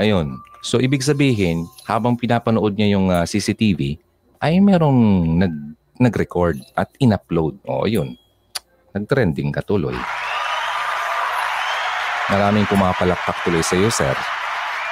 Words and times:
Ayun. 0.00 0.40
So, 0.64 0.80
ibig 0.80 1.04
sabihin, 1.04 1.68
habang 1.84 2.16
pinapanood 2.16 2.72
niya 2.72 2.96
yung 2.96 3.12
uh, 3.12 3.20
ah, 3.20 3.24
CCTV, 3.28 4.00
ay 4.40 4.56
merong 4.56 4.96
nag, 5.36 5.52
nag-record 6.00 6.56
at 6.72 6.88
in-upload. 6.96 7.60
O, 7.68 7.84
yun. 7.84 8.16
Nag-trending 8.96 9.52
ka 9.52 9.60
tuloy. 9.60 9.92
Maraming 12.32 12.64
pumapalakpak 12.64 13.44
tuloy 13.44 13.60
sa 13.60 13.76
iyo, 13.76 13.92
sir. 13.92 14.16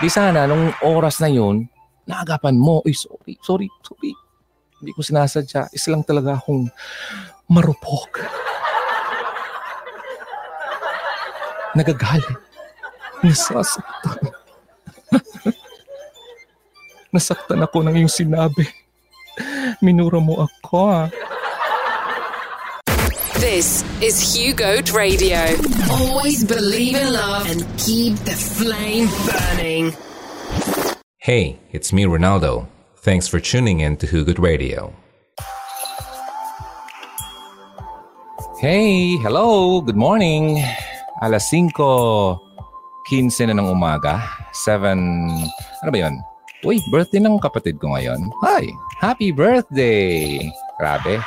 Di 0.05 0.13
sana, 0.13 0.45
nung 0.45 0.77
oras 0.85 1.25
na 1.25 1.33
yun, 1.33 1.65
naagapan 2.05 2.61
mo, 2.61 2.85
ay 2.85 2.93
sorry, 2.93 3.41
sorry, 3.41 3.69
sorry. 3.81 4.13
Hindi 4.79 4.93
ko 4.93 5.01
sinasadya. 5.01 5.73
Isa 5.73 5.89
lang 5.89 6.05
talaga 6.05 6.37
akong 6.37 6.69
marupok. 7.49 8.29
Nagagalit. 11.81 12.37
Nasasaktan. 13.25 14.38
Nasaktan 17.09 17.65
ako 17.65 17.81
ng 17.89 18.05
iyong 18.05 18.13
sinabi. 18.13 18.69
Minura 19.85 20.21
mo 20.21 20.45
ako 20.45 20.77
ah. 20.85 21.07
This 23.39 23.87
is 24.05 24.21
Hugo 24.21 24.83
Radio. 24.93 25.41
Always 25.89 26.45
believe 26.45 26.99
in 26.99 27.09
love 27.15 27.49
and 27.49 27.65
keep 27.79 28.19
the 28.29 28.35
flame 28.35 29.09
burning. 29.25 29.97
Hey, 31.17 31.57
it's 31.73 31.95
me, 31.95 32.05
Ronaldo. 32.05 32.67
Thanks 33.01 33.25
for 33.25 33.41
tuning 33.41 33.81
in 33.81 33.97
to 34.03 34.07
Hugo 34.07 34.35
Radio. 34.37 34.93
Hey, 38.61 39.17
hello, 39.23 39.81
good 39.81 39.97
morning. 39.97 40.61
Alas 41.23 41.49
5, 41.49 41.73
15 43.07 43.49
na 43.49 43.55
ng 43.55 43.71
umaga. 43.71 44.19
7, 44.53 44.93
ano 45.81 45.91
ba 45.95 45.99
yun? 45.99 46.19
Uy, 46.67 46.83
birthday 46.91 47.23
ng 47.23 47.39
kapatid 47.39 47.79
ko 47.79 47.95
ngayon. 47.95 48.19
Hi, 48.43 48.67
happy 48.99 49.31
birthday! 49.31 50.43
Grabe, 50.75 51.23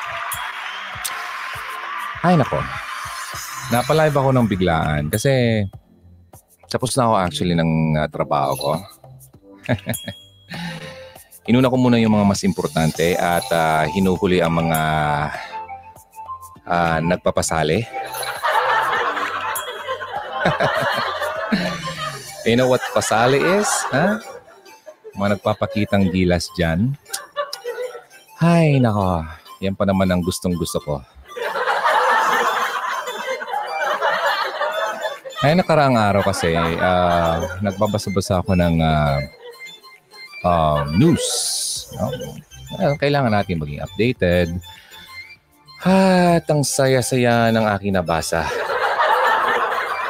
ay 2.28 2.36
nako. 2.36 2.60
Napalive 3.72 4.12
ako 4.12 4.36
ng 4.36 4.52
biglaan 4.52 5.08
kasi 5.08 5.64
tapos 6.68 6.92
na 7.00 7.08
ako 7.08 7.16
actually 7.16 7.56
ng 7.56 7.96
uh, 7.96 8.12
trabaho 8.12 8.60
ko. 8.60 8.76
Inuna 11.50 11.72
ko 11.72 11.80
muna 11.80 11.96
yung 11.96 12.12
mga 12.12 12.28
mas 12.28 12.44
importante 12.44 13.16
at 13.16 13.48
uh, 13.56 13.88
hinuhuli 13.88 14.44
ang 14.44 14.52
mga 14.52 14.80
uh, 16.68 17.00
nagpapasali. 17.08 17.88
you 22.52 22.60
know 22.60 22.68
what 22.68 22.84
pasali 22.92 23.40
is? 23.40 23.72
Ha? 23.96 24.41
Mga 25.16 25.38
nagpapakitang 25.38 26.12
gilas 26.12 26.48
dyan. 26.56 26.96
Hay, 28.40 28.80
nako. 28.82 29.28
Yan 29.62 29.78
pa 29.78 29.86
naman 29.86 30.10
ang 30.10 30.26
gustong 30.26 30.58
gusto 30.58 30.82
ko. 30.82 30.96
Ay, 35.42 35.58
nakaraang 35.58 35.98
araw 35.98 36.22
kasi, 36.22 36.54
uh, 36.54 37.38
nagbabasa-basa 37.66 38.46
ako 38.46 38.54
ng 38.54 38.78
uh, 38.78 39.18
uh, 40.46 40.86
news. 40.94 41.26
No? 41.98 42.14
Kailangan 43.02 43.34
natin 43.34 43.58
maging 43.58 43.82
updated. 43.82 44.48
At 45.82 46.46
ang 46.46 46.62
saya-saya 46.62 47.50
ng 47.50 47.66
aking 47.74 47.98
nabasa. 47.98 48.46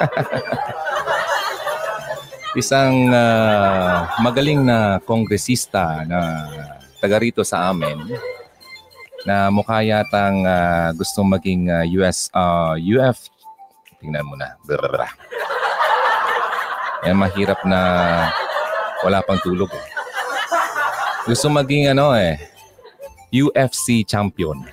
Isang 2.52 3.10
uh, 3.10 4.12
magaling 4.20 4.60
na 4.64 5.00
kongresista 5.04 6.04
na 6.04 6.48
taga 7.00 7.18
rito 7.18 7.42
sa 7.48 7.72
amin 7.72 7.96
na 9.24 9.48
mukha 9.48 9.80
yatang 9.86 10.44
uh, 10.44 10.92
gustong 10.98 11.30
maging 11.32 11.72
uh, 11.72 11.86
US 12.02 12.28
uh, 12.36 12.76
UF 12.76 13.32
Tingnan 14.02 14.26
mo 14.26 14.34
na. 14.34 14.58
Brrrra. 14.66 15.06
Yan 17.06 17.22
mahirap 17.22 17.62
na 17.70 17.80
wala 19.06 19.22
pang 19.22 19.38
tulog. 19.46 19.70
Eh. 19.70 19.88
Gusto 21.30 21.54
maging 21.54 21.94
ano 21.94 22.18
eh, 22.18 22.42
UFC 23.30 24.02
champion. 24.02 24.58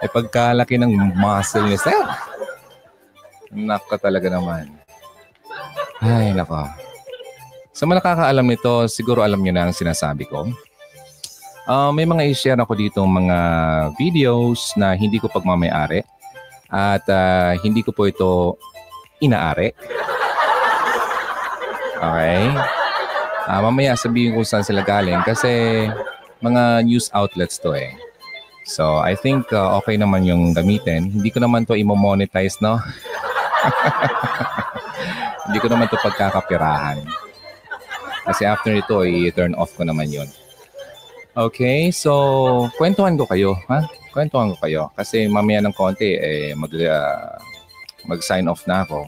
eh 0.00 0.08
pagkalaki 0.08 0.80
ng 0.80 1.12
muscle 1.12 1.68
ni 1.68 1.76
Sir. 1.76 2.08
Naka 3.50 3.98
talaga 3.98 4.30
naman. 4.30 4.70
Ay, 5.98 6.30
nako. 6.32 6.70
Sa 7.74 7.84
mga 7.84 8.02
nakakaalam 8.02 8.46
nito, 8.46 8.86
siguro 8.86 9.26
alam 9.26 9.42
nyo 9.42 9.52
na 9.52 9.68
ang 9.68 9.74
sinasabi 9.74 10.24
ko. 10.30 10.46
Uh, 11.66 11.90
may 11.94 12.06
mga 12.06 12.26
i-share 12.30 12.58
ako 12.58 12.74
dito 12.74 12.98
mga 13.04 13.38
videos 13.94 14.74
na 14.74 14.96
hindi 14.96 15.22
ko 15.22 15.30
pagmamayari 15.30 16.02
at 16.66 17.04
uh, 17.06 17.54
hindi 17.62 17.84
ko 17.84 17.94
po 17.94 18.10
ito 18.10 18.58
inaari. 19.22 19.70
Okay? 22.00 22.42
Uh, 23.50 23.60
mamaya 23.66 23.98
sabihin 23.98 24.34
ko 24.34 24.46
saan 24.46 24.64
sila 24.64 24.80
galing 24.82 25.20
kasi 25.26 25.84
mga 26.40 26.86
news 26.86 27.12
outlets 27.12 27.60
to 27.60 27.76
eh. 27.76 27.92
So, 28.70 29.02
I 29.02 29.18
think 29.18 29.50
uh, 29.50 29.76
okay 29.82 29.98
naman 29.98 30.22
yung 30.24 30.54
gamitin. 30.54 31.10
Hindi 31.10 31.34
ko 31.34 31.42
naman 31.42 31.66
to 31.66 31.74
imo-monetize, 31.74 32.62
no? 32.62 32.78
hindi 35.48 35.58
ko 35.58 35.66
naman 35.68 35.90
to 35.90 35.98
pagkakapirahan. 36.00 37.02
Kasi 38.30 38.46
after 38.46 38.72
ito, 38.76 39.02
i-turn 39.02 39.56
off 39.56 39.74
ko 39.74 39.82
naman 39.82 40.12
yon. 40.12 40.28
Okay, 41.34 41.94
so 41.94 42.66
kwentuhan 42.76 43.14
ko 43.14 43.24
kayo, 43.24 43.54
ha? 43.70 43.86
Kwentuhan 44.10 44.50
ko 44.54 44.56
kayo 44.58 44.82
kasi 44.98 45.30
mamaya 45.30 45.62
ng 45.62 45.74
konti 45.74 46.18
eh 46.18 46.50
mag 46.58 46.74
uh, 46.74 47.38
mag-sign 48.04 48.50
off 48.50 48.66
na 48.66 48.82
ako 48.82 49.06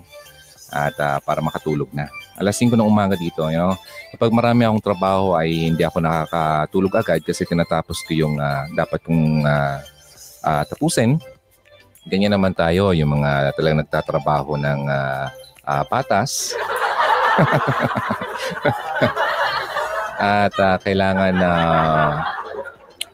at 0.73 0.97
uh, 0.97 1.19
para 1.21 1.45
makatulog 1.45 1.91
na. 1.93 2.09
Alas 2.41 2.57
5 2.57 2.73
ng 2.73 2.89
umaga 2.89 3.12
dito, 3.12 3.45
you 3.53 3.61
know. 3.61 3.77
Kapag 4.17 4.33
marami 4.33 4.65
akong 4.65 4.81
trabaho 4.81 5.37
ay 5.37 5.69
hindi 5.69 5.85
ako 5.85 6.01
nakakatulog 6.01 6.93
agad 6.97 7.21
kasi 7.21 7.45
tinatapos 7.45 8.01
ko 8.09 8.17
yung 8.17 8.41
uh, 8.41 8.65
dapat 8.73 9.05
kong 9.05 9.45
uh, 9.45 9.79
uh, 10.47 10.62
tapusin. 10.65 11.21
Ganyan 12.03 12.35
naman 12.35 12.51
tayo, 12.51 12.91
yung 12.91 13.15
mga 13.21 13.55
talagang 13.55 13.83
nagtatrabaho 13.87 14.59
ng 14.59 14.81
uh, 14.91 15.27
uh, 15.63 15.85
patas. 15.87 16.51
at 20.23 20.55
uh, 20.55 20.77
kailangan 20.83 21.35
na 21.35 21.51
uh, 21.51 22.11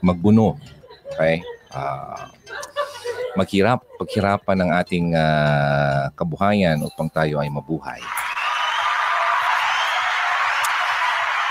magbuno. 0.04 0.56
Okay? 1.12 1.40
Uh, 1.72 2.28
maghirap, 3.36 3.84
paghirapan 3.96 4.56
ng 4.60 4.70
ating 4.76 5.06
uh, 5.16 6.12
kabuhayan 6.12 6.80
upang 6.84 7.08
tayo 7.12 7.40
ay 7.40 7.48
mabuhay. 7.48 8.00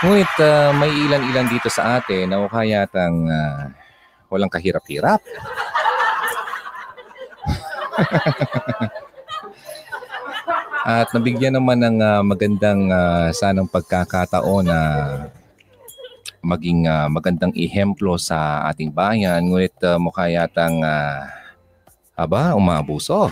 Ngunit 0.05 0.33
uh, 0.41 0.77
may 0.77 0.93
ilan-ilan 0.93 1.49
dito 1.49 1.73
sa 1.73 1.97
atin 1.97 2.29
na 2.29 2.37
mukha 2.37 2.61
yatang 2.61 3.25
uh, 3.25 3.73
walang 4.29 4.49
kahirap-hirap. 4.49 5.25
At 10.87 11.11
nabigyan 11.11 11.59
naman 11.59 11.83
ng 11.83 11.97
uh, 11.99 12.23
magandang 12.23 12.87
uh, 12.87 13.27
sanang 13.35 13.67
pagkakataon 13.67 14.71
na 14.71 14.79
maging 16.39 16.87
uh, 16.87 17.11
magandang 17.11 17.51
ihemplo 17.51 18.15
sa 18.15 18.63
ating 18.71 18.95
bayan. 18.95 19.43
Ngunit 19.51 19.75
uh, 19.83 19.99
mukha 19.99 20.31
yatang, 20.31 20.79
uh, 20.79 21.27
aba, 22.15 22.55
umaabuso. 22.55 23.27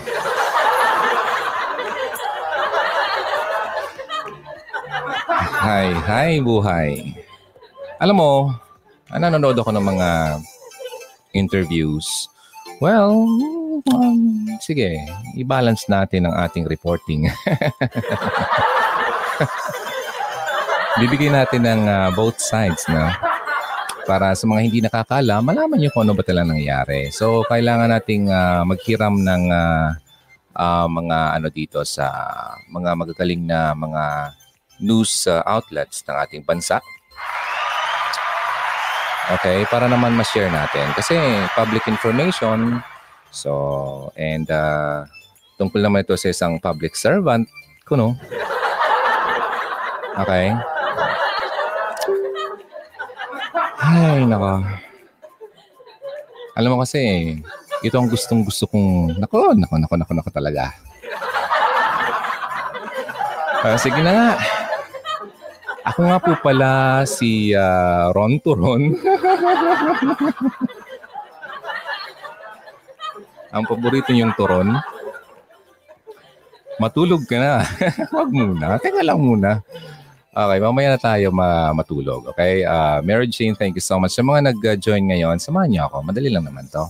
Hi, 5.66 5.96
hi 5.96 6.44
buhay. 6.44 7.16
Alam 8.04 8.16
mo, 8.20 8.32
nanonood 9.08 9.56
ako 9.56 9.72
ng 9.72 9.86
mga 9.96 10.10
interviews. 11.32 12.28
Well, 12.84 13.24
um, 13.92 14.48
sige, 14.64 15.02
i-balance 15.38 15.86
natin 15.90 16.26
ang 16.26 16.36
ating 16.46 16.66
reporting. 16.66 17.30
bibigyan 20.96 21.36
natin 21.36 21.68
ng 21.68 21.82
uh, 21.92 22.10
both 22.16 22.40
sides 22.40 22.88
na 22.88 23.20
para 24.08 24.32
sa 24.38 24.46
mga 24.48 24.62
hindi 24.64 24.80
nakakala, 24.80 25.44
malaman 25.44 25.76
niyo 25.76 25.92
kung 25.92 26.08
ano 26.08 26.16
ba 26.16 26.24
talaga 26.24 26.56
nangyari. 26.56 27.12
So, 27.12 27.44
kailangan 27.50 27.92
nating 27.92 28.32
uh, 28.32 28.64
maghiram 28.64 29.18
ng 29.18 29.44
uh, 29.52 29.88
uh, 30.56 30.88
mga 30.88 31.18
ano 31.42 31.48
dito 31.52 31.82
sa 31.84 32.08
mga 32.70 32.96
magagaling 32.96 33.44
na 33.44 33.76
mga 33.76 34.04
news 34.86 35.26
uh, 35.28 35.44
outlets 35.44 36.06
ng 36.06 36.16
ating 36.16 36.44
bansa. 36.46 36.80
Okay, 39.26 39.66
para 39.74 39.90
naman 39.90 40.14
ma-share 40.14 40.54
natin. 40.54 40.86
Kasi 40.94 41.18
public 41.58 41.90
information, 41.90 42.78
so, 43.36 43.52
and 44.16 44.48
uh, 44.48 45.04
tungkol 45.60 45.84
naman 45.84 46.08
ito 46.08 46.16
sa 46.16 46.32
isang 46.32 46.56
public 46.64 46.96
servant, 46.96 47.44
ko, 47.84 48.00
no? 48.00 48.16
Okay? 50.16 50.56
Ay, 53.84 54.24
nako. 54.24 54.64
Alam 56.56 56.70
mo 56.72 56.78
kasi, 56.88 57.36
ito 57.84 57.96
ang 58.00 58.08
gustong 58.08 58.48
gusto 58.48 58.64
kong, 58.72 59.20
nako, 59.20 59.52
nako, 59.54 59.76
nako, 59.76 59.96
nako, 60.00 60.12
nako 60.16 60.30
talaga. 60.32 60.72
Uh, 63.66 63.76
sige 63.76 64.00
na 64.00 64.12
nga. 64.16 64.30
Ako 65.86 66.02
nga 66.08 66.18
po 66.18 66.32
pala 66.42 67.04
si 67.06 67.54
uh, 67.54 68.10
Ron 68.16 68.42
Turon. 68.42 68.90
ang 73.56 73.64
paborito 73.64 74.12
niyong 74.12 74.36
turon. 74.36 74.76
Matulog 76.76 77.24
ka 77.24 77.40
na. 77.40 77.64
Huwag 78.12 78.30
muna. 78.36 78.76
Teka 78.84 79.00
lang 79.00 79.24
muna. 79.24 79.64
Okay, 80.36 80.60
mamaya 80.60 80.92
na 80.92 81.00
tayo 81.00 81.32
ma- 81.32 81.72
matulog. 81.72 82.28
Okay? 82.36 82.68
Uh, 82.68 83.00
Mary 83.00 83.32
Jane, 83.32 83.56
thank 83.56 83.80
you 83.80 83.86
so 83.86 83.96
much. 83.96 84.12
Sa 84.12 84.20
mga 84.20 84.52
nag-join 84.52 85.08
ngayon, 85.08 85.40
samahan 85.40 85.72
niyo 85.72 85.82
ako. 85.88 86.04
Madali 86.04 86.28
lang 86.28 86.44
naman 86.44 86.68
to. 86.68 86.84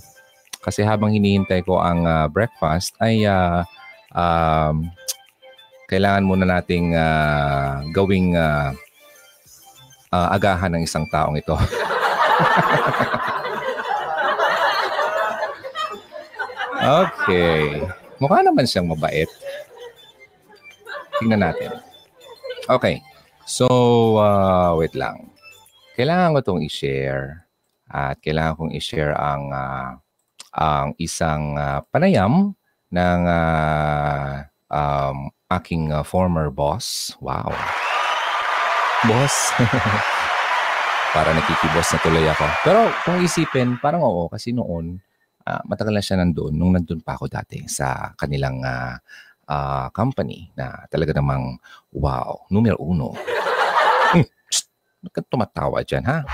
Kasi 0.66 0.82
habang 0.82 1.14
hinihintay 1.14 1.62
ko 1.62 1.78
ang 1.78 2.10
uh, 2.10 2.26
breakfast, 2.26 2.98
ay 2.98 3.30
uh, 3.30 3.62
um, 4.10 4.90
kailangan 5.86 6.26
muna 6.26 6.50
nating 6.50 6.98
uh, 6.98 7.86
gawing 7.94 8.34
uh, 8.34 8.74
uh, 10.10 10.28
agahan 10.34 10.74
ng 10.74 10.82
isang 10.90 11.06
taong 11.14 11.38
ito. 11.38 11.54
okay. 16.86 17.82
Mukha 18.22 18.40
naman 18.46 18.70
siyang 18.70 18.88
mabait. 18.88 19.28
Tingnan 21.20 21.44
natin. 21.44 21.72
Okay. 22.70 23.02
So, 23.46 23.68
uh, 24.18 24.74
wait 24.80 24.96
lang. 24.98 25.32
Kailangan 25.98 26.36
ko 26.36 26.40
itong 26.42 26.62
i-share. 26.66 27.46
At 27.90 28.20
kailangan 28.20 28.58
kong 28.58 28.74
i-share 28.74 29.14
ang, 29.14 29.54
uh, 29.54 29.90
ang 30.58 30.98
isang 30.98 31.56
uh, 31.60 31.86
panayam 31.94 32.58
ng 32.90 33.22
uh, 33.28 34.44
um, 34.74 35.30
aking 35.54 35.94
uh, 35.94 36.02
former 36.02 36.50
boss. 36.50 37.14
Wow. 37.22 37.54
Boss. 39.06 39.36
para 41.16 41.32
nakikibos 41.32 41.88
na 41.96 42.00
tuloy 42.04 42.28
ako. 42.28 42.46
Pero 42.68 42.80
kung 43.08 43.24
isipin, 43.24 43.80
parang 43.80 44.04
oo. 44.04 44.28
Kasi 44.28 44.52
noon, 44.52 45.00
uh, 45.46 45.62
matagal 45.70 45.94
na 45.94 46.04
siya 46.04 46.18
nandun. 46.20 46.54
Nung 46.58 46.74
nandun 46.74 47.00
pa 47.06 47.16
ako 47.16 47.30
dati 47.30 47.64
sa 47.70 48.12
kanilang 48.18 48.66
uh, 48.66 48.98
uh, 49.50 49.88
company 49.94 50.50
na 50.58 50.86
talaga 50.90 51.14
namang, 51.16 51.58
wow, 51.94 52.50
numero 52.50 52.82
uno. 52.82 53.14
Hmm, 54.12 54.26
Huwag 55.06 55.14
kang 55.14 55.30
tumatawa 55.30 55.86
dyan, 55.86 56.04
ha? 56.10 56.26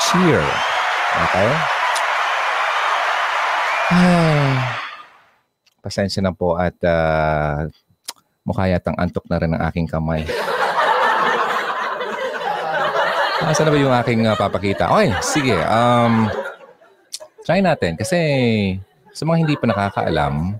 Cheer. 0.00 0.44
Okay? 1.10 1.50
Ay, 3.90 4.54
pasensya 5.84 6.22
na 6.22 6.32
po 6.32 6.54
at 6.56 6.76
uh, 6.86 7.66
mukha 8.46 8.68
yatang 8.70 8.94
antok 8.96 9.26
na 9.28 9.40
rin 9.40 9.52
ang 9.56 9.62
aking 9.68 9.88
kamay. 9.88 10.24
Asa 13.40 13.64
na 13.64 13.72
ba 13.72 13.78
yung 13.80 13.90
aking 13.90 14.28
uh, 14.28 14.36
papakita? 14.36 14.92
Okay, 14.94 15.10
sige. 15.24 15.56
Um, 15.66 16.28
try 17.44 17.60
natin. 17.60 17.96
Kasi 17.96 18.18
sa 19.10 19.22
mga 19.26 19.46
hindi 19.46 19.54
pa 19.56 19.66
nakakaalam, 19.68 20.58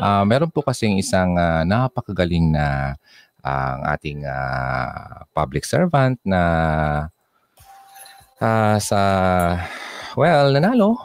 uh, 0.00 0.24
meron 0.24 0.50
po 0.50 0.64
kasing 0.64 0.98
isang 0.98 1.36
uh, 1.36 1.62
napakagaling 1.66 2.52
na 2.52 2.96
ang 3.40 3.80
uh, 3.84 3.92
ating 3.96 4.20
uh, 4.28 5.24
public 5.32 5.64
servant 5.64 6.20
na 6.28 6.42
uh, 8.40 8.76
sa, 8.76 9.00
well, 10.16 10.52
nanalo. 10.52 10.96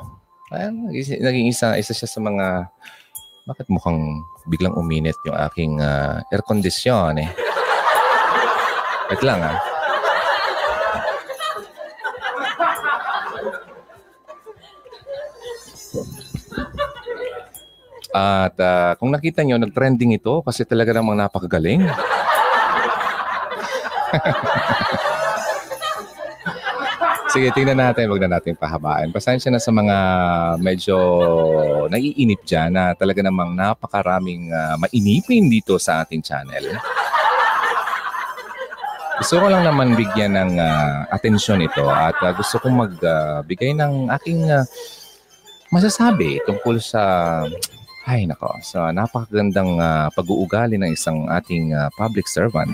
Well, 0.51 0.93
naging 0.93 1.47
isa, 1.49 1.79
isa 1.79 1.95
siya 1.95 2.09
sa 2.11 2.19
mga 2.21 2.69
bakit 3.45 3.69
mukhang 3.69 4.25
biglang 4.49 4.73
uminit 4.73 5.17
yung 5.25 5.37
aking 5.37 5.81
uh, 5.81 6.21
air 6.33 6.41
condition 6.45 7.17
eh? 7.17 7.29
Wait 9.09 9.21
lang 9.21 9.41
ah. 9.41 9.74
At 18.15 18.55
uh, 18.55 18.95
kung 18.95 19.11
nakita 19.11 19.43
nyo, 19.43 19.59
nag-trending 19.59 20.15
ito 20.15 20.39
kasi 20.39 20.63
talaga 20.63 20.95
namang 20.95 21.19
napakagaling. 21.19 21.83
Sige, 27.35 27.51
tingnan 27.51 27.83
natin. 27.83 28.07
Huwag 28.07 28.23
na 28.23 28.39
natin 28.39 28.55
pahabaan. 28.55 29.11
Pasensya 29.11 29.51
na 29.51 29.59
sa 29.59 29.67
mga 29.75 29.97
medyo 30.63 30.95
naiinip 31.91 32.47
dyan 32.47 32.71
na 32.71 32.95
talaga 32.95 33.19
namang 33.19 33.51
napakaraming 33.51 34.55
uh, 34.55 34.79
mainipin 34.79 35.51
dito 35.51 35.75
sa 35.75 36.07
ating 36.07 36.23
channel. 36.23 36.79
Gusto 39.19 39.43
ko 39.43 39.51
lang 39.51 39.67
naman 39.67 39.99
bigyan 39.99 40.39
ng 40.39 40.63
uh, 40.63 41.11
atensyon 41.11 41.59
ito 41.59 41.83
at 41.91 42.15
uh, 42.23 42.31
gusto 42.31 42.55
kong 42.63 42.87
magbigay 42.87 43.75
uh, 43.75 43.83
ng 43.83 44.07
aking 44.15 44.47
uh, 44.47 44.63
masasabi 45.75 46.39
tungkol 46.47 46.79
sa 46.79 47.03
ay 48.05 48.29
nako, 48.29 48.61
sa 48.61 48.93
napakagandang 48.93 49.81
uh, 49.81 50.07
pag-uugali 50.13 50.77
ng 50.77 50.93
isang 50.93 51.25
ating 51.25 51.73
uh, 51.73 51.89
public 51.97 52.29
servant. 52.29 52.69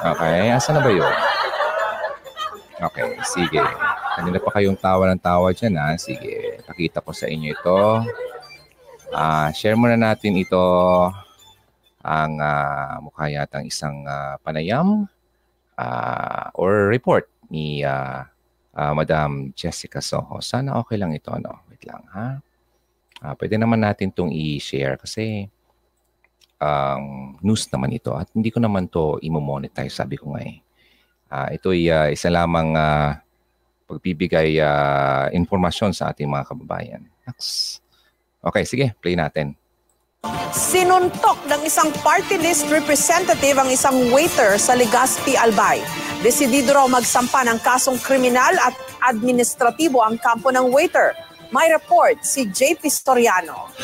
Okay, 0.00 0.48
asa 0.48 0.72
na 0.72 0.80
ba 0.80 0.88
yun? 0.88 1.12
Okay, 2.80 3.12
sige. 3.28 3.60
Kanina 4.16 4.40
pa 4.40 4.56
kayong 4.56 4.80
tawa 4.80 5.12
ng 5.12 5.20
tawa 5.20 5.52
dyan 5.52 5.76
ha. 5.76 5.92
Sige, 6.00 6.56
pakita 6.64 7.04
ko 7.04 7.12
sa 7.12 7.28
inyo 7.28 7.52
ito. 7.52 7.80
Uh, 9.12 9.52
share 9.52 9.76
muna 9.76 10.00
natin 10.00 10.40
ito 10.40 10.64
ang 12.00 12.40
uh, 12.40 12.96
mukha 13.04 13.28
yatang 13.28 13.68
isang 13.68 14.08
uh, 14.08 14.40
panayam 14.40 15.04
uh, 15.76 16.48
or 16.56 16.88
report 16.88 17.28
ni 17.52 17.84
uh, 17.84 18.24
uh, 18.72 18.92
Madam 18.96 19.52
Jessica 19.52 20.00
Soho. 20.00 20.40
Sana 20.40 20.80
okay 20.80 20.96
lang 20.96 21.12
ito. 21.12 21.28
No? 21.36 21.60
Wait 21.68 21.84
lang 21.84 22.08
ha. 22.16 22.40
Uh, 23.20 23.36
pwede 23.36 23.60
naman 23.60 23.84
natin 23.84 24.08
itong 24.08 24.32
i-share 24.32 24.96
kasi 24.96 25.44
um, 26.56 27.36
news 27.44 27.68
naman 27.68 27.92
ito 27.92 28.16
at 28.16 28.32
hindi 28.32 28.48
ko 28.48 28.64
naman 28.64 28.88
to 28.88 29.20
imo-monetize 29.20 29.92
sabi 29.92 30.16
ko 30.16 30.32
nga 30.32 30.42
eh. 30.44 30.56
Uh, 31.30 31.48
ito 31.52 31.68
ay 31.70 31.84
uh, 31.92 32.08
isa 32.08 32.32
lamang 32.32 32.74
uh, 32.74 33.14
pagbibigay 33.84 34.56
uh, 34.58 35.28
informasyon 35.30 35.92
sa 35.92 36.10
ating 36.10 36.26
mga 36.26 36.48
kababayan. 36.48 37.02
Okay, 38.40 38.64
sige, 38.64 38.86
play 39.04 39.14
natin. 39.14 39.52
Sinuntok 40.52 41.40
ng 41.48 41.64
isang 41.64 41.88
party 42.04 42.36
list 42.40 42.68
representative 42.68 43.56
ang 43.56 43.72
isang 43.72 44.12
waiter 44.12 44.60
sa 44.60 44.76
Legazpi, 44.76 45.32
Albay. 45.36 45.80
Desidido 46.20 46.76
raw 46.76 46.84
magsampa 46.84 47.40
ng 47.48 47.56
kasong 47.64 47.96
kriminal 48.04 48.52
at 48.60 48.76
administratibo 49.00 50.04
ang 50.04 50.20
kampo 50.20 50.52
ng 50.52 50.68
waiter. 50.68 51.16
May 51.50 51.66
report 51.74 52.22
si 52.22 52.46
JP 52.46 52.78
Storiano. 52.86 53.74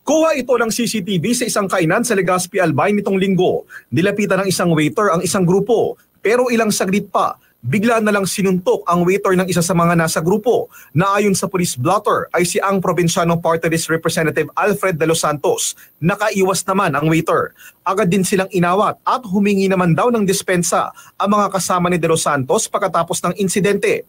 Kuha 0.00 0.32
ito 0.40 0.56
ng 0.56 0.72
CCTV 0.72 1.24
sa 1.36 1.44
isang 1.44 1.68
kainan 1.68 2.00
sa 2.00 2.16
Legazpi 2.16 2.56
Albay 2.56 2.96
nitong 2.96 3.20
linggo. 3.20 3.68
Nilapitan 3.92 4.40
ng 4.40 4.48
isang 4.48 4.72
waiter 4.72 5.12
ang 5.12 5.20
isang 5.20 5.44
grupo. 5.44 6.00
Pero 6.24 6.48
ilang 6.48 6.72
saglit 6.72 7.12
pa, 7.12 7.36
bigla 7.60 8.00
na 8.00 8.08
lang 8.08 8.24
sinuntok 8.24 8.88
ang 8.88 9.04
waiter 9.04 9.36
ng 9.36 9.44
isa 9.52 9.60
sa 9.60 9.76
mga 9.76 10.00
nasa 10.00 10.24
grupo 10.24 10.72
na 10.96 11.20
ayon 11.20 11.36
sa 11.36 11.44
police 11.44 11.76
blotter 11.76 12.32
ay 12.32 12.48
si 12.48 12.56
ang 12.56 12.80
probinsyano 12.80 13.36
party 13.36 13.68
representative 13.68 14.48
Alfred 14.56 14.96
de 14.96 15.04
los 15.04 15.20
Santos. 15.20 15.76
Nakaiwas 16.00 16.64
naman 16.64 16.96
ang 16.96 17.04
waiter. 17.04 17.52
Agad 17.84 18.08
din 18.08 18.24
silang 18.24 18.48
inawat 18.48 18.96
at 19.04 19.20
humingi 19.28 19.68
naman 19.68 19.92
daw 19.92 20.08
ng 20.08 20.24
dispensa 20.24 20.88
ang 21.20 21.36
mga 21.36 21.52
kasama 21.52 21.92
ni 21.92 22.00
de 22.00 22.08
los 22.08 22.24
Santos 22.24 22.64
pagkatapos 22.64 23.20
ng 23.28 23.36
insidente. 23.36 24.08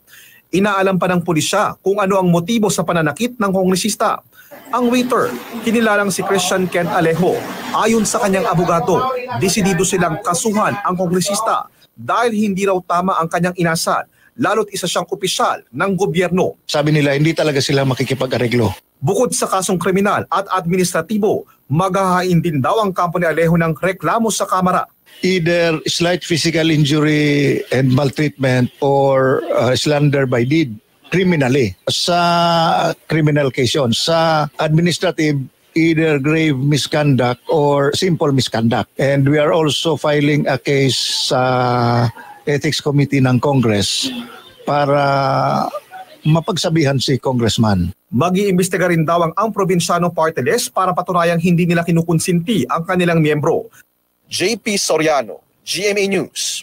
Inaalam 0.49 0.97
pa 0.97 1.05
ng 1.05 1.21
pulisya 1.21 1.77
kung 1.77 2.01
ano 2.01 2.17
ang 2.17 2.25
motibo 2.25 2.73
sa 2.73 2.81
pananakit 2.81 3.37
ng 3.37 3.51
kongresista. 3.53 4.17
Ang 4.73 4.89
waiter, 4.89 5.29
kinilalang 5.61 6.09
si 6.09 6.25
Christian 6.25 6.65
Kent 6.65 6.89
Alejo, 6.89 7.37
ayon 7.77 8.01
sa 8.01 8.17
kanyang 8.17 8.49
abogado, 8.49 8.97
desidido 9.37 9.85
silang 9.85 10.17
kasuhan 10.25 10.73
ang 10.81 10.97
kongresista 10.97 11.69
dahil 11.93 12.33
hindi 12.33 12.65
raw 12.65 12.81
tama 12.81 13.21
ang 13.21 13.29
kanyang 13.29 13.53
inasal, 13.61 14.09
lalo't 14.41 14.73
isa 14.73 14.89
siyang 14.89 15.05
opisyal 15.13 15.61
ng 15.69 15.91
gobyerno. 15.93 16.57
Sabi 16.65 16.97
nila, 16.97 17.13
hindi 17.13 17.37
talaga 17.37 17.61
sila 17.61 17.85
makikipag-areglo. 17.85 18.73
Bukod 18.97 19.29
sa 19.37 19.45
kasong 19.45 19.77
kriminal 19.77 20.25
at 20.33 20.49
administratibo, 20.49 21.45
maghahain 21.69 22.41
din 22.41 22.57
daw 22.57 22.81
ang 22.81 22.89
kampo 22.89 23.21
ni 23.21 23.29
Alejo 23.29 23.53
ng 23.53 23.77
reklamo 23.77 24.33
sa 24.33 24.49
Kamara. 24.49 24.89
Either 25.21 25.79
slight 25.83 26.23
physical 26.23 26.71
injury 26.71 27.59
and 27.75 27.91
maltreatment 27.91 28.71
or 28.79 29.43
uh, 29.51 29.75
slander 29.75 30.25
by 30.25 30.43
deed 30.47 30.79
criminally 31.11 31.75
sa 31.89 32.93
criminal 33.09 33.51
case 33.51 33.75
yun. 33.75 33.91
Sa 33.91 34.47
administrative, 34.63 35.41
either 35.75 36.19
grave 36.19 36.57
misconduct 36.57 37.41
or 37.49 37.91
simple 37.93 38.31
misconduct. 38.31 38.89
And 38.97 39.27
we 39.27 39.37
are 39.37 39.51
also 39.51 39.97
filing 39.99 40.47
a 40.47 40.57
case 40.57 41.29
sa 41.29 42.09
Ethics 42.47 42.81
Committee 42.81 43.21
ng 43.21 43.43
Congress 43.43 44.09
para 44.63 45.67
mapagsabihan 46.25 46.99
si 46.99 47.17
Congressman. 47.17 47.93
Mag-iimbestiga 48.09 48.89
rin 48.89 49.05
daw 49.05 49.21
ang 49.21 49.33
ang 49.37 49.49
probinsyano 49.53 50.09
party 50.09 50.41
list 50.41 50.73
para 50.73 50.91
patunayang 50.91 51.39
hindi 51.39 51.69
nila 51.69 51.85
kinukonsinti 51.85 52.65
ang 52.65 52.83
kanilang 52.83 53.21
miyembro. 53.21 53.69
JP 54.29 54.77
Soriano, 54.77 55.41
GMA 55.65 56.05
News. 56.05 56.61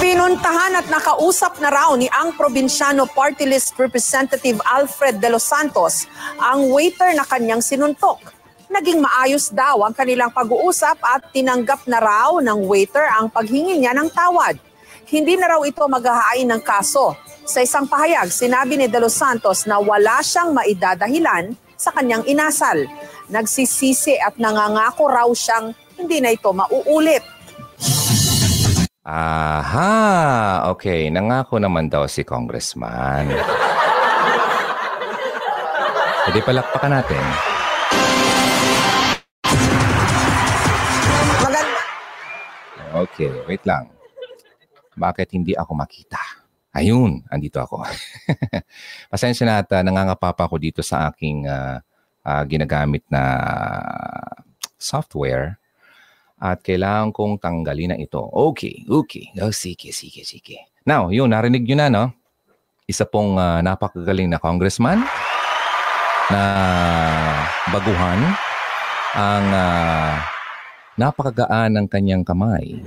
Pinuntahan 0.00 0.80
at 0.80 0.88
nakausap 0.88 1.60
na 1.60 1.68
raw 1.68 1.92
ni 2.00 2.08
ang 2.08 2.32
probinsyano 2.32 3.04
party 3.12 3.44
list 3.44 3.76
representative 3.76 4.56
Alfred 4.64 5.20
De 5.20 5.28
Los 5.28 5.44
Santos 5.44 6.08
ang 6.40 6.72
waiter 6.72 7.12
na 7.12 7.28
kanyang 7.28 7.60
sinuntok. 7.60 8.24
Naging 8.72 9.04
maayos 9.04 9.52
daw 9.52 9.84
ang 9.84 9.92
kanilang 9.92 10.32
pag-uusap 10.32 10.96
at 11.04 11.28
tinanggap 11.28 11.84
na 11.84 12.00
raw 12.00 12.40
ng 12.40 12.56
waiter 12.64 13.04
ang 13.12 13.28
paghingi 13.28 13.76
niya 13.76 13.92
ng 13.92 14.08
tawad. 14.08 14.56
Hindi 15.12 15.36
na 15.36 15.52
raw 15.52 15.60
ito 15.60 15.84
maghahain 15.84 16.48
ng 16.48 16.64
kaso. 16.64 17.20
Sa 17.44 17.60
isang 17.60 17.84
pahayag, 17.84 18.32
sinabi 18.32 18.80
ni 18.80 18.88
De 18.88 18.96
Los 18.96 19.12
Santos 19.12 19.68
na 19.68 19.76
wala 19.76 20.24
siyang 20.24 20.56
maidadahilan 20.56 21.52
sa 21.76 21.92
kanyang 21.92 22.24
inasal. 22.24 22.88
Nagsisisi 23.28 24.16
at 24.16 24.40
nangangako 24.40 25.04
raw 25.04 25.28
siyang 25.36 25.76
hindi 25.98 26.22
na 26.22 26.30
ito 26.30 26.54
mauulit. 26.54 27.20
Aha, 29.08 30.68
okay. 30.68 31.08
Nangako 31.08 31.56
naman 31.56 31.88
daw 31.88 32.04
si 32.04 32.22
Congressman. 32.22 33.32
Pwede 36.28 36.44
palakpakan 36.44 36.92
natin. 36.92 37.24
Maganda. 41.40 41.82
Okay, 43.08 43.32
wait 43.48 43.64
lang. 43.64 43.88
Bakit 44.92 45.32
hindi 45.32 45.56
ako 45.56 45.72
makita? 45.72 46.20
Ayun, 46.76 47.24
andito 47.32 47.64
ako. 47.64 47.80
Pasensya 49.10 49.48
na 49.48 49.64
at 49.64 49.72
uh, 49.72 49.80
nangangapapa 49.80 50.44
ako 50.44 50.60
dito 50.60 50.84
sa 50.84 51.08
aking 51.08 51.48
ah, 51.48 51.80
ah, 52.28 52.44
ginagamit 52.44 53.08
na 53.08 53.24
software 54.76 55.56
at 56.38 56.62
kailangan 56.62 57.10
kong 57.10 57.42
tanggalin 57.42 57.94
na 57.94 57.98
ito. 57.98 58.22
Okay, 58.22 58.86
okay. 58.86 59.34
Oh, 59.42 59.50
sige, 59.50 59.90
sige, 59.90 60.22
sige. 60.22 60.70
Now, 60.86 61.10
yun, 61.10 61.34
narinig 61.34 61.66
nyo 61.66 61.76
na, 61.76 61.86
no? 61.90 62.04
Isa 62.88 63.04
pong 63.04 63.36
ah, 63.36 63.60
napakagaling 63.60 64.30
na 64.30 64.40
congressman 64.40 65.04
na 66.32 66.42
baguhan 67.68 68.20
ang 69.12 69.46
ah, 69.52 70.24
napakagaan 70.96 71.76
ng 71.76 71.86
kanyang 71.90 72.24
kamay. 72.24 72.80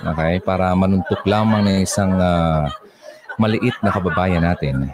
Okay, 0.00 0.40
para 0.40 0.72
manuntok 0.72 1.24
lamang 1.24 1.64
ng 1.64 1.78
isang 1.84 2.16
ah, 2.20 2.68
maliit 3.40 3.76
na 3.80 3.94
kababayan 3.94 4.44
natin. 4.44 4.88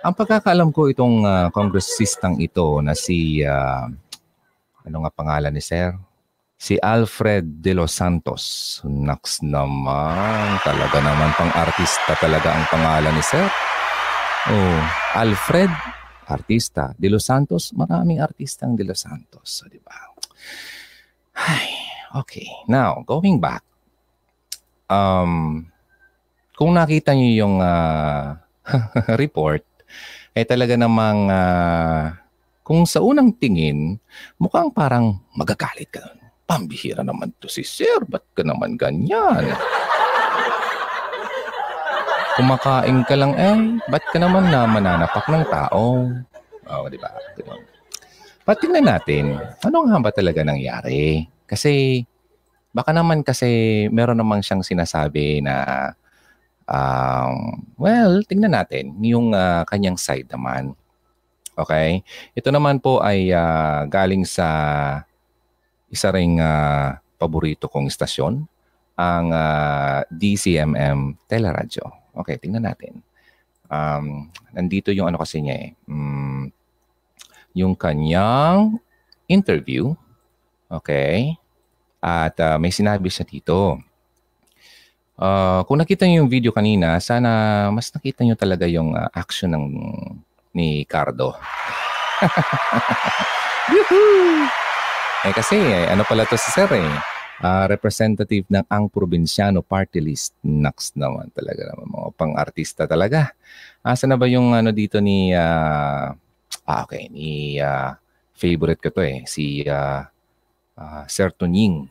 Ang 0.00 0.16
pagkakaalam 0.16 0.72
ko 0.72 0.88
itong 0.88 1.24
ah, 1.28 1.48
congressistang 1.52 2.40
ito 2.40 2.80
na 2.80 2.96
si 2.96 3.44
ah, 3.44 3.88
ano 4.90 5.06
nga 5.06 5.14
pangalan 5.14 5.54
ni 5.54 5.62
Sir? 5.62 5.94
Si 6.60 6.74
Alfred 6.76 7.62
De 7.62 7.72
Los 7.72 7.94
Santos. 7.94 8.42
Naks 8.82 9.40
naman. 9.46 10.58
Talaga 10.66 10.98
naman 10.98 11.30
pang 11.38 11.54
artista 11.54 12.12
talaga 12.18 12.52
ang 12.52 12.66
pangalan 12.66 13.14
ni 13.14 13.22
Sir. 13.22 13.46
Oh, 14.50 14.82
Alfred, 15.14 15.70
artista. 16.26 16.92
De 16.98 17.08
Los 17.08 17.30
Santos, 17.30 17.70
maraming 17.72 18.20
artistang 18.20 18.74
De 18.74 18.82
Los 18.82 19.06
Santos. 19.06 19.46
So, 19.46 19.70
di 19.70 19.80
ba? 19.80 19.94
Ay, 21.38 21.72
okay. 22.12 22.50
Now, 22.68 23.00
going 23.06 23.40
back. 23.40 23.64
Um, 24.90 25.64
kung 26.58 26.76
nakita 26.76 27.16
niyo 27.16 27.46
yung 27.46 27.64
ah, 27.64 28.44
report, 29.22 29.64
eh 30.36 30.44
talaga 30.44 30.76
namang 30.76 31.32
ah, 31.32 32.19
kung 32.70 32.86
sa 32.86 33.02
unang 33.02 33.34
tingin, 33.34 33.98
mukhang 34.38 34.70
parang 34.70 35.18
magagalit 35.34 35.90
ka. 35.90 36.06
Pambihira 36.46 37.02
naman 37.02 37.34
to 37.42 37.50
si 37.50 37.66
Sir. 37.66 38.06
Ba't 38.06 38.22
ka 38.30 38.46
naman 38.46 38.78
ganyan? 38.78 39.42
Kumakain 42.38 43.02
ka 43.10 43.18
lang 43.18 43.34
eh. 43.34 43.58
Ba't 43.90 44.06
ka 44.14 44.22
naman 44.22 44.54
na 44.54 44.70
mananapak 44.70 45.26
ng 45.26 45.44
tao? 45.50 46.14
Oo, 46.70 46.86
di 46.86 46.94
ba? 46.94 47.10
But 48.46 48.62
tingnan 48.62 48.86
natin, 48.86 49.34
ano 49.66 49.76
nga 49.90 49.98
ba 49.98 50.10
talaga 50.14 50.46
nangyari? 50.46 51.26
Kasi, 51.50 52.06
baka 52.70 52.94
naman 52.94 53.26
kasi 53.26 53.90
meron 53.90 54.22
namang 54.22 54.46
siyang 54.46 54.62
sinasabi 54.62 55.42
na, 55.42 55.90
um, 56.70 57.66
well, 57.82 58.22
tingnan 58.30 58.54
natin 58.54 58.94
yung 59.02 59.34
ah, 59.34 59.66
kanyang 59.66 59.98
side 59.98 60.30
naman. 60.30 60.78
Okay? 61.60 62.00
Ito 62.32 62.48
naman 62.48 62.80
po 62.80 63.04
ay 63.04 63.30
ah, 63.32 63.84
galing 63.84 64.24
sa 64.24 64.48
isa 65.92 66.08
ring 66.14 66.40
ah, 66.40 67.02
paborito 67.20 67.68
kong 67.68 67.90
istasyon, 67.90 68.46
ang 68.96 69.26
ah, 69.32 70.02
DCMM 70.08 71.20
Teleradyo. 71.28 71.84
Okay, 72.24 72.40
tingnan 72.40 72.64
natin. 72.64 73.04
Um, 73.70 74.26
nandito 74.50 74.90
yung 74.90 75.06
ano 75.06 75.22
kasi 75.22 75.38
niya 75.38 75.54
eh. 75.54 75.70
mm, 75.86 76.50
yung 77.54 77.74
kanyang 77.74 78.78
interview. 79.30 79.94
Okay? 80.70 81.38
At 82.00 82.38
ah, 82.40 82.56
may 82.56 82.72
sinabi 82.72 83.12
siya 83.12 83.26
dito. 83.26 83.78
Ah, 85.20 85.62
kung 85.68 85.76
nakita 85.76 86.08
niyo 86.08 86.24
yung 86.24 86.32
video 86.32 86.48
kanina, 86.48 86.96
sana 87.02 87.68
mas 87.68 87.92
nakita 87.92 88.24
niyo 88.24 88.34
talaga 88.40 88.64
yung 88.64 88.96
ah, 88.96 89.12
action 89.12 89.52
ng 89.52 89.64
ni 90.54 90.84
Cardo. 90.84 91.34
Eh 95.20 95.36
kasi, 95.36 95.60
eh, 95.60 95.84
ano 95.92 96.00
pala 96.08 96.24
to 96.24 96.32
si 96.40 96.48
Sir 96.48 96.64
eh. 96.72 96.88
Ah, 97.44 97.68
representative 97.68 98.48
ng 98.48 98.64
ang 98.72 98.88
probinsyano 98.88 99.60
party 99.60 100.00
list. 100.00 100.32
Naks 100.40 100.96
naman 100.96 101.28
talaga 101.36 101.68
naman. 101.68 101.92
Mga 101.92 102.08
pang-artista 102.16 102.88
talaga. 102.88 103.36
Asa 103.84 104.08
na 104.08 104.16
ba 104.16 104.24
yung 104.24 104.56
ano 104.56 104.72
dito 104.72 104.96
ni... 104.96 105.36
ah, 105.36 106.16
ah, 106.64 106.80
okay. 106.88 107.12
Ni 107.12 107.60
ah, 107.60 108.00
favorite 108.32 108.80
ko 108.80 108.88
to 108.96 109.04
eh. 109.04 109.20
Si 109.28 109.60
ah, 109.68 110.08
ah, 110.80 111.04
Sir 111.04 111.28
Tunying. 111.36 111.84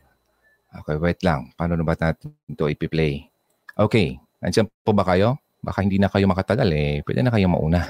Okay, 0.81 0.97
wait 0.97 1.21
lang. 1.21 1.53
Paano 1.53 1.77
na 1.77 1.85
ba 1.85 1.93
natin 1.93 2.33
ito 2.49 2.65
ipi-play? 2.65 3.29
Okay. 3.77 4.17
Nandiyan 4.41 4.69
po 4.81 4.89
ba 4.89 5.05
kayo? 5.05 5.37
Baka 5.59 5.83
hindi 5.83 5.99
na 5.99 6.07
kayo 6.07 6.25
makatagal 6.27 6.69
eh. 6.71 7.03
Pwede 7.03 7.19
na 7.19 7.33
kayo 7.35 7.51
mauna. 7.51 7.83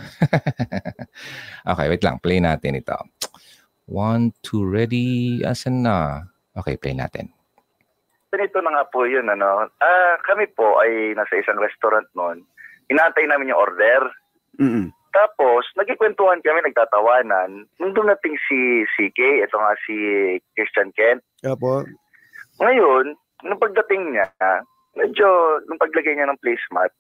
okay, 1.72 1.86
wait 1.86 2.02
lang. 2.02 2.18
Play 2.18 2.42
natin 2.42 2.82
ito. 2.82 2.98
One, 3.86 4.34
two, 4.42 4.66
ready. 4.66 5.42
Asan 5.46 5.86
na? 5.86 6.26
Okay, 6.58 6.78
play 6.82 6.98
natin. 6.98 7.30
Ganito 8.30 8.62
na 8.62 8.74
nga 8.74 8.84
po 8.90 9.06
yun, 9.10 9.26
ano. 9.30 9.70
Ah, 9.82 10.16
kami 10.26 10.50
po 10.54 10.78
ay 10.82 11.18
nasa 11.18 11.38
isang 11.38 11.58
restaurant 11.58 12.06
noon. 12.14 12.46
Inaantay 12.90 13.26
namin 13.26 13.54
yung 13.54 13.62
order. 13.62 14.02
Mm-mm. 14.62 14.94
Tapos, 15.10 15.66
nagkikwentuhan 15.74 16.46
kami, 16.46 16.62
nagtatawanan. 16.62 17.66
Nung 17.82 17.94
dumating 17.98 18.38
si 18.46 18.86
CK, 18.94 19.46
ito 19.46 19.58
nga 19.58 19.74
si 19.86 19.96
Christian 20.54 20.94
Kent. 20.94 21.26
Opo. 21.50 21.82
Ngayon, 22.62 23.18
nung 23.42 23.62
pagdating 23.62 24.14
niya, 24.14 24.30
medyo, 24.94 25.58
nung 25.66 25.82
paglagay 25.82 26.14
niya 26.14 26.30
ng 26.30 26.42
placemat, 26.42 26.94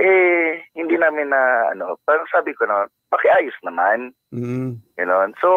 eh, 0.00 0.64
hindi 0.72 0.96
namin 0.96 1.28
na, 1.28 1.72
ano, 1.76 2.00
parang 2.08 2.24
sabi 2.32 2.56
ko 2.56 2.64
na, 2.64 2.88
pakiayos 3.12 3.56
naman. 3.60 4.16
Mm-mm. 4.32 4.80
Ganon. 4.96 5.36
So, 5.40 5.48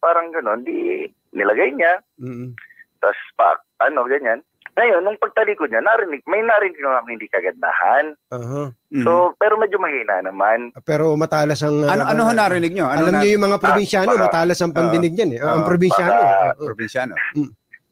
parang 0.00 0.32
ganon, 0.32 0.64
di 0.64 1.04
nilagay 1.36 1.76
niya. 1.76 2.00
Mm-mm. 2.16 2.56
Tapos, 3.04 3.20
pa, 3.36 3.60
ano, 3.84 4.08
ganyan. 4.08 4.40
Ngayon, 4.74 5.06
nung 5.06 5.20
pagtalikod 5.22 5.70
niya, 5.70 5.86
narinig, 5.86 6.24
may 6.26 6.42
narinig 6.42 6.80
naman 6.82 7.14
hindi 7.14 7.30
kagandahan. 7.30 8.18
Aha. 8.34 8.74
Mm. 8.90 9.04
So, 9.06 9.30
pero 9.38 9.54
medyo 9.54 9.78
mahina 9.78 10.18
naman. 10.18 10.74
Pero 10.82 11.14
matalas 11.14 11.62
ang... 11.62 11.86
Ano 11.86 12.02
ah, 12.02 12.10
ano 12.10 12.20
ho 12.26 12.32
narinig 12.34 12.74
nyo? 12.74 12.90
Ano 12.90 13.06
alam 13.06 13.12
na- 13.14 13.22
niyo 13.22 13.38
yung 13.38 13.46
mga 13.46 13.62
probinsyano, 13.62 14.18
baka- 14.18 14.26
matalas 14.26 14.58
ang 14.58 14.74
pandinig 14.74 15.14
niyan 15.14 15.30
eh. 15.38 15.40
ang 15.46 15.62
ah, 15.62 15.68
probinsyano. 15.68 16.10
baka- 16.10 16.26
eh. 16.26 16.50
Oo. 16.58 16.66
probinsyano. 16.66 17.14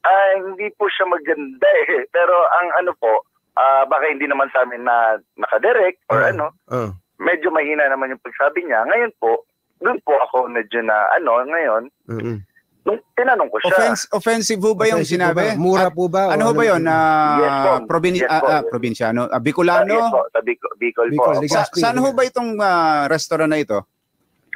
Ah, 0.02 0.30
hindi 0.42 0.66
po 0.74 0.90
siya 0.90 1.06
maganda 1.06 1.68
eh. 1.86 2.02
Pero 2.10 2.34
ang 2.34 2.68
ano 2.82 2.90
po, 2.98 3.30
ah, 3.54 3.84
baka 3.84 4.04
hindi 4.06 4.24
naman 4.24 4.48
sa 4.48 4.62
amin 4.62 4.80
na 4.80 4.96
nakadirect 5.36 6.00
or 6.08 6.20
Ah. 6.20 6.28
ano, 6.28 6.46
Ah. 6.66 6.90
medyo 7.18 7.48
mahina 7.48 7.86
naman 7.86 8.10
yung 8.10 8.20
pagsabi 8.20 8.62
niya. 8.62 8.84
Ngayon 8.84 9.12
po, 9.16 9.44
doon 9.78 9.98
po 10.00 10.14
ako 10.20 10.46
medyo 10.48 10.80
na 10.80 10.94
ano, 11.12 11.42
ngayon, 11.42 11.82
Mm-mm. 12.08 12.36
nung 12.82 12.98
tinanong 13.12 13.46
ko 13.46 13.58
siya. 13.58 13.70
Offense, 13.72 14.02
offensive 14.10 14.60
ho 14.60 14.72
ba 14.72 14.86
yung 14.86 15.02
po 15.02 15.10
sinabi? 15.10 15.42
ba? 15.44 15.54
Mura 15.54 15.88
po 15.88 16.06
ba? 16.06 16.30
ano 16.30 16.42
O 16.42 16.48
ho 16.48 16.52
ba 16.52 16.64
yun? 16.64 16.80
ano? 16.80 16.88
Na 16.88 16.96
Yes 17.36 17.54
po. 17.58 17.70
probin 17.86 18.14
Yes 18.14 18.26
ah, 18.26 18.40
po. 18.40 18.46
ah, 18.48 18.62
probinsyano? 18.62 19.20
Ah, 19.24 19.36
Ah, 19.36 19.40
Bicolano? 19.40 19.90
yes 19.92 20.08
po, 20.08 20.22
sa 20.28 20.40
Bicol, 20.40 20.72
Bicol, 20.76 21.06
Bicol, 21.10 21.34
po. 21.34 21.46
Sa, 21.46 21.62
saan 21.68 21.98
ho 21.98 22.08
ba 22.10 22.22
itong 22.22 22.56
ah, 22.56 23.06
restaurant 23.06 23.48
na 23.48 23.58
ito? 23.58 23.78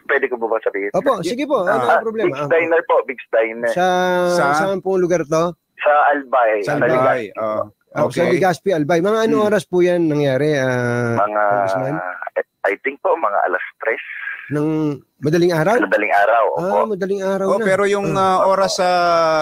Pwede 0.06 0.30
ko 0.30 0.38
ba 0.38 0.46
ba 0.46 0.58
sabihin? 0.60 0.90
Opo, 0.92 1.18
sige 1.20 1.42
po. 1.44 1.66
Ano 1.66 1.82
Ah, 1.82 1.98
ang 1.98 2.06
problema? 2.06 2.30
Big's 2.30 2.46
Diner 2.48 2.82
po, 2.86 2.96
Big's 3.02 3.26
Diner. 3.28 3.70
Sa, 3.70 3.86
Sa- 4.32 4.54
saan 4.56 4.78
pong 4.78 5.02
lugar 5.02 5.22
to? 5.22 5.50
Sa 5.76 5.92
Albay. 6.08 6.62
Sa 6.62 6.72
Sa 6.72 6.78
Albay. 6.80 7.22
Legazpi. 7.26 7.74
Oh. 7.96 7.98
Ah, 7.98 8.12
Sa 8.12 8.20
Okay. 8.20 8.32
Legazpi, 8.32 8.70
Albay. 8.70 9.00
Mga 9.00 9.18
anong 9.24 9.40
Hmm. 9.40 9.48
oras 9.48 9.64
po 9.64 9.80
yan 9.80 10.04
nangyari, 10.04 10.52
ah, 10.54 11.16
Mga, 11.16 11.42
Congressman? 11.42 11.94
I 12.66 12.74
think 12.82 12.98
po, 12.98 13.14
mga 13.14 13.38
alas 13.42 13.64
3. 13.80 13.96
Ng 14.48 14.68
madaling 15.18 15.50
araw? 15.50 15.74
Madaling 15.80 16.14
araw. 16.14 16.44
Opo. 16.52 16.76
Ah, 16.76 16.86
madaling 16.86 17.18
araw 17.18 17.46
Oh, 17.48 17.58
na. 17.58 17.64
pero 17.64 17.82
yung 17.84 18.10
Ah. 18.12 18.36
ah, 18.36 18.46
oras 18.46 18.72
sa 18.74 18.88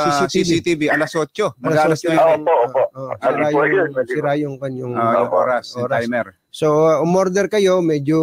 CCTV. 0.06 0.44
CCTV, 0.54 0.80
alas 0.88 1.12
8. 1.12 1.52
Mag-alas 1.58 2.00
Alas 2.00 2.00
9. 2.04 2.16
Ah, 2.16 2.32
opo, 2.32 2.52
opo. 2.64 2.82
Oh, 2.94 3.10
Ano 3.10 3.20
sira 3.20 3.44
po 3.44 3.58
yung, 3.58 3.72
yun? 3.74 3.88
Ano 3.90 4.04
sira 4.06 4.32
yung 4.38 4.54
kanyang 4.56 4.92
Ah, 4.94 5.12
yung 5.18 5.28
oras, 5.30 5.66
Oras. 5.74 6.00
timer. 6.00 6.26
So, 6.48 6.66
uh, 6.86 7.02
umorder 7.02 7.48
kayo, 7.48 7.82
medyo 7.82 8.16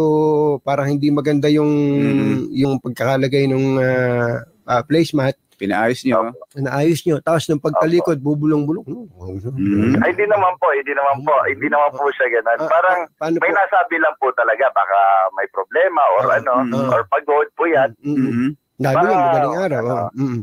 parang 0.60 0.88
hindi 0.88 1.10
maganda 1.10 1.46
yung 1.46 1.68
Mm. 1.68 2.38
yung 2.50 2.74
pagkakalagay 2.80 3.44
ng 3.44 3.66
uh, 3.76 4.34
uh, 4.64 4.82
placemat. 4.82 5.36
Pinaayos 5.62 6.02
nyo. 6.02 6.34
Naayos 6.58 7.00
nyo. 7.02 7.22
Tapos 7.22 7.46
nung 7.46 7.62
pagtalikod, 7.62 8.18
bubulong-bulong. 8.18 8.82
Mm. 8.82 10.02
Ay, 10.02 10.10
hindi 10.10 10.26
naman 10.26 10.58
po, 10.58 10.74
hindi 10.74 10.90
naman 10.90 11.22
po, 11.22 11.34
hindi 11.46 11.68
naman 11.70 11.90
po 11.92 12.10
siya 12.10 12.26
ganun. 12.32 12.58
Ah, 12.58 12.66
Parang 12.66 12.98
pa- 13.14 13.14
paano 13.22 13.38
may 13.38 13.48
po? 13.48 13.56
nasabi 13.56 13.96
lang 13.96 14.14
po 14.18 14.26
talaga, 14.34 14.64
baka 14.68 14.98
may 15.32 15.46
problema 15.48 16.02
or 16.12 16.22
Ah, 16.26 16.36
ano, 16.36 16.54
mm. 16.66 16.90
or 16.90 17.06
pagod 17.06 17.46
po 17.54 17.62
yan. 17.64 17.94
Mm, 18.02 18.10
mm. 18.10 18.26
Mhm. 18.26 18.48
Lalo 18.82 19.04
yung 19.04 19.14
Ah, 19.14 19.26
madaling 19.28 19.56
araw. 19.56 19.80
ano. 19.80 19.94
oh. 20.10 20.40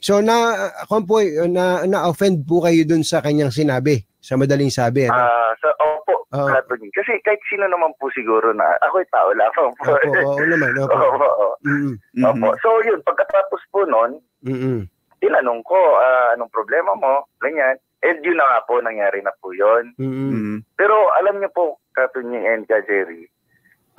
So 0.00 0.18
na 0.18 0.34
ako 0.82 0.94
po 1.04 1.16
na 1.46 1.64
na-offend 1.84 2.42
po 2.42 2.64
kayo 2.64 2.82
dun 2.82 3.04
sa 3.04 3.20
kanyang 3.20 3.52
sinabi, 3.52 4.00
sa 4.18 4.34
madaling 4.34 4.72
sabi. 4.72 5.06
Ano? 5.06 5.14
Ah, 5.14 5.52
so, 5.60 5.68
opo, 5.78 6.24
Oo. 6.32 6.48
Anthony. 6.48 6.88
Kasi 6.90 7.20
kahit 7.20 7.38
sino 7.46 7.68
naman 7.68 7.92
po 7.94 8.08
siguro 8.10 8.50
na, 8.50 8.64
ako'y 8.80 9.04
tao 9.06 9.30
lamang 9.30 9.70
po. 9.76 9.92
Opo, 9.92 10.16
oo 10.32 10.42
naman. 10.42 10.72
Opo. 10.80 10.96
Opo. 10.96 11.28
Mm, 11.62 11.94
Mhm. 12.16 12.24
Opo. 12.24 12.48
So 12.58 12.80
yun, 12.82 12.98
pagkatapos 13.04 13.60
po 13.68 13.84
nun, 13.84 14.16
mm, 14.42 14.58
mm. 14.58 14.80
tinanong 15.22 15.62
ko, 15.62 15.78
ah, 15.98 16.34
anong 16.34 16.50
problema 16.50 16.92
mo? 16.98 17.26
Ganyan. 17.38 17.78
And 18.02 18.18
yun 18.26 18.34
na 18.34 18.46
nga 18.50 18.60
po, 18.66 18.82
nangyari 18.82 19.22
na 19.22 19.30
po 19.38 19.54
yun. 19.54 19.94
Mm, 19.96 20.10
mm. 20.10 20.30
Mhm. 20.34 20.56
Pero 20.74 20.94
alam 21.22 21.38
niyo 21.38 21.50
po, 21.54 21.78
Katunying 21.92 22.48
and 22.48 22.64
ka, 22.66 22.80
Jerry, 22.88 23.28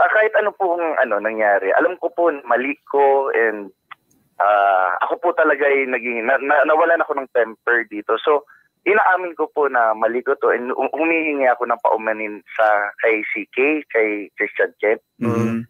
ah, 0.01 0.09
kahit 0.11 0.33
ano 0.35 0.51
pong 0.51 0.81
ano, 0.99 1.21
nangyari, 1.21 1.69
alam 1.77 1.95
ko 2.01 2.09
po 2.11 2.33
mali 2.43 2.75
ko 2.89 3.29
and 3.31 3.71
ah, 4.41 4.97
ako 5.07 5.21
po 5.21 5.29
talaga 5.37 5.63
ay 5.63 5.87
naging, 5.87 6.25
na, 6.27 6.35
na, 6.41 6.65
nawalan 6.67 6.99
ako 7.05 7.15
ng 7.15 7.31
temper 7.31 7.85
dito. 7.87 8.17
So, 8.19 8.43
inaamin 8.83 9.37
ko 9.39 9.47
po 9.47 9.71
na 9.71 9.95
mali 9.95 10.19
ko 10.19 10.35
to 10.35 10.51
and 10.51 10.73
hu- 10.75 10.91
humihingi 10.91 11.47
ako 11.47 11.63
ng 11.69 11.79
paumanin 11.79 12.43
sa 12.57 12.91
kay 12.99 13.23
CK, 13.31 13.87
kay 13.87 14.27
Christian 14.35 14.73
Kent. 14.83 14.99
Mhm. 15.23 15.63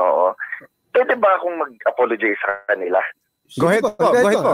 Oo. 0.00 0.32
Pwede 0.94 1.18
ba 1.18 1.36
akong 1.36 1.58
mag-apologize 1.58 2.38
sa 2.40 2.54
kanila? 2.70 3.02
Go 3.60 3.68
ahead 3.68 3.84
po, 3.84 3.92
go 3.96 4.24
ahead 4.24 4.40
po. 4.40 4.52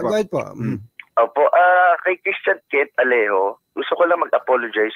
Go 0.00 0.08
ahead 0.14 0.30
po. 0.30 0.42
Mm. 0.54 0.78
Opo, 1.18 1.42
ah 1.50 1.98
kay 2.06 2.14
Christian 2.22 2.62
Kent 2.70 2.94
Alejo, 3.02 3.58
gusto 3.74 3.92
ko 3.98 4.06
lang 4.06 4.22
mag-apologize 4.22 4.94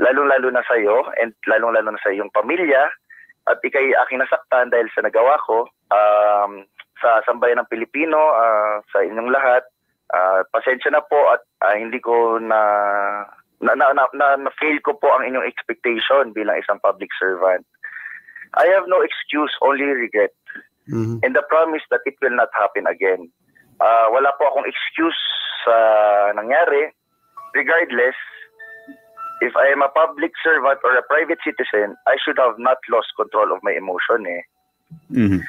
lalong-lalo 0.00 0.48
na 0.52 0.64
sa 0.64 0.76
iyo 0.76 1.08
and 1.20 1.32
lalong-lalo 1.48 1.92
na 1.92 2.02
sa 2.04 2.12
iyong 2.12 2.32
pamilya 2.32 2.88
at 3.48 3.58
ikay 3.64 3.96
aking 3.96 4.20
nasaktan 4.20 4.68
dahil 4.68 4.88
sa 4.92 5.04
nagawa 5.04 5.40
ko 5.44 5.68
um, 5.92 6.64
sa 7.00 7.20
sambayan 7.28 7.60
ng 7.60 7.70
Pilipino, 7.70 8.16
ah, 8.16 8.80
sa 8.90 9.04
inyong 9.04 9.30
lahat. 9.30 9.64
Ah, 10.12 10.46
pasensya 10.54 10.94
na 10.94 11.02
po 11.04 11.18
at 11.34 11.42
ah, 11.64 11.76
hindi 11.76 12.00
ko 12.00 12.40
na 12.40 12.60
na, 13.60 13.72
na, 13.72 13.92
na, 13.96 14.04
na, 14.12 14.26
na-fail 14.36 14.80
ko 14.84 14.92
po 15.00 15.08
ang 15.16 15.24
inyong 15.24 15.48
expectation 15.48 16.36
bilang 16.36 16.60
isang 16.60 16.80
public 16.84 17.08
servant. 17.16 17.64
I 18.56 18.68
have 18.72 18.84
no 18.88 19.00
excuse, 19.00 19.52
only 19.64 19.84
regret 19.84 20.32
Mhm. 20.90 21.22
and 21.22 21.34
the 21.34 21.42
promise 21.50 21.82
that 21.90 22.04
it 22.06 22.14
will 22.22 22.34
not 22.34 22.50
happen 22.54 22.86
again. 22.86 23.26
Ah, 23.82 24.08
wala 24.08 24.32
po 24.38 24.48
akong 24.48 24.68
excuse 24.68 25.18
sa 25.66 25.74
nangyari. 26.32 26.94
Regardless, 27.52 28.16
if 29.40 29.52
I 29.56 29.72
am 29.72 29.82
a 29.82 29.92
public 29.92 30.32
servant 30.40 30.80
or 30.84 30.96
a 30.96 31.04
private 31.08 31.40
citizen, 31.44 31.96
I 32.06 32.16
should 32.20 32.38
have 32.38 32.56
not 32.56 32.78
lost 32.88 33.12
control 33.16 33.52
of 33.52 33.60
my 33.64 33.72
emotion 33.72 34.24
eh. 34.28 34.42
Mhm. 35.12 35.40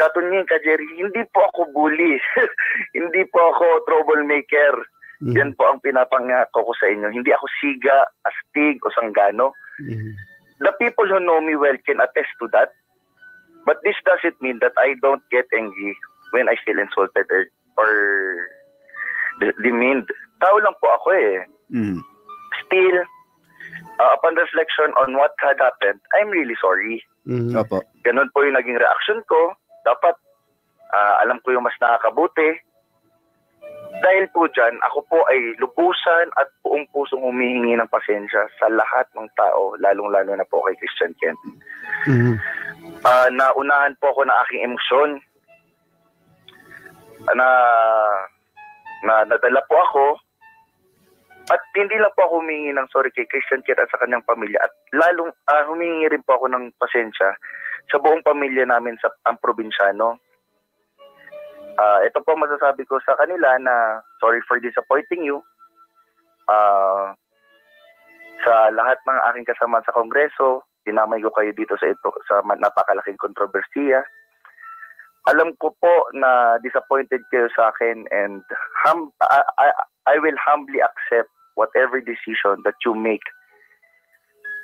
Katunying 0.00 0.48
ka, 0.48 0.56
Jerry, 0.64 0.88
hindi 0.96 1.20
po 1.34 1.44
ako 1.52 1.68
bully. 1.76 2.16
hindi 2.96 3.22
po 3.28 3.52
ako 3.52 3.84
troublemaker. 3.84 4.74
Mhm. 5.22 5.34
Yan 5.36 5.50
po 5.54 5.68
ang 5.68 5.80
pinapangako 5.84 6.66
ko 6.66 6.72
sa 6.74 6.88
inyo. 6.88 7.12
Hindi 7.12 7.30
ako 7.30 7.46
siga, 7.60 8.08
astig 8.24 8.80
o 8.82 8.90
sanggano. 8.96 9.52
Mhm. 9.78 10.12
The 10.62 10.72
people 10.78 11.06
who 11.10 11.18
know 11.18 11.42
me 11.42 11.58
well 11.58 11.76
can 11.84 12.00
attest 12.00 12.30
to 12.38 12.46
that. 12.54 12.72
But 13.64 13.78
this 13.86 13.96
doesn't 14.02 14.38
mean 14.42 14.58
that 14.60 14.74
I 14.78 14.94
don't 15.00 15.22
get 15.30 15.46
angry 15.54 15.94
when 16.34 16.48
I 16.48 16.56
feel 16.64 16.78
insulted 16.78 17.26
or, 17.30 17.46
or 17.78 17.90
de- 19.40 19.58
demeaned. 19.62 20.08
Tao 20.42 20.56
lang 20.58 20.74
po 20.82 20.90
ako 20.90 21.08
eh. 21.14 21.46
Mhm. 21.70 22.02
Still, 22.66 22.98
uh, 24.02 24.10
upon 24.18 24.34
reflection 24.34 24.90
on 24.98 25.14
what 25.14 25.32
had 25.38 25.60
happened, 25.62 26.02
I'm 26.18 26.28
really 26.32 26.58
sorry. 26.58 27.04
Mhm. 27.28 27.54
Opo. 27.54 27.86
Ganun 28.02 28.28
po 28.34 28.42
yung 28.42 28.58
naging 28.58 28.80
reaction 28.80 29.22
ko. 29.30 29.54
Dapat, 29.86 30.18
ah, 30.90 31.22
alam 31.22 31.38
ko 31.46 31.54
yung 31.54 31.62
mas 31.62 31.78
nakakabuti. 31.78 32.58
Dahil 34.02 34.26
po 34.34 34.50
dyan, 34.50 34.74
ako 34.90 35.06
po 35.06 35.18
ay 35.30 35.54
lubusan 35.62 36.26
at 36.40 36.50
buong 36.66 36.82
pusong 36.90 37.22
humihingi 37.22 37.78
ng 37.78 37.86
pasensya 37.92 38.50
sa 38.58 38.66
lahat 38.66 39.06
ng 39.14 39.28
tao, 39.38 39.78
lalong-lalo 39.78 40.34
na 40.34 40.46
po 40.48 40.64
kay 40.66 40.74
Christian 40.80 41.14
Kent. 41.22 41.38
Mhm. 42.10 42.34
Ah, 43.02 43.26
naunahan 43.34 43.98
po 43.98 44.14
ako 44.14 44.22
ng 44.22 44.38
aking 44.46 44.62
emosyon. 44.70 45.10
Na 47.34 47.48
na 49.02 49.26
nadala 49.26 49.58
po 49.66 49.74
ako 49.74 50.06
at 51.50 51.58
hindi 51.74 51.98
lang 51.98 52.14
po 52.14 52.22
ako 52.22 52.34
humingi 52.38 52.70
ng 52.70 52.86
sorry 52.94 53.10
kay 53.10 53.26
Christian 53.26 53.66
Kit 53.66 53.74
at 53.74 53.90
sa 53.90 53.98
kanyang 53.98 54.22
pamilya 54.22 54.62
at 54.62 54.70
lalong 54.94 55.34
ah, 55.50 55.66
humingi 55.66 56.06
rin 56.06 56.22
po 56.22 56.38
ako 56.38 56.46
ng 56.54 56.70
pasensya 56.78 57.34
sa 57.90 57.98
buong 57.98 58.22
pamilya 58.22 58.62
namin 58.62 58.94
sa 59.02 59.10
ang 59.26 59.42
probinsyano. 59.42 60.22
Ah, 61.74 62.06
ito 62.06 62.22
po 62.22 62.38
masasabi 62.38 62.86
ko 62.86 63.02
sa 63.02 63.18
kanila 63.18 63.58
na 63.58 63.98
sorry 64.22 64.38
for 64.46 64.62
disappointing 64.62 65.26
you. 65.26 65.42
Ah, 66.46 67.18
sa 68.46 68.70
lahat 68.70 68.98
ng 69.02 69.18
aking 69.34 69.46
kasama 69.50 69.82
sa 69.82 69.94
kongreso, 69.94 70.62
dinamay 70.86 71.22
ko 71.22 71.30
kayo 71.34 71.54
dito 71.54 71.78
sa 71.78 71.90
ito 71.90 72.08
sa 72.26 72.42
napakalaking 72.44 73.20
kontrobersiya. 73.20 74.02
Alam 75.30 75.54
ko 75.62 75.70
po 75.78 76.10
na 76.18 76.58
disappointed 76.66 77.22
kayo 77.30 77.46
sa 77.54 77.70
akin 77.70 78.10
and 78.10 78.42
hum, 78.82 79.14
I, 79.22 79.42
I, 79.58 79.68
I 80.10 80.14
will 80.18 80.34
humbly 80.42 80.82
accept 80.82 81.30
whatever 81.54 82.02
decision 82.02 82.58
that 82.66 82.74
you 82.82 82.98
make 82.98 83.22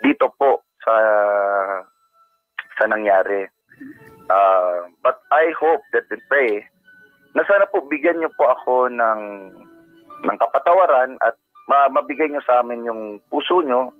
dito 0.02 0.30
po 0.38 0.62
sa 0.82 0.94
sa 2.78 2.84
nangyari. 2.90 3.46
Uh, 4.28 4.90
but 5.02 5.22
I 5.30 5.54
hope 5.54 5.82
that 5.94 6.10
and 6.10 6.22
pray 6.26 6.66
na 7.38 7.46
sana 7.46 7.70
po 7.70 7.86
bigyan 7.86 8.18
niyo 8.18 8.30
po 8.34 8.50
ako 8.50 8.90
ng 8.90 9.22
ng 10.26 10.36
kapatawaran 10.42 11.14
at 11.22 11.38
ma- 11.70 11.92
mabigay 11.92 12.26
niyo 12.26 12.42
sa 12.42 12.60
amin 12.60 12.82
yung 12.82 13.22
puso 13.30 13.62
niyo 13.62 13.94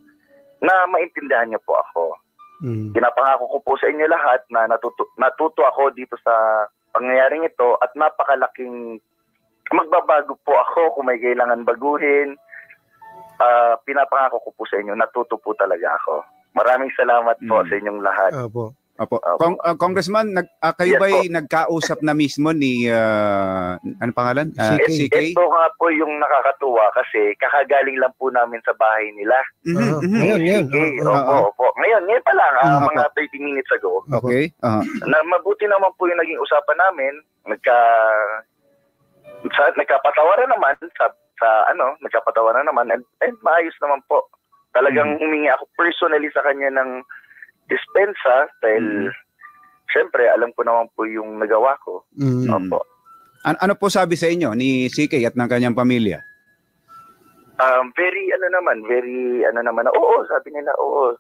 na 0.61 0.87
maintindihan 0.87 1.47
niyo 1.47 1.61
po 1.63 1.79
ako. 1.79 2.17
Mhm. 2.61 2.91
Pinapangako 2.91 3.45
ko 3.47 3.59
po 3.63 3.73
sa 3.79 3.87
inyo 3.87 4.07
lahat 4.07 4.43
na 4.51 4.67
natuto, 4.67 5.07
natuto 5.15 5.63
ako 5.63 5.95
dito 5.95 6.19
sa 6.19 6.67
pangyayaring 6.91 7.47
ito 7.47 7.79
at 7.79 7.95
napakalaking 7.95 8.99
magbabago 9.71 10.35
po 10.43 10.57
ako 10.57 10.97
kung 10.99 11.07
may 11.07 11.21
kailangan 11.21 11.63
baguhin. 11.63 12.35
Ah, 13.39 13.79
pinapangako 13.87 14.43
ko 14.43 14.51
po 14.59 14.63
sa 14.67 14.83
inyo, 14.83 14.99
natuto 14.99 15.39
po 15.39 15.55
talaga 15.55 15.95
ako. 16.03 16.25
Maraming 16.59 16.91
salamat 16.99 17.39
po 17.47 17.63
Mm. 17.63 17.67
sa 17.71 17.75
inyong 17.79 18.01
lahat. 18.03 18.33
Opo. 18.35 18.75
Opo. 18.99 19.23
Opo. 19.23 19.39
Kong, 19.39 19.57
ah, 19.63 19.79
Congressman, 19.79 20.35
nag, 20.35 20.51
ah, 20.59 20.75
kayo 20.75 20.99
Yes 20.99 21.03
ba'y 21.03 21.31
nagkausap 21.31 22.03
na 22.03 22.19
mismo 22.19 22.51
ni, 22.51 22.91
ah, 22.91 23.79
ano 23.79 24.11
pangalan? 24.11 24.51
Ah, 24.59 24.75
CK. 24.75 24.91
CK? 25.07 25.17
Ito 25.39 25.45
nga 25.47 25.65
po 25.79 25.87
yung 25.95 26.19
nakakatuwa 26.19 26.91
kasi 26.91 27.31
kakagaling 27.39 28.03
lang 28.03 28.11
po 28.19 28.27
namin 28.35 28.59
sa 28.67 28.75
bahay 28.75 29.07
nila. 29.15 29.39
Mhm, 29.63 29.79
Ah, 29.79 29.99
mhm. 30.03 30.19
Ngayon, 30.19 30.41
ngayon. 30.43 30.67
Oo, 31.07 31.15
oo. 31.15 31.23
opo, 31.23 31.35
opo. 31.55 31.67
Ngayon, 31.79 32.03
ngayon 32.11 32.25
pa 32.27 32.35
lang, 32.35 32.53
Mm, 32.59 32.85
mga 32.91 33.05
30 33.15 33.39
minutes 33.39 33.71
ago. 33.71 34.03
Okay. 34.11 34.51
Ah. 34.67 34.83
na 35.07 35.19
mabuti 35.23 35.65
naman 35.71 35.95
po 35.95 36.11
yung 36.11 36.19
naging 36.19 36.43
usapan 36.43 36.79
namin. 36.83 37.15
Nagka 37.47 37.79
sa, 39.55 39.63
nagkapatawaran 39.79 40.51
naman 40.51 40.75
sa 40.99 41.07
sa 41.39 41.49
ano, 41.71 41.95
nagkapatawaran 42.03 42.67
naman 42.67 42.91
and, 42.91 43.07
and 43.23 43.39
maayos 43.47 43.75
naman 43.79 44.03
po. 44.11 44.27
Talagang 44.75 45.23
humingi 45.23 45.47
ako 45.49 45.71
personally 45.79 46.27
sa 46.35 46.43
kanya 46.43 46.75
ng 46.75 46.99
dispensa 47.69 48.49
dahil 48.59 49.13
syempre 49.93 50.27
alam 50.29 50.51
ko 50.57 50.65
naman 50.65 50.89
po 50.97 51.05
yung 51.05 51.39
nagawa 51.39 51.77
ko. 51.85 52.05
Mm. 52.17 52.49
Opo. 52.49 52.81
An- 53.47 53.61
ano 53.63 53.79
po 53.79 53.87
sabi 53.89 54.19
sa 54.19 54.27
inyo 54.27 54.53
ni 54.57 54.91
CK 54.91 55.23
at 55.25 55.37
ng 55.39 55.49
kanyang 55.49 55.77
pamilya? 55.79 56.19
Um, 57.59 57.91
very 57.95 58.31
ano 58.35 58.47
naman, 58.55 58.87
very 58.87 59.43
ano 59.45 59.61
naman, 59.63 59.91
oo, 59.91 60.23
sabi 60.27 60.55
nila, 60.55 60.71
oo. 60.79 61.15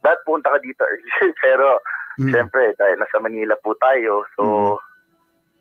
Dad, 0.00 0.16
punta 0.24 0.52
ka 0.52 0.58
dito 0.60 0.84
early. 0.84 1.10
Pero 1.44 1.80
Mm. 2.16 2.32
Siyempre, 2.32 2.72
dahil 2.80 2.96
nasa 2.96 3.20
Manila 3.20 3.52
po 3.60 3.76
tayo, 3.76 4.24
so 4.32 4.44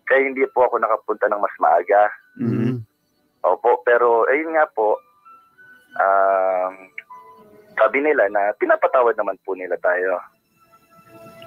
kaya 0.07 0.23
hindi 0.31 0.47
po 0.55 0.63
ako 0.63 0.79
nakapunta 0.79 1.27
ng 1.27 1.41
mas 1.43 1.55
maaga. 1.59 2.07
Mm. 2.39 2.79
Opo, 3.43 3.83
pero 3.83 4.23
ayun 4.31 4.55
nga 4.55 4.65
po, 4.71 4.95
um, 5.99 6.73
sabi 7.75 7.99
nila 8.01 8.25
na 8.31 8.55
pinapatawad 8.57 9.15
naman 9.19 9.37
po 9.43 9.53
nila 9.53 9.75
tayo. 9.83 10.19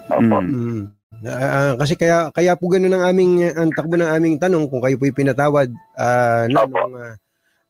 Opo. 0.09 0.39
Mm. 0.41 0.49
Mm. 0.49 0.85
Ah, 1.27 1.75
kasi 1.75 1.99
kaya 1.99 2.31
kaya 2.31 2.55
po 2.55 2.71
ganun 2.71 2.95
ang 2.95 3.11
aming 3.11 3.43
ang 3.51 3.75
takbo 3.75 3.99
ng 3.99 4.07
aming 4.07 4.37
tanong 4.39 4.71
kung 4.71 4.79
kayo 4.79 4.95
po'y 5.01 5.11
pinatawad 5.11 5.67
ah, 5.99 6.47
na 6.47 6.63
nung, 6.63 6.95
ah, 6.95 7.15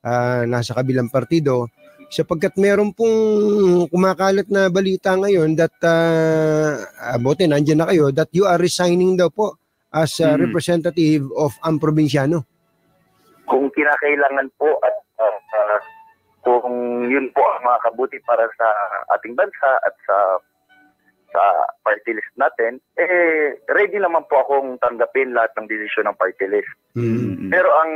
ah, 0.05 0.43
nasa 0.45 0.77
kabilang 0.77 1.09
partido 1.09 1.71
sapagkat 2.09 2.57
meron 2.57 2.93
pong 2.97 3.17
kumakalat 3.93 4.49
na 4.49 4.73
balita 4.73 5.13
ngayon 5.13 5.53
that 5.53 5.77
uh, 5.85 6.81
abote 7.13 7.45
nandiyan 7.45 7.85
na 7.85 7.89
kayo 7.93 8.09
that 8.09 8.33
you 8.33 8.49
are 8.49 8.57
resigning 8.57 9.13
daw 9.13 9.29
po 9.29 9.61
as 9.93 10.17
a 10.21 10.37
Mm. 10.37 10.49
representative 10.49 11.25
of 11.37 11.53
ang 11.65 11.77
probinsyano. 11.81 12.45
Kung 13.49 13.69
kinakailangan 13.73 14.49
po 14.57 14.73
at 14.85 14.97
ah, 15.21 15.37
ah, 15.57 15.78
kung 16.65 17.09
yun 17.09 17.29
po 17.37 17.43
ang 17.45 17.65
makakabuti 17.65 18.19
para 18.25 18.49
sa 18.57 18.67
ating 19.19 19.37
bansa 19.37 19.71
at 19.85 19.95
sa 20.09 20.17
sa 21.29 21.45
party 21.85 22.17
list 22.17 22.33
natin, 22.41 22.81
eh, 22.97 23.53
ready 23.69 24.01
naman 24.01 24.25
po 24.33 24.41
akong 24.41 24.81
tanggapin 24.81 25.37
lahat 25.37 25.53
ng 25.61 25.69
desisyon 25.69 26.09
ng 26.09 26.17
party 26.17 26.49
list. 26.49 26.73
Mm. 26.97 27.53
Pero 27.53 27.69
ang 27.69 27.93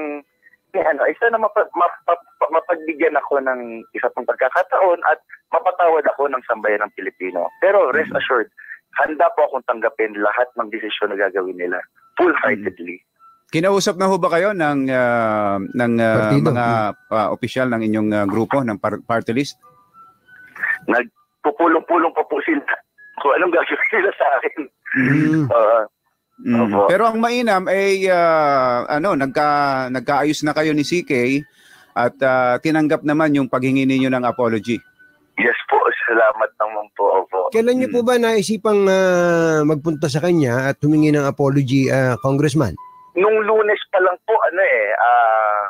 eh, 0.72 0.84
ano, 0.84 1.04
isa 1.04 1.28
na 1.28 1.40
mapa, 1.40 1.68
mapa, 1.76 2.16
mapagbigyan 2.48 3.16
ako 3.16 3.40
ng 3.44 3.84
isa 3.92 4.08
pang 4.12 4.24
pagkakataon 4.24 5.00
at 5.08 5.20
mapatawad 5.52 6.04
ako 6.08 6.32
ng 6.32 6.44
sambayan 6.48 6.80
ng 6.84 6.94
Pilipino. 6.96 7.48
Pero 7.60 7.92
rest 7.92 8.12
assured, 8.16 8.48
handa 8.96 9.28
po 9.36 9.48
akong 9.48 9.68
tanggapin 9.68 10.16
lahat 10.16 10.48
ng 10.56 10.72
desisyon 10.72 11.12
na 11.12 11.20
gagawin 11.20 11.60
nila. 11.60 11.80
Full-heartedly. 12.16 13.04
Kinausap 13.52 14.00
na 14.00 14.08
ho 14.08 14.16
ba 14.16 14.32
kayo 14.32 14.56
ng 14.56 14.88
ah, 14.88 15.60
ng 15.60 15.92
Partido. 16.00 16.48
mga 16.50 16.66
ah, 17.12 17.28
opisyal 17.28 17.68
ng 17.68 17.82
inyong 17.84 18.08
ah, 18.10 18.24
grupo 18.24 18.64
ng 18.64 18.80
par- 18.80 19.04
party 19.04 19.36
list? 19.36 19.60
Nagpupulong-pulong 20.88 22.12
pa 22.12 22.24
po 22.24 22.40
sila 22.42 22.64
kung 23.20 23.32
anong 23.36 23.52
gagawin 23.52 23.90
nila 23.92 24.12
sa 24.16 24.26
akin. 24.36 24.60
Mm. 24.92 25.44
Uh, 25.48 25.84
Mm. 26.42 26.58
Opo. 26.58 26.90
Pero 26.90 27.06
ang 27.06 27.22
mainam 27.22 27.70
ay 27.70 28.08
ah, 28.10 28.82
ano 28.90 29.14
nagka 29.14 29.46
nagkaayos 29.94 30.42
na 30.42 30.50
kayo 30.50 30.74
ni 30.74 30.82
CK 30.82 31.38
at 31.94 32.18
ah, 32.18 32.58
tinanggap 32.58 33.06
naman 33.06 33.30
yung 33.30 33.46
paghingi 33.46 33.86
ninyo 33.86 34.10
ng 34.10 34.26
apology. 34.26 34.74
yes 35.38 35.58
po, 35.70 35.78
salamat 36.02 36.50
naman 36.58 36.86
po. 36.98 37.22
Opo. 37.22 37.46
Kailan 37.54 37.78
niyo 37.78 37.94
po 37.94 38.02
ba 38.02 38.18
naisipang 38.18 38.90
ah, 38.90 39.62
magpunta 39.62 40.10
sa 40.10 40.18
kanya 40.18 40.72
at 40.72 40.82
humingi 40.82 41.14
ng 41.14 41.22
apology, 41.22 41.86
ah, 41.86 42.18
Congressman? 42.18 42.74
Nung 43.12 43.44
lunes 43.44 43.82
pa 43.92 44.00
lang 44.00 44.16
po, 44.24 44.34
ano 44.48 44.62
eh, 44.64 44.86
ah 44.96 45.62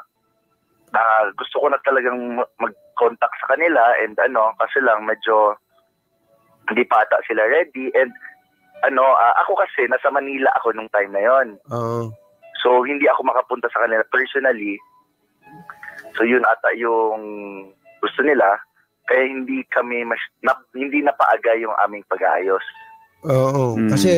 ah, 0.94 1.24
gusto 1.34 1.56
ko 1.58 1.66
na 1.72 1.80
talagang 1.82 2.36
ma- 2.36 2.48
mag-contact 2.60 3.34
sa 3.40 3.56
kanila 3.56 3.80
and 4.00 4.16
ano, 4.20 4.52
kasi 4.60 4.78
lang 4.84 5.04
medyo 5.08 5.56
hindi 6.70 6.86
pa 6.86 7.02
ata 7.02 7.18
sila 7.26 7.42
ready 7.48 7.90
and 7.96 8.12
ano, 8.86 9.02
ah, 9.02 9.34
ako 9.42 9.58
kasi 9.62 9.86
nasa 9.88 10.10
Manila 10.10 10.50
ako 10.58 10.74
nung 10.74 10.90
time 10.90 11.10
na 11.14 11.22
yon. 11.22 11.48
Oo. 11.70 12.10
So 12.62 12.86
hindi 12.86 13.06
ako 13.10 13.26
makapunta 13.26 13.66
sa 13.74 13.86
kanila 13.86 14.02
personally. 14.10 14.78
So 16.14 16.22
yun 16.22 16.46
ata 16.46 16.70
yung 16.78 17.22
gusto 17.98 18.20
nila. 18.22 18.58
Kaya 19.10 19.26
hindi 19.26 19.66
kami 19.70 20.06
mas 20.06 20.22
na, 20.46 20.54
hindi 20.74 21.02
napaaga 21.02 21.58
yung 21.58 21.74
aming 21.82 22.06
pag-aayos. 22.06 22.62
Oo. 23.22 23.78
Mm. 23.78 23.86
Kasi 23.86 24.10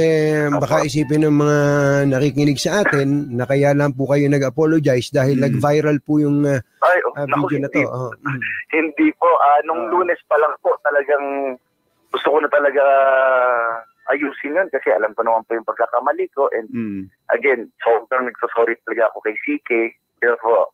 baka 0.50 0.80
isipin 0.80 1.28
ng 1.28 1.36
mga 1.36 1.58
nakikinig 2.08 2.56
sa 2.56 2.80
atin 2.80 3.28
na 3.30 3.44
kaya 3.44 3.76
lang 3.76 3.92
po 3.92 4.08
kayo 4.08 4.24
nag-apologize 4.26 5.12
dahil 5.12 5.36
Mm. 5.36 5.44
nag-viral 5.44 5.98
po 6.00 6.16
yung 6.16 6.40
ah, 6.42 6.60
Ay, 6.80 6.98
oh, 7.04 7.12
naku, 7.28 7.52
video 7.52 7.60
na 7.60 7.68
to. 7.68 7.76
hindi, 7.76 7.84
Oo. 7.86 8.08
Mm. 8.16 8.40
hindi 8.72 9.08
po. 9.14 9.28
ah, 9.28 9.60
nung 9.62 9.82
Ah. 9.84 9.90
lunes 9.92 10.20
pa 10.24 10.36
lang 10.36 10.56
po 10.58 10.72
talagang 10.80 11.56
gusto 12.08 12.28
ko 12.30 12.38
na 12.40 12.48
talaga 12.48 12.80
ayusin 14.06 14.56
yun 14.56 14.68
kasi 14.68 14.88
alam 14.88 15.12
ko 15.12 15.20
naman 15.20 15.44
po 15.44 15.52
yung 15.52 15.68
pagkakamali 15.68 16.24
ko 16.32 16.48
and 16.52 16.68
Mm. 16.72 17.02
again, 17.30 17.68
sobrang 17.80 18.24
nagsasorry 18.24 18.76
talaga 18.84 19.12
ako 19.12 19.20
kay 19.20 19.36
CK. 19.38 19.70
Pero 20.16 20.36
po, 20.40 20.72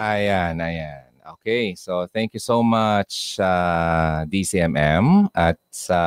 Ayan, 0.00 0.60
ayan. 0.60 1.03
Okay, 1.44 1.76
so 1.76 2.08
thank 2.08 2.32
you 2.32 2.40
so 2.40 2.64
much 2.64 3.36
uh, 3.36 4.24
DCMM 4.24 5.28
at 5.36 5.60
sa 5.68 6.00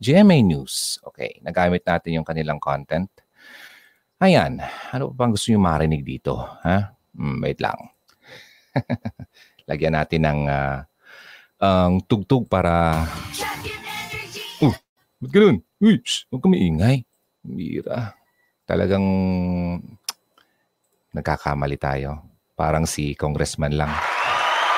GMA 0.00 0.40
News. 0.40 1.04
Okay, 1.04 1.36
nagamit 1.44 1.84
natin 1.84 2.16
yung 2.16 2.24
kanilang 2.24 2.56
content. 2.56 3.12
Ayan, 4.24 4.64
ano 4.64 5.12
pa 5.12 5.20
bang 5.20 5.36
gusto 5.36 5.52
nyo 5.52 5.60
marinig 5.60 6.00
dito? 6.00 6.40
Ha? 6.64 6.96
Hmm, 7.12 7.44
wait 7.44 7.60
lang. 7.60 7.76
Lagyan 9.68 10.00
natin 10.00 10.24
ng 10.24 10.40
ah, 10.48 10.88
ang 11.60 12.00
tugtog 12.08 12.48
para... 12.48 13.04
Uh, 14.64 14.72
ba't 15.20 15.28
ganun? 15.28 15.60
Uy, 15.76 16.00
huwag 16.32 16.40
ka 16.40 16.48
maingay. 16.48 17.04
Bira. 17.44 18.16
Talagang 18.64 19.04
nagkakamali 21.12 21.76
tayo. 21.76 22.24
Parang 22.56 22.88
si 22.88 23.12
congressman 23.12 23.76
lang. 23.76 23.92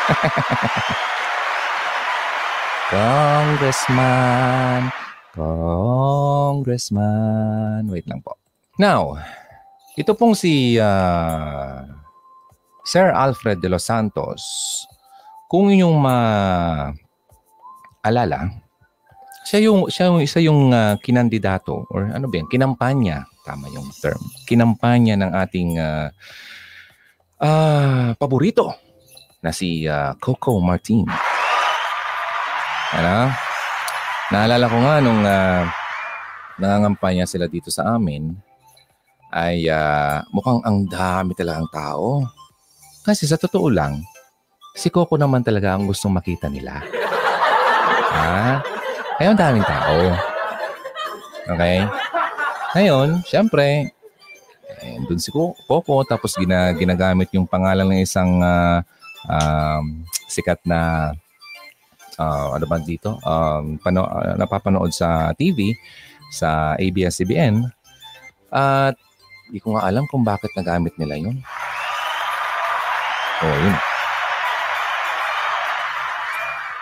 congressman, 2.94 4.94
congressman. 5.34 7.90
Wait 7.90 8.06
lang 8.06 8.22
po. 8.22 8.38
Now, 8.78 9.18
ito 9.98 10.14
pong 10.14 10.38
si 10.38 10.78
ah, 10.78 11.82
Sir 12.86 13.10
Alfred 13.10 13.58
de 13.58 13.66
los 13.66 13.82
Santos. 13.82 14.46
Kung 15.50 15.74
inyong 15.74 15.98
ma-alala, 15.98 16.94
siya 19.46 19.70
yung, 19.70 19.86
siya 19.90 20.06
yung 20.10 20.20
isa 20.22 20.40
yung 20.42 20.74
ah, 20.74 20.96
kinandidato 21.02 21.86
or 21.90 22.10
ano 22.14 22.28
ba 22.30 22.36
yan, 22.38 22.46
kinampanya, 22.50 23.26
tama 23.42 23.68
yung 23.74 23.90
term, 23.98 24.22
kinampanya 24.46 25.18
ng 25.18 25.34
ating 25.34 25.78
ah, 25.82 26.10
ah, 27.42 28.14
paborito 28.18 28.86
na 29.46 29.54
si 29.54 29.87
ah, 29.87 30.11
Coco 30.18 30.59
Martin. 30.59 31.06
Ano? 32.98 33.30
Naalala 34.35 34.66
ko 34.66 34.76
nga 34.82 34.94
nung 34.98 35.22
uh, 35.22 35.62
nangangampanya 36.59 37.30
sila 37.30 37.46
dito 37.46 37.70
sa 37.70 37.94
amin 37.94 38.35
ay 39.30 39.70
ah, 39.70 40.26
mukhang 40.35 40.59
ang 40.66 40.82
dami 40.90 41.38
talagang 41.38 41.70
tao. 41.70 42.26
Kasi 43.06 43.22
sa 43.30 43.38
totoo 43.38 43.70
lang, 43.70 44.02
si 44.74 44.90
Coco 44.90 45.14
naman 45.14 45.46
talaga 45.46 45.78
ang 45.78 45.87
gustong 45.87 46.18
makita 46.18 46.50
nila. 46.50 46.82
Ha? 48.11 48.59
Kaya 49.14 49.28
ang 49.30 49.38
daming 49.38 49.62
tao. 49.62 50.11
Okay? 51.54 51.87
Ngayon, 52.74 53.22
syempre, 53.22 53.94
eh, 54.82 54.98
doon 55.06 55.22
si 55.22 55.30
Co- 55.30 55.54
Coco 55.70 56.02
tapos 56.02 56.35
gina, 56.35 56.74
ginagamit 56.74 57.30
yung 57.30 57.46
pangalan 57.46 57.87
ng 57.94 58.02
isang 58.02 58.42
ah, 58.42 58.82
um, 59.30 60.06
sikat 60.26 60.58
na 60.66 61.12
ah, 62.18 62.56
ano 62.56 62.64
ba 62.66 62.80
dito? 62.80 63.20
Um, 63.22 63.78
pano, 63.80 64.06
ah, 64.08 64.34
napapanood 64.34 64.92
sa 64.92 65.32
TV 65.36 65.76
sa 66.32 66.74
ABS-CBN 66.80 67.62
at 68.50 68.96
hindi 69.46 69.62
ko 69.62 69.78
nga 69.78 69.86
alam 69.86 70.04
kung 70.10 70.26
bakit 70.26 70.50
nagamit 70.58 70.94
nila 70.98 71.14
yun. 71.18 71.38
Oh, 73.46 73.56
yun. 73.62 73.76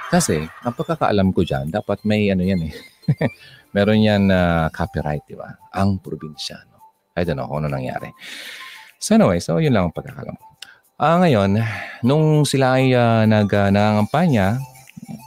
Kasi, 0.08 0.46
ang 0.62 0.74
pagkakaalam 0.78 1.34
ko 1.34 1.42
dyan, 1.42 1.74
dapat 1.74 2.00
may 2.06 2.30
ano 2.30 2.46
yan 2.46 2.70
eh. 2.70 2.74
Meron 3.74 3.98
yan 3.98 4.30
na 4.30 4.70
copyright, 4.70 5.26
di 5.26 5.34
ba? 5.34 5.50
Ang 5.74 5.98
probinsyano. 5.98 6.78
I 7.18 7.26
don't 7.26 7.34
know 7.34 7.50
kung 7.50 7.66
ano 7.66 7.74
nangyari. 7.74 8.14
So 9.02 9.18
anyway, 9.18 9.42
so 9.42 9.58
yun 9.58 9.74
lang 9.74 9.90
ang 9.90 9.94
pagkakaalam 9.94 10.38
ko. 10.38 10.53
Ah, 10.94 11.18
ngayon, 11.18 11.58
nung 12.06 12.46
sila 12.46 12.78
ay 12.78 12.94
uh, 12.94 13.26
nag, 13.26 13.50
uh, 13.50 13.66
nangangampanya, 13.66 14.62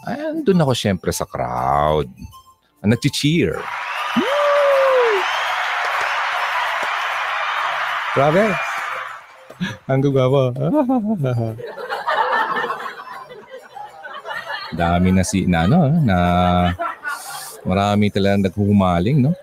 andun 0.08 0.64
ako 0.64 0.72
syempre 0.72 1.12
sa 1.12 1.28
crowd. 1.28 2.08
Ah, 2.80 2.88
Nag-cheer. 2.88 3.60
Grabe. 8.16 8.56
Ang 9.92 10.02
gagawin. 10.08 10.56
Dami 14.80 15.10
na 15.12 15.28
si 15.28 15.44
na 15.52 15.68
ano, 15.68 15.92
na 16.00 16.18
marami 17.68 18.08
talagang 18.08 18.48
naghuhumaling, 18.48 19.20
no? 19.20 19.36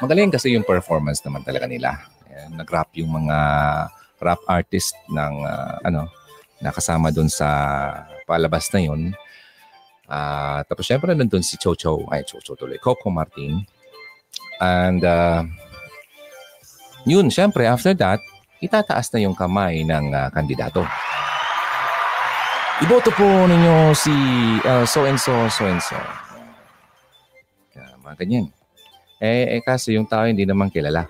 Magaling 0.00 0.32
kasi 0.32 0.56
yung 0.56 0.64
performance 0.64 1.20
naman 1.20 1.44
talaga 1.44 1.68
nila. 1.68 2.08
Nag-rap 2.56 2.96
yung 2.96 3.12
mga 3.12 3.36
rap 4.18 4.42
artist 4.46 4.94
ng 5.10 5.34
ah, 5.46 5.78
ano, 5.82 6.10
nakasama 6.58 7.14
doon 7.14 7.30
sa 7.30 7.48
palabas 8.26 8.70
na 8.74 8.80
yun. 8.82 9.02
Ah, 10.08 10.64
tapos 10.66 10.88
syempre 10.88 11.12
nandun 11.14 11.44
si 11.44 11.60
Chocho, 11.60 12.04
ay 12.10 12.24
Chocho 12.24 12.56
tuloy, 12.58 12.80
Coco 12.80 13.12
Martin. 13.12 13.62
And 14.58 15.02
uh, 15.06 15.46
yun, 17.06 17.30
syempre 17.30 17.68
after 17.70 17.94
that, 17.94 18.18
itataas 18.58 19.12
na 19.14 19.22
yung 19.22 19.38
kamay 19.38 19.86
ng 19.86 20.10
ah, 20.14 20.28
kandidato. 20.34 20.82
Iboto 22.78 23.10
po 23.10 23.26
ninyo 23.26 23.90
si 23.90 24.14
uh, 24.62 24.86
so 24.86 25.02
and 25.02 25.18
so, 25.18 25.34
so 25.50 25.66
and 25.66 25.82
so. 25.82 25.98
Kaya, 27.74 27.98
mga 27.98 28.14
ganyan. 28.22 28.46
Eh, 29.18 29.58
eh 29.58 29.62
kasi 29.66 29.98
yung 29.98 30.06
tao 30.06 30.30
hindi 30.30 30.46
naman 30.46 30.70
kilala. 30.70 31.02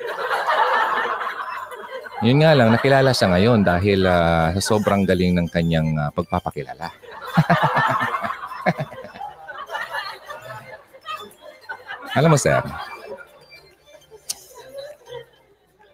Yun 2.18 2.42
nga 2.42 2.50
lang, 2.50 2.74
nakilala 2.74 3.14
siya 3.14 3.30
ngayon 3.30 3.62
dahil 3.62 4.02
ah, 4.02 4.50
sa 4.58 4.74
sobrang 4.74 5.06
galing 5.06 5.38
ng 5.38 5.46
kanyang 5.46 5.94
ah, 5.94 6.10
pagpapakilala. 6.10 6.90
Alam 12.18 12.34
mo, 12.34 12.38
sir, 12.40 12.58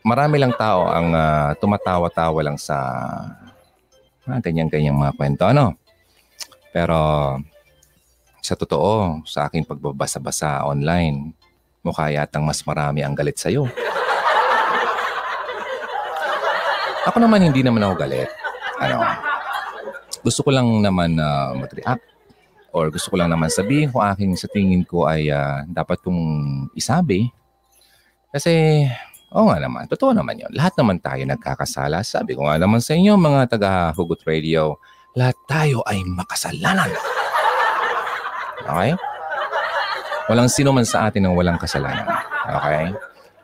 marami 0.01 0.41
lang 0.41 0.57
tao 0.57 0.89
ang 0.89 1.13
ah, 1.13 1.53
tumatawa-tawa 1.61 2.41
lang 2.41 2.57
sa 2.57 2.81
ah, 4.25 4.41
ganyan-ganyang 4.41 4.97
mga 4.97 5.21
kwento, 5.21 5.45
ano? 5.45 5.77
Pero 6.73 6.97
sa 8.41 8.57
totoo, 8.57 9.21
sa 9.29 9.53
aking 9.53 9.69
pagbabasa-basa 9.69 10.65
online, 10.65 11.37
mukha 11.85 12.09
yatang 12.09 12.49
mas 12.49 12.65
marami 12.65 13.05
ang 13.05 13.13
galit 13.13 13.37
sa'yo. 13.37 13.69
Ako 17.05 17.17
naman 17.21 17.45
hindi 17.45 17.61
naman 17.61 17.85
ako 17.85 17.95
galit. 18.01 18.31
Ano, 18.81 19.05
gusto 20.25 20.41
ko 20.41 20.51
lang 20.51 20.67
naman 20.81 21.21
na 21.21 21.53
mag-react 21.53 22.05
or 22.75 22.89
gusto 22.89 23.13
ko 23.13 23.17
lang 23.21 23.31
naman 23.31 23.53
sabihin 23.53 23.93
kung 23.93 24.03
aking 24.03 24.35
sa 24.35 24.49
tingin 24.51 24.83
ko 24.83 25.05
ay 25.07 25.29
ah, 25.29 25.63
dapat 25.69 26.01
kong 26.01 26.21
isabi. 26.75 27.29
Kasi, 28.35 28.83
oo 29.31 29.47
nga 29.47 29.63
naman, 29.63 29.87
totoo 29.87 30.11
naman 30.11 30.43
yon. 30.43 30.51
Lahat 30.51 30.75
naman 30.75 30.99
tayo 30.99 31.23
nagkakasala. 31.23 32.03
Sabi 32.03 32.35
ko 32.35 32.51
nga 32.51 32.59
naman 32.59 32.83
sa 32.83 32.99
inyo, 32.99 33.15
mga 33.15 33.47
taga-Hugot 33.55 34.27
Radio, 34.27 34.83
lahat 35.15 35.39
tayo 35.47 35.87
ay 35.87 36.03
makasalanan. 36.03 36.91
Okay? 38.67 38.99
Walang 40.27 40.51
sino 40.51 40.75
man 40.75 40.89
sa 40.89 41.07
atin 41.07 41.31
ang 41.31 41.39
walang 41.39 41.61
kasalanan. 41.61 42.11
Okay? 42.49 42.91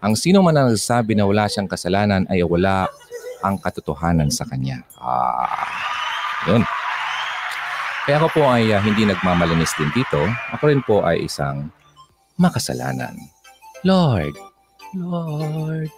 Ang 0.00 0.16
sino 0.16 0.40
man 0.40 0.56
ang 0.56 0.72
nagsasabi 0.72 1.12
na 1.14 1.28
wala 1.28 1.44
siyang 1.46 1.68
kasalanan 1.68 2.24
ay 2.32 2.42
wala 2.42 2.90
ang 3.40 3.56
katotohanan 3.60 4.28
sa 4.28 4.44
kanya. 4.48 4.84
Ah, 5.00 5.68
yun. 6.48 6.64
Kaya 8.04 8.16
ako 8.16 8.28
po 8.32 8.42
ay 8.48 8.72
ah, 8.72 8.80
hindi 8.80 9.04
nagmamalinis 9.04 9.76
din 9.76 9.92
dito. 9.92 10.20
Ako 10.56 10.62
rin 10.68 10.80
po 10.84 11.04
ay 11.04 11.28
isang 11.28 11.68
makasalanan. 12.40 13.16
Lord, 13.84 14.36
Lord, 14.96 15.92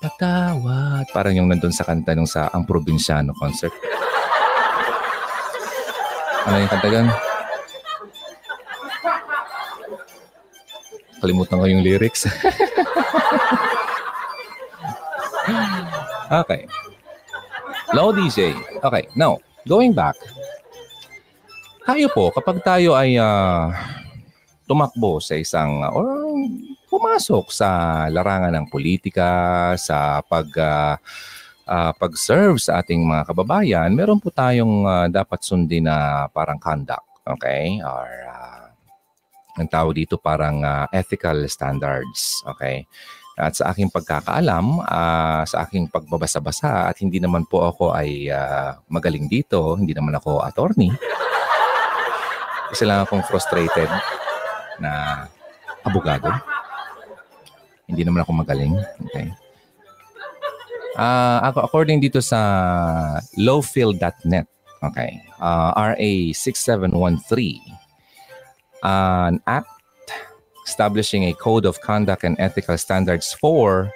patawad. 0.00 1.04
Parang 1.12 1.36
yung 1.36 1.48
nandun 1.48 1.72
sa 1.72 1.84
kanta 1.84 2.16
nung 2.16 2.28
sa 2.28 2.48
Ang 2.52 2.64
Probinsyano 2.64 3.36
concert. 3.36 3.72
Ano 6.48 6.64
yung 6.64 6.72
kanta 6.72 6.88
gan? 6.88 7.08
Kalimutan 11.18 11.58
ko 11.58 11.66
yung 11.66 11.82
lyrics. 11.82 12.30
okay. 16.30 16.68
Low 17.96 18.12
DJ. 18.12 18.52
Okay, 18.84 19.08
now, 19.16 19.40
going 19.64 19.96
back. 19.96 20.16
Tayo 21.88 22.12
po, 22.12 22.28
kapag 22.28 22.60
tayo 22.60 22.92
ay 22.92 23.16
ah, 23.16 23.72
tumakbo 24.68 25.24
sa 25.24 25.40
isang, 25.40 25.80
or 25.88 26.28
pumasok 26.92 27.48
sa 27.48 27.68
larangan 28.12 28.52
ng 28.52 28.66
politika, 28.68 29.72
sa 29.80 30.20
pag, 30.20 30.48
ah, 30.60 31.00
ah, 31.68 31.92
pag-serve 31.96 32.60
sa 32.60 32.84
ating 32.84 33.04
mga 33.04 33.32
kababayan, 33.32 33.92
meron 33.96 34.20
po 34.20 34.28
tayong 34.28 34.84
ah, 34.84 35.08
dapat 35.08 35.40
sundin 35.44 35.88
na 35.88 36.28
parang 36.28 36.60
conduct. 36.60 37.08
Okay? 37.24 37.80
Or 37.84 38.08
ah, 38.28 38.72
ang 39.60 39.68
tawag 39.68 39.96
dito 39.96 40.16
parang 40.16 40.64
ah, 40.64 40.88
ethical 40.92 41.44
standards. 41.48 42.40
Okay? 42.56 42.88
At 43.38 43.54
sa 43.54 43.70
aking 43.70 43.94
pagkakaalam, 43.94 44.82
ah, 44.82 45.46
sa 45.46 45.62
aking 45.62 45.86
pagbabasa-basa 45.94 46.90
at 46.90 46.98
hindi 46.98 47.22
naman 47.22 47.46
po 47.46 47.70
ako 47.70 47.94
ay 47.94 48.26
ah, 48.34 48.82
magaling 48.90 49.30
dito, 49.30 49.78
hindi 49.78 49.94
naman 49.94 50.18
ako 50.18 50.42
attorney. 50.42 50.90
Isa 52.74 52.82
lang 52.82 53.06
akong 53.06 53.22
frustrated 53.30 53.86
na 54.82 55.24
abogado. 55.86 56.34
Hindi 57.86 58.02
naman 58.02 58.26
ako 58.26 58.42
magaling. 58.42 58.74
Okay. 59.06 59.30
Ah, 60.98 61.38
ako 61.46 61.62
according 61.62 62.02
dito 62.02 62.18
sa 62.18 62.42
lowfield.net, 63.38 64.50
okay. 64.82 65.22
ah, 65.38 65.70
RA 65.94 66.10
6713 66.34 67.78
an 68.82 69.38
act 69.46 69.77
establishing 70.68 71.24
a 71.24 71.32
code 71.32 71.64
of 71.64 71.80
conduct 71.80 72.22
and 72.28 72.36
ethical 72.36 72.76
standards 72.76 73.32
for 73.32 73.88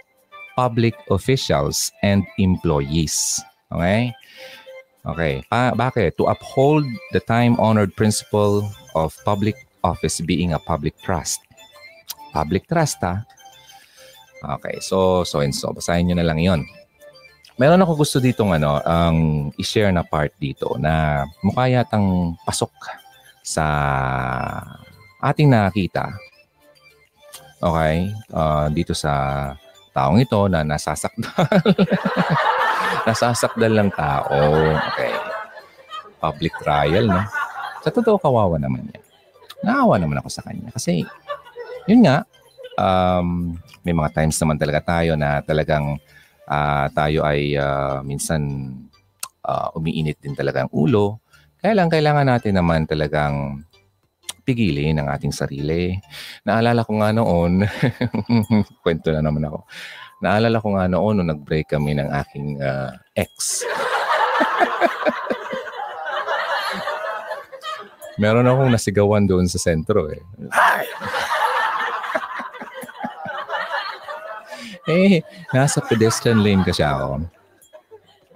public 0.57 0.97
officials 1.13 1.93
and 2.01 2.25
employees. 2.41 3.41
Okay? 3.69 4.17
Okay. 5.05 5.45
Pa- 5.53 5.77
bakit? 5.77 6.17
To 6.17 6.33
uphold 6.33 6.89
the 7.13 7.21
time-honored 7.21 7.93
principle 7.93 8.65
of 8.97 9.13
public 9.29 9.55
office 9.85 10.25
being 10.25 10.57
a 10.57 10.61
public 10.61 10.97
trust. 11.05 11.45
Public 12.33 12.65
trust, 12.65 12.97
ha? 13.05 13.21
Okay. 14.57 14.81
So, 14.81 15.29
so 15.29 15.45
and 15.45 15.53
so. 15.53 15.77
Basahin 15.77 16.09
nyo 16.09 16.17
na 16.17 16.27
lang 16.27 16.41
yon. 16.41 16.61
Meron 17.61 17.85
ako 17.85 18.01
gusto 18.01 18.17
ditong 18.17 18.57
ano, 18.57 18.81
ang 18.81 19.51
i-share 19.61 19.93
na 19.93 20.03
part 20.03 20.33
dito 20.41 20.73
na 20.81 21.23
mukha 21.45 21.69
yatang 21.69 22.33
pasok 22.49 22.73
sa 23.45 23.65
ating 25.21 25.53
nakita. 25.53 26.11
Okay? 27.63 28.11
Ah, 28.35 28.67
dito 28.67 28.91
sa 28.91 29.13
taong 29.95 30.19
ito 30.19 30.51
na 30.51 30.67
nasasakdal. 30.67 31.47
nasasakdal 33.07 33.73
lang 33.73 33.91
tao. 33.95 34.35
Okay. 34.93 35.15
Public 36.19 36.55
trial, 36.59 37.07
no? 37.07 37.23
Sa 37.87 37.91
totoo, 37.95 38.19
kawawa 38.19 38.59
naman 38.59 38.91
niya. 38.91 39.01
Naawa 39.63 39.99
naman 39.99 40.19
ako 40.19 40.29
sa 40.31 40.43
kanya. 40.43 40.75
Kasi, 40.75 41.07
yun 41.87 42.03
nga, 42.03 42.27
um, 42.79 43.55
may 43.87 43.95
mga 43.95 44.11
times 44.15 44.39
naman 44.43 44.59
talaga 44.59 44.81
tayo 44.83 45.15
na 45.15 45.43
talagang 45.43 45.99
ah, 46.47 46.87
tayo 46.91 47.23
ay 47.27 47.55
ah, 47.59 48.03
minsan 48.03 48.43
ah, 49.47 49.71
umiinit 49.75 50.19
din 50.23 50.35
talaga 50.35 50.67
ang 50.67 50.73
ulo. 50.75 51.23
Kaya 51.63 51.79
lang, 51.79 51.91
kailangan 51.91 52.27
natin 52.27 52.59
naman 52.59 52.91
talagang 52.91 53.63
pigilin 54.43 54.99
ang 54.99 55.09
ating 55.09 55.33
sarili. 55.33 55.95
Naalala 56.47 56.83
ko 56.85 56.93
nga 56.99 57.15
noon, 57.15 57.63
kwento 58.85 59.15
na 59.15 59.23
naman 59.23 59.47
ako. 59.47 59.65
Naalala 60.23 60.63
ko 60.63 60.69
nga 60.79 60.87
noon 60.87 61.15
nung 61.19 61.31
nag-break 61.35 61.71
kami 61.75 61.99
ng 61.99 62.11
aking 62.11 62.63
ah, 62.63 62.95
ex. 63.19 63.63
Meron 68.23 68.47
akong 68.47 68.71
nasigawan 68.71 69.27
doon 69.27 69.49
sa 69.51 69.59
sentro 69.59 70.07
eh. 70.13 70.23
eh, 74.87 75.25
nasa 75.51 75.81
pedestrian 75.83 76.39
lane 76.39 76.63
kasi 76.63 76.87
ako. 76.87 77.27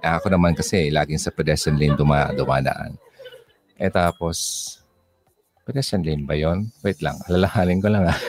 Ako 0.03 0.27
naman 0.27 0.57
kasi, 0.57 0.91
laging 0.91 1.21
sa 1.21 1.31
pedestrian 1.31 1.77
lane 1.79 1.95
duma, 1.95 2.33
dumadaan. 2.35 2.99
Eh 3.77 3.93
tapos, 3.93 4.75
pedestrian 5.67 6.07
lane 6.07 6.23
ba 6.23 6.39
yon? 6.39 6.71
Wait 6.79 7.03
lang, 7.03 7.19
alalahanin 7.27 7.83
ko 7.83 7.91
lang 7.91 8.07
ah. 8.07 8.15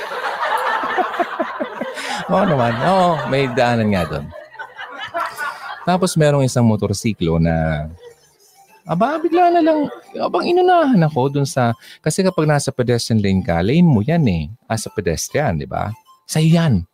Oo 2.35 2.44
naman, 2.44 2.74
oo, 2.83 3.09
may 3.31 3.46
daanan 3.55 3.94
nga 3.94 4.03
doon. 4.11 4.27
Tapos 5.87 6.18
merong 6.18 6.44
isang 6.44 6.66
motorsiklo 6.66 7.38
na 7.38 7.87
Aba, 8.88 9.20
bigla 9.20 9.53
na 9.53 9.61
lang, 9.61 9.85
abang 10.16 10.48
inunahan 10.48 10.96
ako 11.05 11.29
dun 11.29 11.44
sa, 11.44 11.77
kasi 12.01 12.24
kapag 12.24 12.48
nasa 12.48 12.72
pedestrian 12.72 13.20
lane 13.20 13.44
ka, 13.44 13.61
lane 13.61 13.85
mo 13.85 14.01
yan 14.01 14.24
eh, 14.24 14.48
as 14.64 14.88
a 14.88 14.90
pedestrian, 14.90 15.61
di 15.61 15.68
ba? 15.68 15.92
Sa'yo 16.24 16.57
yan. 16.57 16.88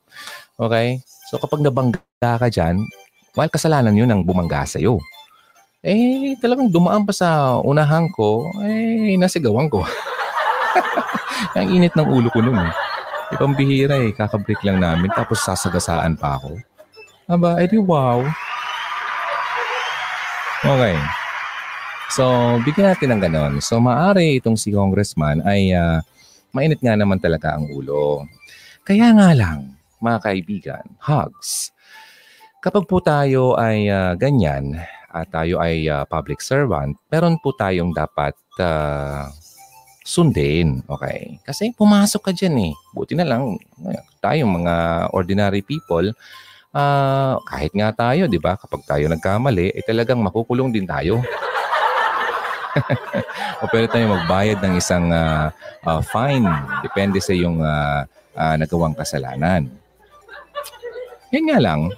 Okay? 0.59 0.99
So 1.31 1.39
kapag 1.39 1.63
nabangga 1.63 2.03
ka 2.19 2.51
dyan, 2.51 2.83
while 3.39 3.47
kasalanan 3.47 3.95
yun 3.95 4.11
ang 4.11 4.27
bumangga 4.27 4.67
sa'yo. 4.67 4.99
Eh, 5.87 6.35
talagang 6.43 6.67
dumaan 6.67 7.07
pa 7.07 7.15
sa 7.15 7.63
unahan 7.63 8.11
ko, 8.11 8.51
eh, 8.67 9.15
nasigawan 9.15 9.71
ko. 9.71 9.87
ang 11.59 11.69
init 11.71 11.95
ng 11.95 12.09
ulo 12.09 12.29
ko 12.31 12.41
nun 12.43 12.59
eh. 12.59 12.73
Ibang 13.35 13.57
bihira 13.57 13.99
eh, 13.99 14.13
kakabreak 14.13 14.61
lang 14.63 14.79
namin, 14.79 15.11
tapos 15.11 15.43
sasagasaan 15.43 16.15
pa 16.15 16.39
ako. 16.39 16.61
Aba, 17.25 17.57
edi 17.65 17.81
wow. 17.81 18.21
Okay. 20.65 20.97
So, 22.13 22.57
bigyan 22.63 22.95
natin 22.95 23.09
ng 23.17 23.21
ganon. 23.21 23.55
So, 23.65 23.81
maari 23.81 24.39
itong 24.39 24.61
si 24.61 24.71
congressman 24.71 25.41
ay 25.43 25.73
uh, 25.73 25.99
mainit 26.55 26.79
nga 26.79 26.95
naman 26.95 27.19
talaga 27.19 27.59
ang 27.59 27.67
ulo. 27.73 28.29
Kaya 28.85 29.11
nga 29.17 29.33
lang, 29.33 29.75
mga 29.99 30.19
kaibigan, 30.21 30.85
hugs. 31.01 31.73
Kapag 32.61 32.85
po 32.89 33.01
tayo 33.01 33.57
ay 33.57 33.89
uh, 33.89 34.13
ganyan 34.17 34.77
at 35.13 35.29
tayo 35.33 35.61
ay 35.61 35.89
uh, 35.89 36.05
public 36.09 36.41
servant, 36.45 36.97
meron 37.09 37.37
po 37.41 37.53
tayong 37.57 37.93
dapat 37.93 38.37
uh, 38.61 39.29
sundin. 40.05 40.85
Okay? 40.85 41.41
Kasi 41.43 41.73
pumasok 41.73 42.31
ka 42.31 42.33
dyan 42.37 42.71
eh. 42.71 42.73
Buti 42.93 43.17
na 43.17 43.25
lang, 43.25 43.57
tayong 44.21 44.63
mga 44.63 44.75
ordinary 45.17 45.65
people, 45.65 46.13
uh, 46.77 47.35
kahit 47.49 47.73
nga 47.73 47.91
tayo, 47.97 48.29
di 48.29 48.37
ba, 48.37 48.61
kapag 48.61 48.85
tayo 48.85 49.09
nagkamali, 49.09 49.73
eh 49.73 49.83
talagang 49.83 50.21
makukulong 50.21 50.69
din 50.69 50.85
tayo. 50.85 51.25
o 53.65 53.71
pwede 53.73 53.89
tayo 53.89 54.13
magbayad 54.13 54.61
ng 54.61 54.75
isang 54.77 55.09
uh, 55.09 55.49
uh, 55.89 56.03
fine. 56.05 56.45
Depende 56.85 57.19
sa 57.25 57.33
yung 57.33 57.65
uh, 57.65 58.05
uh, 58.37 58.55
nagawang 58.61 58.93
kasalanan. 58.93 59.73
Yan 61.33 61.51
nga 61.51 61.59
lang, 61.59 61.91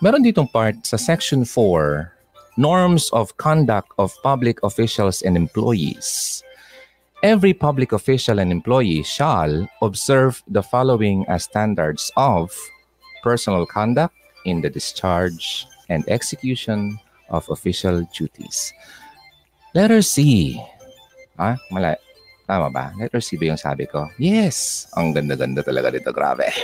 meron 0.00 0.24
ditong 0.24 0.48
part 0.48 0.78
sa 0.86 0.96
Section 0.96 1.44
4, 1.44 2.14
Norms 2.56 3.12
of 3.12 3.34
Conduct 3.36 3.92
of 4.00 4.14
Public 4.24 4.62
Officials 4.64 5.20
and 5.20 5.36
Employees. 5.36 6.40
Every 7.22 7.50
public 7.50 7.90
official 7.90 8.38
and 8.38 8.54
employee 8.54 9.02
shall 9.02 9.66
observe 9.82 10.38
the 10.46 10.62
following 10.62 11.26
as 11.26 11.50
standards 11.50 12.14
of 12.14 12.54
personal 13.26 13.66
conduct 13.66 14.14
in 14.46 14.62
the 14.62 14.70
discharge 14.70 15.66
and 15.90 16.06
execution 16.06 16.94
of 17.34 17.42
official 17.50 18.06
duties. 18.14 18.70
Letter 19.74 19.98
C. 19.98 20.54
Ah, 21.34 21.58
mala. 21.74 21.98
Tama 22.46 22.70
ba? 22.70 22.94
Letter 22.94 23.18
C 23.18 23.34
ba 23.34 23.50
yung 23.50 23.58
sabi 23.58 23.90
ko? 23.90 24.06
Yes. 24.22 24.86
Ang 24.94 25.10
ganda-ganda 25.10 25.66
talaga 25.66 25.90
dito. 25.90 26.14
Grabe. 26.14 26.46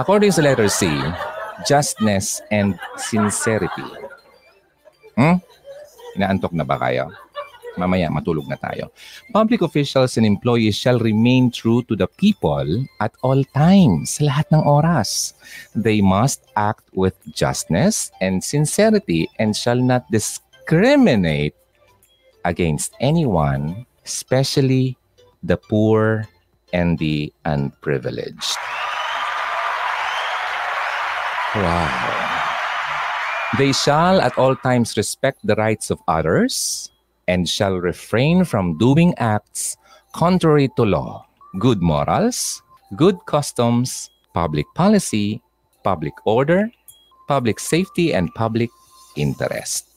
According 0.00 0.32
sa 0.32 0.40
letter 0.40 0.72
C, 0.72 0.88
justness 1.68 2.40
and 2.48 2.80
sincerity. 2.96 3.84
Hmm? 5.12 5.44
Inaantok 6.16 6.56
na 6.56 6.64
ba 6.64 6.80
kayo? 6.80 7.12
Mamaya 7.76 8.08
matulog 8.08 8.48
na 8.48 8.56
tayo. 8.56 8.88
Public 9.36 9.60
officials 9.60 10.16
and 10.16 10.24
employees 10.24 10.74
shall 10.74 10.98
remain 10.98 11.52
true 11.52 11.84
to 11.84 11.94
the 11.94 12.08
people 12.08 12.64
at 13.04 13.12
all 13.20 13.44
times, 13.52 14.16
lahat 14.18 14.48
ng 14.48 14.64
oras. 14.64 15.36
They 15.76 16.00
must 16.00 16.48
act 16.56 16.88
with 16.96 17.14
justness 17.36 18.10
and 18.24 18.40
sincerity 18.40 19.28
and 19.36 19.52
shall 19.52 19.78
not 19.78 20.08
discriminate 20.08 21.54
against 22.48 22.96
anyone, 22.98 23.84
especially 24.08 24.96
the 25.44 25.60
poor 25.60 26.24
and 26.72 26.96
the 26.96 27.28
unprivileged. 27.44 28.56
Wow. 31.52 31.88
They 33.56 33.72
shall 33.72 34.20
at 34.20 34.36
all 34.36 34.56
times 34.56 34.96
respect 34.96 35.40
the 35.44 35.54
rights 35.56 35.88
of 35.88 36.00
others 36.08 36.90
and 37.28 37.48
shall 37.48 37.76
refrain 37.76 38.44
from 38.44 38.78
doing 38.78 39.14
acts 39.18 39.76
contrary 40.14 40.70
to 40.76 40.84
law, 40.84 41.26
good 41.58 41.82
morals, 41.82 42.62
good 42.96 43.18
customs, 43.26 44.10
public 44.34 44.66
policy, 44.74 45.42
public 45.84 46.14
order, 46.24 46.70
public 47.28 47.58
safety, 47.60 48.14
and 48.14 48.32
public 48.34 48.70
interest 49.16 49.96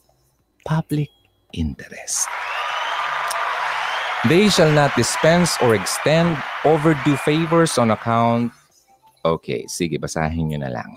public 0.64 1.08
interest. 1.52 2.28
They 4.28 4.52
shall 4.52 4.70
not 4.70 4.92
dispense 4.96 5.56
or 5.64 5.74
extend 5.74 6.36
overdue 6.64 7.16
favors 7.24 7.78
on 7.80 7.90
account. 7.90 8.52
Okay, 9.24 9.64
sige, 9.66 9.96
basahin 9.96 10.52
nyo 10.52 10.58
na 10.60 10.70
lang. 10.70 10.92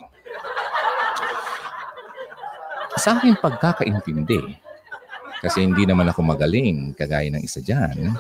Sa 3.00 3.18
aking 3.18 3.40
pagkakaintindi, 3.40 4.60
kasi 5.44 5.68
hindi 5.68 5.84
naman 5.84 6.08
ako 6.08 6.24
magaling, 6.24 6.96
kagaya 6.96 7.28
ng 7.28 7.44
isa 7.44 7.60
dyan, 7.60 8.16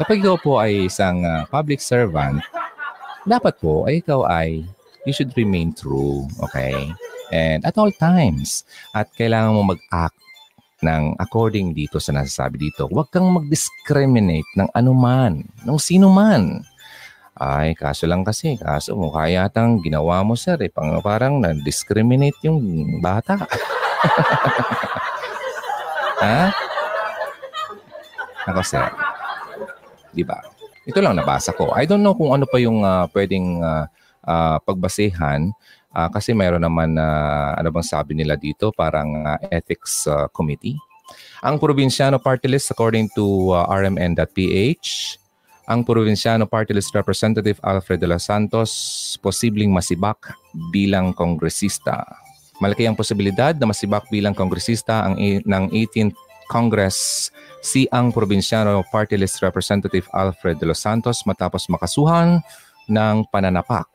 kapag 0.00 0.24
ikaw 0.24 0.40
po 0.40 0.56
ay 0.56 0.88
isang 0.88 1.20
uh, 1.20 1.44
public 1.52 1.84
servant, 1.84 2.40
dapat 3.28 3.60
po 3.60 3.84
ay 3.84 4.00
ikaw 4.00 4.24
ay, 4.24 4.64
you 5.04 5.12
should 5.12 5.28
remain 5.36 5.76
true, 5.76 6.24
okay? 6.40 6.88
And 7.28 7.60
at 7.68 7.76
all 7.76 7.92
times. 7.92 8.64
At 8.96 9.12
kailangan 9.12 9.52
mo 9.52 9.76
mag-act 9.76 10.16
ng 10.80 11.20
according 11.20 11.76
dito 11.76 12.00
sa 12.00 12.16
nasasabi 12.16 12.56
dito. 12.56 12.88
Huwag 12.88 13.12
kang 13.12 13.28
mag-discriminate 13.28 14.48
ng 14.56 14.72
anuman, 14.72 15.44
ng 15.44 15.78
sino 15.78 16.08
man. 16.08 16.64
Ay, 17.36 17.72
kaso 17.76 18.04
lang 18.04 18.24
kasi, 18.24 18.56
kaso 18.56 18.96
mo 18.96 19.12
kaya 19.12 19.44
yatang 19.48 19.80
ginawa 19.80 20.20
mo 20.24 20.36
sir, 20.36 20.60
eh, 20.60 20.72
pang, 20.72 20.92
parang 21.04 21.40
na-discriminate 21.40 22.36
yung 22.44 22.60
bata. 23.00 23.44
ha? 26.24 26.52
Ako 28.50 28.60
sir, 28.64 28.84
di? 30.12 30.24
Ito 30.88 30.98
lang 31.04 31.20
nabasa 31.20 31.52
ko. 31.54 31.70
I 31.76 31.84
don't 31.84 32.02
know 32.02 32.16
kung 32.16 32.32
ano 32.34 32.48
pa 32.48 32.56
yung 32.58 32.82
uh, 32.82 33.06
pwedeng 33.12 33.60
uh, 33.62 33.84
uh, 34.24 34.56
pagbasehan 34.64 35.52
Uh, 35.90 36.06
kasi 36.06 36.30
mayroon 36.30 36.62
naman 36.62 36.94
na 36.94 37.02
uh, 37.02 37.50
ano 37.58 37.74
bang 37.74 37.82
sabi 37.82 38.14
nila 38.14 38.38
dito 38.38 38.70
parang 38.70 39.26
uh, 39.26 39.38
ethics 39.50 40.06
uh, 40.06 40.30
committee. 40.30 40.78
Ang 41.42 41.58
Provinciano 41.58 42.22
Party 42.22 42.46
List 42.46 42.70
according 42.70 43.10
to 43.10 43.50
uh, 43.50 43.66
rmn.ph, 43.66 45.18
ang 45.66 45.82
Provinciano 45.82 46.46
Party 46.46 46.78
List 46.78 46.94
Representative 46.94 47.58
Alfred 47.66 47.98
de 47.98 48.06
los 48.06 48.22
Santos 48.22 48.70
posibleng 49.18 49.74
masibak 49.74 50.30
bilang 50.70 51.10
kongresista. 51.10 52.06
Malaki 52.60 52.84
ang 52.84 52.94
posibilidad 52.94 53.56
na 53.56 53.72
masibak 53.72 54.04
bilang 54.12 54.36
kongresista 54.36 55.08
ang 55.08 55.16
ng 55.16 55.64
18th 55.72 56.16
Congress 56.52 57.30
si 57.64 57.88
ang 57.88 58.12
Provinciano 58.12 58.84
Party 58.90 59.16
List 59.16 59.40
Representative 59.40 60.04
Alfred 60.12 60.60
de 60.60 60.68
los 60.68 60.82
Santos 60.82 61.24
matapos 61.24 61.70
makasuhan 61.72 62.44
ng 62.90 63.24
pananapak. 63.32 63.88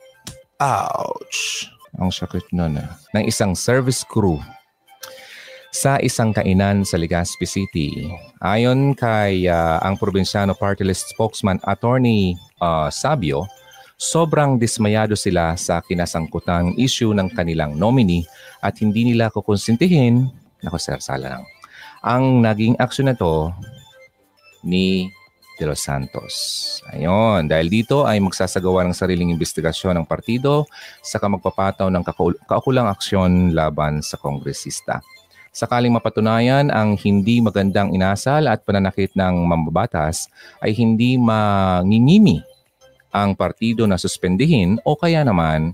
Ouch! 0.58 1.69
Ang 1.99 2.10
sakit 2.12 2.51
na 2.56 2.65
na. 2.67 2.86
Ng 3.13 3.28
isang 3.28 3.56
service 3.56 4.04
crew 4.04 4.39
sa 5.75 5.99
isang 5.99 6.32
kainan 6.32 6.88
sa 6.88 6.95
Legazpi 6.95 7.43
City. 7.43 8.08
Ayon 8.39 8.95
kay 8.95 9.51
uh, 9.51 9.84
ang 9.84 9.99
Provinciano 9.99 10.56
Party 10.56 10.88
List 10.88 11.12
spokesman 11.12 11.60
Attorney 11.67 12.39
uh, 12.63 12.88
Sabio, 12.88 13.43
sobrang 13.95 14.60
dismayado 14.60 15.15
sila 15.15 15.55
sa 15.55 15.79
kinasangkutang 15.79 16.75
issue 16.75 17.15
ng 17.15 17.31
kanilang 17.31 17.79
nominee 17.79 18.27
at 18.60 18.75
hindi 18.84 19.08
nila 19.08 19.31
kukonsintihin, 19.31 20.27
nako 20.63 20.77
sir, 20.79 20.99
sala 20.99 21.39
lang, 21.39 21.43
ang 22.03 22.43
naging 22.43 22.75
aksyon 22.75 23.12
na 23.12 23.15
to 23.15 23.49
ni 24.67 25.08
de 25.55 25.63
los 25.63 25.79
Santos. 25.79 26.36
Ayon, 26.91 27.47
dahil 27.47 27.71
dito 27.71 28.03
ay 28.03 28.19
magsasagawa 28.19 28.84
ng 28.84 28.91
sariling 28.91 29.31
investigasyon 29.31 29.95
ng 29.95 30.05
partido 30.05 30.67
sa 30.99 31.15
magpapataw 31.23 31.88
ng 31.88 32.03
kaukulang 32.43 32.91
aksyon 32.91 33.55
laban 33.55 34.03
sa 34.03 34.19
kongresista. 34.19 34.99
Sakaling 35.55 35.95
mapatunayan 35.95 36.67
ang 36.67 36.99
hindi 36.99 37.39
magandang 37.39 37.95
inasal 37.95 38.51
at 38.51 38.67
pananakit 38.67 39.15
ng 39.15 39.47
mambabatas 39.47 40.27
ay 40.60 40.75
hindi 40.75 41.15
mangingimi 41.15 42.43
ang 43.15 43.32
partido 43.32 43.88
na 43.88 43.95
suspendihin 43.95 44.75
o 44.84 44.99
kaya 44.99 45.23
naman 45.23 45.71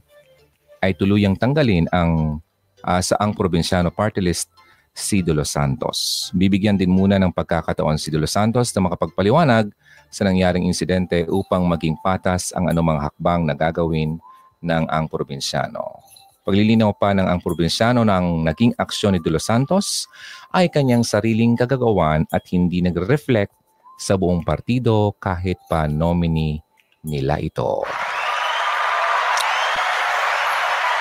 ay 0.85 0.93
tuluyang 0.93 1.33
tanggalin 1.33 1.89
ang 1.89 2.37
uh, 2.85 3.01
sa 3.01 3.17
ang 3.17 3.33
probinsyano 3.33 3.89
party 3.89 4.21
list 4.21 4.53
si 4.93 5.25
De 5.25 5.33
Los 5.33 5.57
Santos. 5.57 6.29
Bibigyan 6.37 6.77
din 6.77 6.93
muna 6.93 7.17
ng 7.17 7.33
pagkakataon 7.33 7.97
si 7.97 8.13
De 8.13 8.21
Los 8.21 8.37
Santos 8.37 8.69
na 8.77 8.85
makapagpaliwanag 8.85 9.73
sa 10.13 10.21
nangyaring 10.27 10.69
insidente 10.69 11.25
upang 11.31 11.65
maging 11.65 11.97
patas 12.05 12.53
ang 12.53 12.69
anumang 12.69 13.01
hakbang 13.01 13.47
na 13.47 13.57
gagawin 13.57 14.21
ng 14.61 14.83
ang 14.85 15.09
probinsyano. 15.09 15.97
Paglilinaw 16.45 16.93
pa 16.97 17.13
ng 17.13 17.25
ang 17.25 17.39
probinsyano 17.41 18.05
ng 18.05 18.45
naging 18.45 18.73
aksyon 18.77 19.17
ni 19.17 19.21
De 19.23 19.33
Los 19.33 19.49
Santos 19.49 20.05
ay 20.53 20.69
kanyang 20.69 21.01
sariling 21.01 21.57
kagagawan 21.57 22.27
at 22.29 22.45
hindi 22.53 22.85
nagre-reflect 22.85 23.53
sa 23.97 24.17
buong 24.17 24.41
partido 24.41 25.13
kahit 25.21 25.57
pa 25.69 25.85
nominee 25.85 26.59
nila 27.05 27.41
ito. 27.41 27.85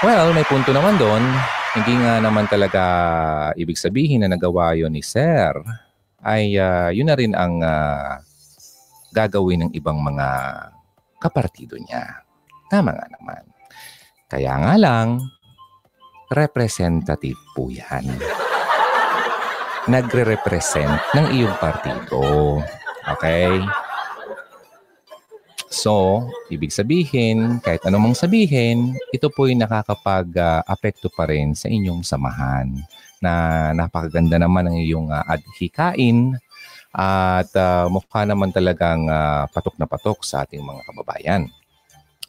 Well, 0.01 0.33
may 0.33 0.49
punto 0.49 0.73
naman 0.73 0.97
doon 0.97 1.25
hindi 1.71 1.95
nga 2.03 2.19
naman 2.19 2.51
talaga 2.51 2.83
ibig 3.55 3.79
sabihin 3.79 4.27
na 4.27 4.33
nagawa 4.35 4.75
yon 4.75 4.91
ni 4.91 5.07
Sir 5.07 5.55
ay 6.19 6.59
uh, 6.59 6.91
yun 6.91 7.07
na 7.07 7.15
rin 7.15 7.31
ang 7.31 7.63
uh, 7.63 8.19
gagawin 9.15 9.67
ng 9.67 9.73
ibang 9.79 10.03
mga 10.03 10.27
kapartido 11.23 11.79
niya. 11.79 12.27
Tama 12.67 12.91
nga 12.91 13.07
naman. 13.07 13.43
Kaya 14.27 14.59
nga 14.59 14.75
lang, 14.79 15.09
representative 16.31 17.39
po 17.55 17.71
yan. 17.71 18.07
nagre-represent 19.91 21.03
ng 21.19 21.27
iyong 21.35 21.57
partido. 21.59 22.23
Okay? 23.17 23.59
So, 25.81 26.29
ibig 26.53 26.77
sabihin, 26.77 27.57
kahit 27.65 27.81
anumang 27.89 28.13
sabihin, 28.13 29.01
ito 29.17 29.33
po'y 29.33 29.57
nakakapag-apekto 29.57 31.09
pa 31.09 31.25
rin 31.25 31.57
sa 31.57 31.73
inyong 31.73 32.05
samahan 32.05 32.69
na 33.17 33.33
napakaganda 33.73 34.37
naman 34.37 34.69
ng 34.69 34.77
iyong 34.77 35.09
uh, 35.09 35.25
adhikain 35.25 36.37
at 36.93 37.49
uh, 37.57 37.89
mukha 37.89 38.29
naman 38.29 38.53
talagang 38.53 39.09
uh, 39.09 39.49
patok 39.49 39.81
na 39.81 39.89
patok 39.89 40.21
sa 40.21 40.45
ating 40.45 40.61
mga 40.61 40.85
kababayan. 40.85 41.43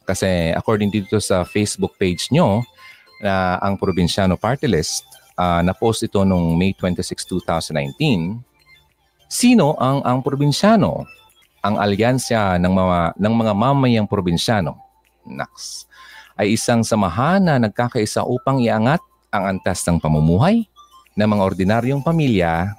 Kasi 0.08 0.56
according 0.56 0.88
dito 0.88 1.20
sa 1.20 1.44
Facebook 1.44 2.00
page 2.00 2.32
nyo, 2.32 2.64
na 3.20 3.60
uh, 3.60 3.68
ang 3.68 3.76
Probinsyano 3.76 4.40
Party 4.40 4.64
List, 4.64 5.04
uh, 5.36 5.60
na-post 5.60 6.08
ito 6.08 6.24
noong 6.24 6.56
May 6.56 6.72
26, 6.72 7.28
2019, 7.36 8.40
sino 9.28 9.76
ang 9.76 10.00
ang 10.08 10.24
probinsyano? 10.24 11.04
Ang 11.62 11.78
alyansya 11.78 12.58
ng 12.58 12.74
mga, 12.74 12.98
ng 13.22 13.34
mga 13.38 13.52
mamayang 13.54 14.08
probinsyano, 14.10 14.74
NAX, 15.22 15.86
ay 16.34 16.58
isang 16.58 16.82
samahan 16.82 17.38
na 17.38 17.54
nagkakaisa 17.62 18.26
upang 18.26 18.58
iangat 18.58 18.98
ang 19.30 19.56
antas 19.56 19.86
ng 19.86 20.02
pamumuhay 20.02 20.66
ng 21.14 21.28
mga 21.28 21.42
ordinaryong 21.46 22.02
pamilya 22.02 22.74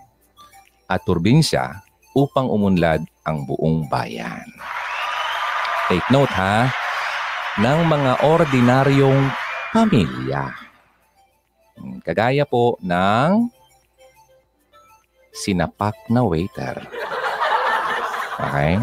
at 0.92 1.00
probinsya 1.08 1.80
upang 2.12 2.52
umunlad 2.52 3.02
ang 3.24 3.48
buong 3.48 3.88
bayan. 3.88 4.46
Take 5.88 6.06
note 6.12 6.34
ha, 6.36 6.68
ng 7.56 7.80
mga 7.88 8.12
ordinaryong 8.28 9.32
pamilya. 9.72 10.52
Kagaya 12.04 12.44
po 12.44 12.76
ng 12.84 13.48
sinapak 15.34 15.98
na 16.12 16.22
waiter. 16.22 16.86
Okay? 18.40 18.82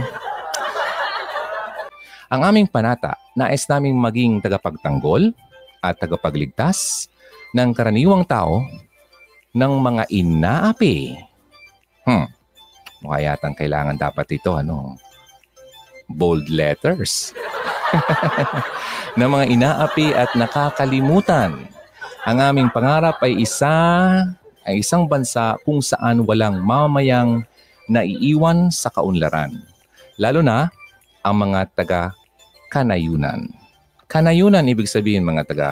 Ang 2.30 2.40
aming 2.46 2.66
panata, 2.70 3.18
nais 3.34 3.66
naming 3.66 3.98
maging 3.98 4.38
tagapagtanggol 4.38 5.34
at 5.82 5.98
tagapagligtas 5.98 7.10
ng 7.50 7.74
karaniwang 7.74 8.22
tao 8.22 8.62
ng 9.50 9.72
mga 9.82 10.06
inaapi. 10.14 11.18
Hmm. 12.06 12.30
Mukha 13.02 13.18
yatang 13.18 13.58
kailangan 13.58 13.98
dapat 13.98 14.38
ito, 14.38 14.54
ano, 14.54 14.94
bold 16.06 16.46
letters. 16.46 17.34
ng 19.18 19.30
mga 19.30 19.46
inaapi 19.50 20.14
at 20.14 20.30
nakakalimutan. 20.38 21.66
Ang 22.22 22.38
aming 22.38 22.68
pangarap 22.70 23.18
ay 23.24 23.42
isa 23.42 23.74
ay 24.62 24.84
isang 24.84 25.08
bansa 25.08 25.56
kung 25.64 25.82
saan 25.82 26.22
walang 26.22 26.60
mamayang 26.62 27.42
naiiwan 27.90 28.70
sa 28.70 28.94
kaunlaran, 28.94 29.58
lalo 30.14 30.40
na 30.46 30.70
ang 31.26 31.36
mga 31.42 31.60
taga 31.74 32.14
kanayunan. 32.70 33.50
Ibig 34.62 34.86
sabihin 34.86 35.26
mga 35.26 35.42
taga 35.50 35.68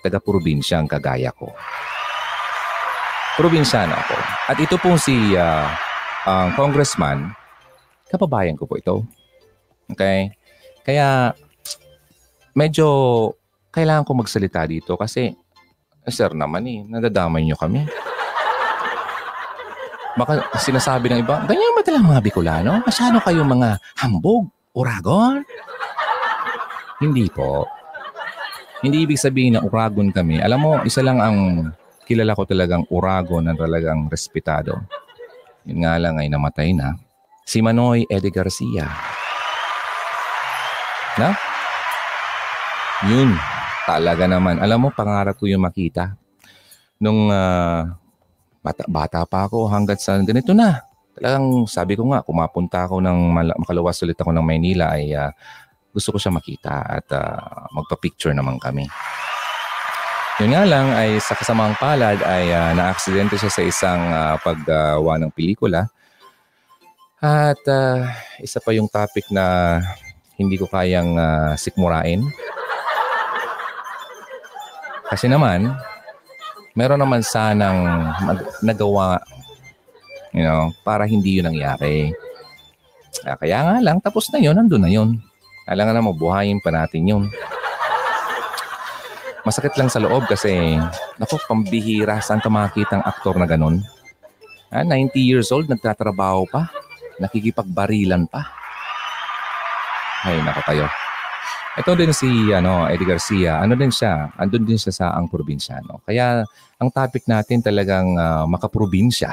taga 0.00 0.22
probinsya 0.22 0.78
ang 0.78 0.86
kagaya 0.86 1.34
ko. 1.34 1.50
Probinsyano 3.38 3.94
ako. 3.94 4.16
At 4.50 4.58
ito 4.58 4.74
pong 4.82 4.98
si 4.98 5.14
uh, 5.38 5.66
uh, 6.26 6.48
congressman, 6.58 7.30
kababayan 8.10 8.58
ko 8.58 8.66
po 8.66 8.78
ito. 8.78 9.06
Okay? 9.94 10.34
Kaya 10.82 11.34
medyo 12.54 12.86
kailangan 13.70 14.02
ko 14.02 14.12
magsalita 14.18 14.66
dito 14.66 14.98
kasi 14.98 15.38
sir 16.08 16.32
naman 16.34 16.66
eh, 16.66 16.82
nadadamay 16.88 17.46
nyo 17.46 17.54
kami. 17.54 17.86
Baka 20.18 20.42
sinasabi 20.58 21.06
ng 21.14 21.22
iba, 21.22 21.46
ganyan 21.46 21.78
ba 21.78 21.82
talaga 21.86 22.10
mga 22.18 22.24
Bicolano? 22.26 22.82
Masyado 22.82 23.22
kayo 23.22 23.46
mga 23.46 23.78
hambog, 24.02 24.50
uragon? 24.74 25.46
Hindi 26.98 27.30
po. 27.30 27.70
Hindi 28.82 29.06
ibig 29.06 29.22
sabihin 29.22 29.54
na 29.54 29.62
uragon 29.62 30.10
kami. 30.10 30.42
Alam 30.42 30.58
mo, 30.58 30.72
isa 30.82 31.06
lang 31.06 31.22
ang 31.22 31.70
kilala 32.02 32.34
ko 32.34 32.42
talagang 32.42 32.82
uragon 32.90 33.46
na 33.46 33.54
talagang 33.54 34.10
respetado. 34.10 34.82
Yun 35.62 35.86
nga 35.86 35.94
lang 36.02 36.18
ay 36.18 36.26
namatay 36.26 36.74
na. 36.74 36.98
Si 37.46 37.62
Manoy 37.62 38.02
Eddie 38.10 38.34
Garcia. 38.34 38.90
Na? 41.14 41.30
Yun. 43.06 43.38
Talaga 43.86 44.26
naman. 44.26 44.58
Alam 44.58 44.84
mo, 44.84 44.88
pangarap 44.90 45.38
ko 45.38 45.46
yung 45.46 45.62
makita. 45.62 46.18
Nung 46.98 47.30
uh, 47.30 47.86
bata, 48.62 48.82
bata 48.88 49.20
pa 49.24 49.46
ako 49.46 49.70
hanggat 49.70 50.02
sa 50.02 50.18
ganito 50.20 50.52
na. 50.52 50.82
Talagang 51.18 51.66
sabi 51.66 51.98
ko 51.98 52.06
nga, 52.14 52.22
kumapunta 52.22 52.86
ako 52.86 53.02
ng 53.02 53.18
makaluwas 53.58 53.98
ulit 54.06 54.18
ako 54.18 54.30
ng 54.30 54.44
Maynila 54.44 54.94
ay 54.94 55.14
uh, 55.18 55.34
gusto 55.90 56.14
ko 56.14 56.18
siya 56.22 56.30
makita 56.30 56.78
at 56.86 57.06
uh, 57.10 57.66
magpa-picture 57.74 58.30
naman 58.30 58.60
kami. 58.62 58.86
Yun 60.38 60.54
nga 60.54 60.62
lang 60.62 60.94
ay 60.94 61.18
sa 61.18 61.34
kasamang 61.34 61.74
palad 61.82 62.22
ay 62.22 62.54
uh, 62.54 62.70
na-aksidente 62.70 63.34
siya 63.34 63.50
sa 63.50 63.62
isang 63.66 64.02
uh, 64.14 64.38
paggawa 64.38 65.18
ng 65.18 65.34
pelikula. 65.34 65.90
At 67.18 67.58
uh, 67.66 68.06
isa 68.38 68.62
pa 68.62 68.70
yung 68.70 68.86
topic 68.86 69.26
na 69.34 69.82
hindi 70.38 70.54
ko 70.54 70.70
kayang 70.70 71.18
uh, 71.18 71.58
sikmurain. 71.58 72.22
Kasi 75.10 75.26
naman, 75.26 75.74
meron 76.78 77.02
naman 77.02 77.26
sanang 77.26 78.14
nagawa 78.62 79.18
you 80.30 80.46
know, 80.46 80.70
para 80.86 81.02
hindi 81.10 81.42
yun 81.42 81.50
nangyari. 81.50 82.14
Ah, 83.26 83.34
kaya 83.34 83.58
nga 83.64 83.76
lang, 83.82 83.98
tapos 83.98 84.30
na 84.30 84.38
yun, 84.38 84.54
nandun 84.54 84.86
na 84.86 84.90
yun. 84.92 85.18
Kailangan 85.66 85.98
na 85.98 86.06
mabuhayin 86.06 86.62
pa 86.62 86.70
natin 86.70 87.02
yun. 87.10 87.24
Masakit 89.42 89.74
lang 89.74 89.90
sa 89.90 89.98
loob 89.98 90.28
kasi, 90.28 90.78
naku, 91.16 91.40
pambihira, 91.48 92.20
saan 92.20 92.38
ka 92.38 92.52
makakita 92.52 93.00
ang 93.00 93.04
aktor 93.08 93.34
na 93.40 93.48
ganun? 93.48 93.82
Ah, 94.68 94.84
90 94.84 95.16
years 95.18 95.48
old, 95.48 95.66
nagtatrabaho 95.66 96.44
pa, 96.46 96.68
nakikipagbarilan 97.18 98.28
pa. 98.28 98.46
Ay, 100.28 100.38
nako 100.44 100.60
kayo. 100.68 100.86
Ito 101.78 101.94
din 101.94 102.10
si 102.10 102.50
ano, 102.50 102.90
Eddie 102.90 103.06
Garcia, 103.06 103.62
ano 103.62 103.78
din 103.78 103.94
siya, 103.94 104.34
andun 104.34 104.66
din 104.66 104.74
siya 104.74 104.90
sa 104.90 105.06
ang 105.14 105.30
probinsyano. 105.30 106.02
Kaya 106.02 106.42
ang 106.74 106.90
topic 106.90 107.22
natin 107.30 107.62
talagang 107.62 108.18
uh, 108.18 108.42
makaprobinsya. 108.50 109.30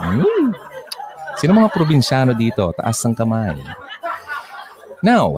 Hmm. 0.00 0.56
Sino 1.36 1.52
mga 1.52 1.68
probinsyano 1.68 2.32
dito? 2.32 2.72
Taas 2.72 2.96
ng 3.04 3.12
kamay. 3.12 3.60
Now, 5.04 5.36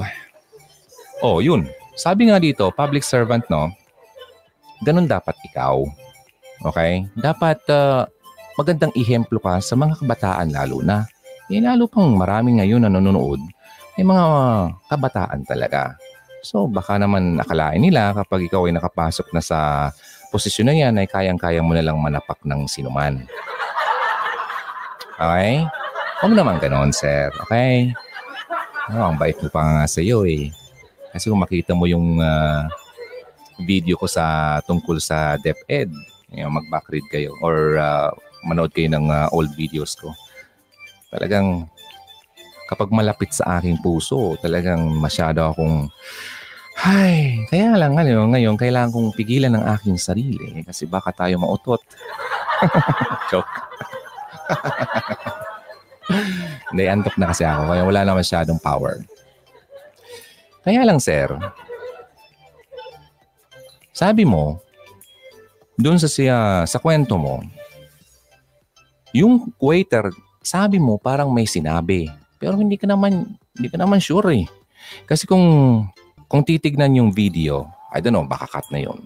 oh 1.26 1.42
yun. 1.42 1.66
Sabi 1.98 2.30
nga 2.30 2.38
dito, 2.38 2.70
public 2.70 3.02
servant, 3.02 3.42
no? 3.50 3.74
Ganun 4.86 5.10
dapat 5.10 5.34
ikaw. 5.42 5.82
Okay? 6.70 7.10
Dapat 7.18 7.58
uh, 7.74 8.06
magandang 8.54 8.94
ihemplo 8.94 9.42
ka 9.42 9.58
sa 9.58 9.74
mga 9.74 9.98
kabataan 9.98 10.54
lalo 10.54 10.86
na. 10.86 11.02
Eh, 11.50 11.58
lalo 11.58 11.90
pang 11.90 12.14
marami 12.14 12.62
ngayon 12.62 12.86
na 12.86 12.90
nanonood 12.94 13.42
may 13.94 14.04
mga 14.06 14.24
kabataan 14.90 15.40
talaga. 15.46 15.94
So 16.44 16.68
baka 16.68 16.98
naman 17.00 17.40
akalain 17.40 17.80
nila 17.80 18.12
kapag 18.12 18.50
ikaw 18.50 18.68
ay 18.68 18.74
nakapasok 18.76 19.32
na 19.32 19.40
sa 19.40 19.90
posisyon 20.34 20.68
na 20.68 20.74
yan 20.74 20.98
ay 20.98 21.06
kayang-kaya 21.06 21.62
mo 21.62 21.72
na 21.72 21.84
lang 21.86 21.96
manapak 21.96 22.42
ng 22.42 22.66
sinuman. 22.66 23.22
Okay? 25.14 25.62
Huwag 26.20 26.34
naman 26.34 26.58
ganon, 26.58 26.90
sir. 26.90 27.30
Okay? 27.46 27.94
Oh, 28.92 29.14
ang 29.14 29.16
bait 29.16 29.38
mo 29.38 29.48
pa 29.48 29.62
nga 29.62 29.84
sa 29.86 30.02
iyo 30.02 30.26
eh. 30.26 30.50
Kasi 31.14 31.30
kung 31.30 31.40
makita 31.40 31.72
mo 31.72 31.86
yung 31.86 32.18
uh, 32.18 32.66
video 33.62 33.94
ko 33.94 34.10
sa 34.10 34.58
tungkol 34.66 34.98
sa 34.98 35.38
DepEd, 35.38 35.94
yung 36.34 36.50
mag-backread 36.50 37.06
kayo 37.08 37.30
or 37.38 37.78
uh, 37.78 38.10
manood 38.42 38.74
kayo 38.74 38.90
ng 38.90 39.06
uh, 39.06 39.30
old 39.30 39.54
videos 39.54 39.94
ko. 39.94 40.10
Talagang 41.14 41.70
kapag 42.74 42.90
malapit 42.90 43.30
sa 43.30 43.62
aking 43.62 43.78
puso, 43.78 44.34
talagang 44.42 44.82
masyado 44.98 45.46
akong 45.46 45.86
ay, 46.82 47.46
kaya 47.46 47.78
lang 47.78 47.94
ano, 47.94 48.26
ngayon 48.34 48.58
kailangan 48.58 48.90
kong 48.90 49.14
pigilan 49.14 49.54
ng 49.54 49.62
aking 49.78 49.94
sarili 49.94 50.66
kasi 50.66 50.90
baka 50.90 51.14
tayo 51.14 51.38
mautot. 51.38 51.78
Joke. 53.30 53.54
Hindi, 56.74 56.84
antok 56.90 57.14
na 57.14 57.30
kasi 57.30 57.46
ako 57.46 57.70
kaya 57.70 57.82
wala 57.86 58.00
na 58.02 58.18
masyadong 58.18 58.58
power. 58.58 58.98
Kaya 60.66 60.82
lang 60.82 60.98
sir, 60.98 61.30
sabi 63.94 64.26
mo, 64.26 64.58
doon 65.78 66.02
sa 66.02 66.10
siya, 66.10 66.66
sa 66.66 66.82
kwento 66.82 67.14
mo, 67.14 67.38
yung 69.14 69.54
waiter, 69.62 70.10
sabi 70.42 70.82
mo 70.82 70.98
parang 70.98 71.30
may 71.30 71.46
sinabi 71.46 72.10
pero 72.44 72.60
hindi 72.60 72.76
ka 72.76 72.84
naman, 72.84 73.40
hindi 73.56 73.68
ka 73.72 73.80
naman 73.80 74.04
sure 74.04 74.36
eh. 74.36 74.46
Kasi 75.08 75.24
kung, 75.24 75.40
kung 76.28 76.44
titignan 76.44 76.92
yung 76.92 77.08
video, 77.08 77.64
I 77.88 78.04
don't 78.04 78.12
know, 78.12 78.28
baka 78.28 78.44
cut 78.44 78.68
na 78.68 78.84
yon. 78.84 79.00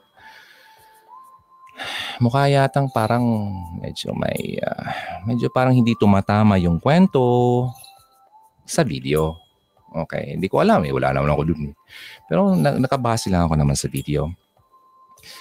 mukha 2.18 2.50
yatang 2.50 2.90
parang 2.90 3.22
medyo 3.78 4.10
may, 4.10 4.58
ah, 4.58 4.90
medyo 5.22 5.46
parang 5.54 5.70
hindi 5.70 5.94
tumatama 5.94 6.58
yung 6.58 6.82
kwento 6.82 7.22
sa 8.66 8.82
video. 8.82 9.38
Okay, 9.88 10.34
hindi 10.34 10.50
ko 10.50 10.60
alam 10.60 10.82
eh. 10.84 10.92
Wala 10.92 11.14
naman 11.14 11.30
ako 11.30 11.42
dun. 11.48 11.72
eh. 11.72 11.74
Pero 12.26 12.58
na- 12.58 12.76
nakabase 12.76 13.30
lang 13.30 13.46
ako 13.46 13.54
naman 13.54 13.78
sa 13.78 13.86
video. 13.88 14.28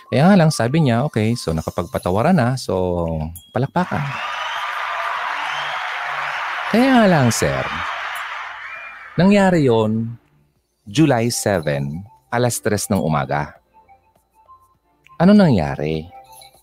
Kaya 0.08 0.30
nga 0.30 0.38
lang, 0.40 0.54
sabi 0.54 0.86
niya, 0.86 1.04
okay, 1.04 1.36
so 1.36 1.52
nakapagpatawaran 1.52 2.38
na, 2.38 2.56
so 2.56 3.04
palakpakan. 3.52 4.00
Kaya 6.68 7.00
nga 7.00 7.06
lang, 7.08 7.32
sir, 7.32 7.64
nangyari 9.16 9.72
yon 9.72 10.20
July 10.84 11.32
7, 11.32 11.64
alas 12.28 12.60
3 12.60 12.92
ng 12.92 13.00
umaga. 13.00 13.56
Ano 15.16 15.32
nangyari? 15.32 16.04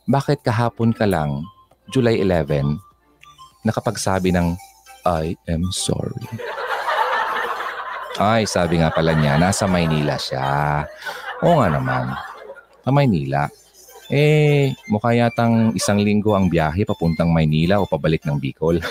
Bakit 0.04 0.44
kahapon 0.44 0.92
ka 0.92 1.08
lang, 1.08 1.48
July 1.88 2.20
11, 2.20 2.76
nakapagsabi 3.64 4.28
ng, 4.36 4.52
I 5.08 5.40
am 5.48 5.72
sorry. 5.72 6.28
Ay, 8.20 8.44
sabi 8.44 8.84
nga 8.84 8.92
pala 8.92 9.16
niya, 9.16 9.40
nasa 9.40 9.64
Maynila 9.64 10.20
siya. 10.20 10.84
Oo 11.40 11.64
nga 11.64 11.72
naman, 11.72 12.12
sa 12.84 12.92
Maynila. 12.92 13.48
Eh, 14.12 14.76
mukha 14.92 15.16
yatang 15.16 15.72
isang 15.72 15.96
linggo 15.96 16.36
ang 16.36 16.52
biyahe 16.52 16.84
papuntang 16.84 17.32
Maynila 17.32 17.80
o 17.80 17.88
pabalik 17.88 18.20
ng 18.28 18.36
Bicol. 18.36 18.76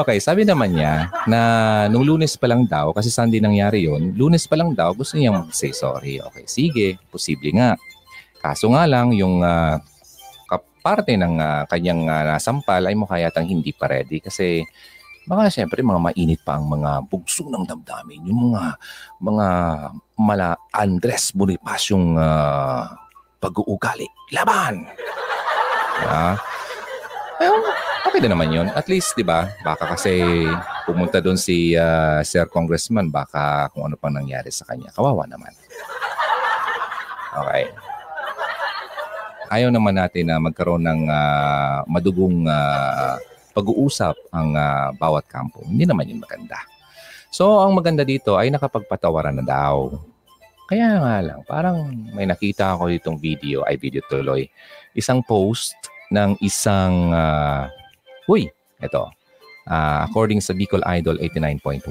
okay, 0.00 0.16
sabi 0.24 0.48
naman 0.48 0.72
niya 0.72 1.12
na 1.28 1.40
nung 1.92 2.08
lunes 2.08 2.32
pa 2.40 2.48
lang 2.48 2.64
daw, 2.64 2.96
kasi 2.96 3.12
Sunday 3.12 3.44
nangyari 3.44 3.84
yon 3.84 4.16
lunes 4.16 4.48
pa 4.48 4.56
lang 4.56 4.72
daw 4.72 4.96
gusto 4.96 5.20
niya 5.20 5.36
mag-say 5.36 5.76
sorry. 5.76 6.16
Okay, 6.32 6.48
sige, 6.48 6.96
posible 7.12 7.60
nga. 7.60 7.76
Kaso 8.40 8.72
nga 8.72 8.88
lang, 8.88 9.12
yung 9.12 9.44
ah, 9.44 9.84
kaparte 10.48 11.20
ng 11.20 11.36
ah, 11.36 11.68
kanyang 11.68 12.08
ah, 12.08 12.24
nasampal 12.34 12.88
ay 12.88 12.96
mukha 12.96 13.20
yatang 13.20 13.52
hindi 13.52 13.76
pa 13.76 13.92
ready 13.92 14.24
kasi 14.24 14.64
baka 15.26 15.52
syempre 15.52 15.80
mga 15.80 16.02
mainit 16.02 16.40
pa 16.42 16.58
ang 16.58 16.66
mga 16.66 17.06
bugso 17.06 17.46
ng 17.46 17.62
damdamin, 17.62 18.26
yung 18.26 18.52
mga 18.52 18.62
mga 19.22 19.46
mala 20.18 20.58
Andres 20.74 21.30
Bonifaciong 21.34 22.18
uh, 22.18 22.90
pag-uugali. 23.42 24.06
Laban! 24.34 24.86
Ah. 26.02 26.34
Ayun, 27.42 27.58
okay 28.06 28.20
na 28.22 28.30
naman 28.38 28.54
yun. 28.54 28.68
At 28.70 28.86
least, 28.86 29.18
di 29.18 29.26
ba, 29.26 29.50
baka 29.66 29.98
kasi 29.98 30.46
pumunta 30.86 31.18
doon 31.18 31.34
si 31.34 31.74
ah, 31.74 32.22
Sir 32.22 32.46
Congressman, 32.46 33.10
baka 33.10 33.66
kung 33.74 33.86
ano 33.86 33.98
pang 33.98 34.14
nangyari 34.14 34.50
sa 34.54 34.62
kanya. 34.66 34.94
Kawawa 34.94 35.26
naman. 35.26 35.50
Okay. 37.32 37.64
Ayaw 39.52 39.68
naman 39.68 39.98
natin 39.98 40.30
na 40.30 40.38
magkaroon 40.38 40.86
ng 40.86 41.02
ah, 41.10 41.82
madugong 41.90 42.46
ah, 42.46 43.18
pag-uusap 43.52 44.16
ang 44.32 44.56
ah, 44.56 44.90
bawat 44.96 45.28
kampo. 45.28 45.62
Hindi 45.62 45.84
naman 45.84 46.08
yun 46.08 46.24
maganda. 46.24 46.58
So, 47.32 47.64
ang 47.64 47.72
maganda 47.72 48.04
dito 48.04 48.36
ay 48.36 48.52
nakapagpatawaran 48.52 49.40
na 49.40 49.44
daw. 49.44 49.96
Kaya 50.68 51.00
nga 51.00 51.16
lang, 51.20 51.40
parang 51.44 51.88
may 52.12 52.24
nakita 52.24 52.76
ako 52.76 52.88
ditong 52.92 53.16
video, 53.20 53.64
ay 53.68 53.76
video 53.76 54.00
tuloy. 54.08 54.48
Isang 54.96 55.24
post 55.24 55.76
ng 56.12 56.36
isang, 56.44 57.12
ah, 57.12 57.68
uy, 58.28 58.48
ito, 58.80 59.04
ah, 59.68 60.04
according 60.04 60.40
sa 60.44 60.52
Bicol 60.56 60.84
Idol 60.84 61.16
89.1. 61.20 61.88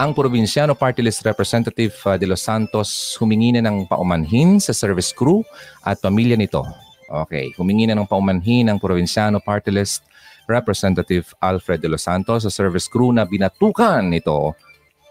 Ang 0.00 0.10
probinsyano 0.16 0.72
party 0.72 1.04
list 1.04 1.24
representative 1.24 1.92
ah, 2.08 2.16
de 2.20 2.28
Los 2.28 2.44
Santos 2.44 3.16
humingi 3.20 3.56
na 3.56 3.64
ng 3.64 3.88
paumanhin 3.88 4.60
sa 4.60 4.76
service 4.76 5.12
crew 5.12 5.44
at 5.84 6.00
pamilya 6.00 6.36
nito. 6.36 6.64
Okay, 7.12 7.52
humingi 7.60 7.88
na 7.88 7.96
ng 7.96 8.08
paumanhin 8.08 8.72
ng 8.72 8.80
probinsyano 8.80 9.36
party 9.36 9.68
list 9.68 10.00
representative 10.46 11.30
Alfred 11.42 11.82
de 11.82 11.88
Los 11.90 12.06
Santos 12.06 12.46
sa 12.46 12.50
service 12.50 12.86
crew 12.90 13.10
na 13.14 13.26
binatukan 13.26 14.02
nito. 14.06 14.56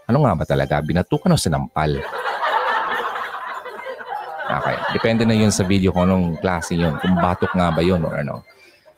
Ano 0.08 0.26
nga 0.26 0.32
ba 0.36 0.44
talaga? 0.44 0.82
Binatukan 0.82 1.32
o 1.32 1.38
sinampal? 1.38 2.02
Okay. 4.52 4.76
Depende 4.92 5.24
na 5.24 5.32
yun 5.32 5.48
sa 5.48 5.64
video 5.64 5.94
kung 5.96 6.10
anong 6.10 6.36
klase 6.42 6.76
yun. 6.76 7.00
Kung 7.00 7.16
batok 7.16 7.56
nga 7.56 7.72
ba 7.72 7.80
yun 7.80 8.04
or 8.04 8.20
ano. 8.20 8.44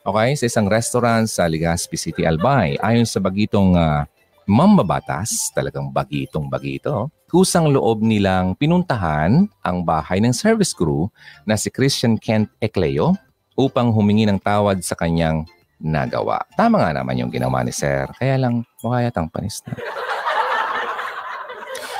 Okay. 0.03 0.35
Sa 0.35 0.45
isang 0.51 0.67
restaurant 0.67 1.25
sa 1.31 1.47
Legazpi 1.47 1.95
City, 1.95 2.27
Albay, 2.27 2.75
ayon 2.83 3.07
sa 3.07 3.23
bagitong 3.23 3.79
uh, 3.79 4.03
mambabatas, 4.45 5.49
talagang 5.55 5.89
bagitong 5.89 6.51
bagito, 6.51 7.09
kusang 7.31 7.73
loob 7.73 8.05
nilang 8.05 8.53
pinuntahan 8.59 9.49
ang 9.65 9.77
bahay 9.81 10.21
ng 10.21 10.35
service 10.35 10.75
crew 10.75 11.09
na 11.47 11.57
si 11.57 11.73
Christian 11.73 12.19
Kent 12.19 12.51
Ecleo 12.61 13.17
upang 13.57 13.89
humingi 13.89 14.27
ng 14.29 14.37
tawad 14.37 14.83
sa 14.83 14.93
kanyang 14.93 15.47
nagawa. 15.79 16.41
Tama 16.55 16.79
nga 16.79 16.91
naman 16.95 17.19
yung 17.19 17.31
ginawa 17.31 17.61
ni 17.63 17.71
Sir. 17.71 18.07
Kaya 18.15 18.39
lang, 18.39 18.63
mukha 18.79 19.03
yatang 19.03 19.27
panis 19.31 19.59
na. 19.67 19.75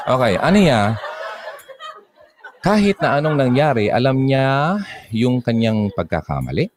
Okay, 0.06 0.38
ano 0.38 0.58
niya? 0.58 0.82
Kahit 2.62 2.98
na 3.02 3.18
anong 3.18 3.38
nangyari, 3.38 3.90
alam 3.90 4.26
niya 4.26 4.78
yung 5.14 5.42
kanyang 5.42 5.90
pagkakamali. 5.94 6.70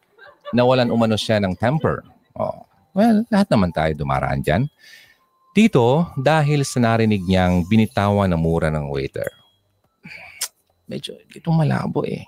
Nawalan 0.53 0.89
umano 0.89 1.17
siya 1.17 1.37
ng 1.41 1.53
temper. 1.57 2.05
Oh. 2.37 2.65
Well, 2.97 3.25
lahat 3.29 3.53
naman 3.53 3.69
tayo 3.69 3.93
dumaraan 3.93 4.41
dyan. 4.41 4.65
Dito, 5.53 6.09
dahil 6.17 6.65
sa 6.65 6.81
narinig 6.81 7.25
niyang 7.25 7.65
binitawan 7.65 8.29
na 8.29 8.37
mura 8.37 8.69
ng 8.73 8.89
waiter. 8.89 9.29
Medyo, 10.89 11.21
dito 11.29 11.53
malabo 11.53 12.01
eh. 12.05 12.25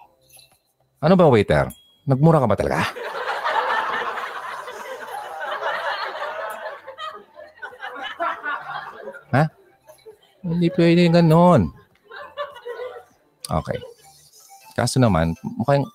Ano 1.01 1.17
ba 1.17 1.25
waiter? 1.29 1.69
Nagmura 2.05 2.41
ka 2.41 2.47
ba 2.49 2.57
talaga? 2.57 2.81
Hindi 10.41 10.67
pwede 10.73 11.05
ganon. 11.13 11.69
Okay. 13.45 13.77
Kaso 14.73 14.97
naman, 14.97 15.37
mukhang, 15.43 15.85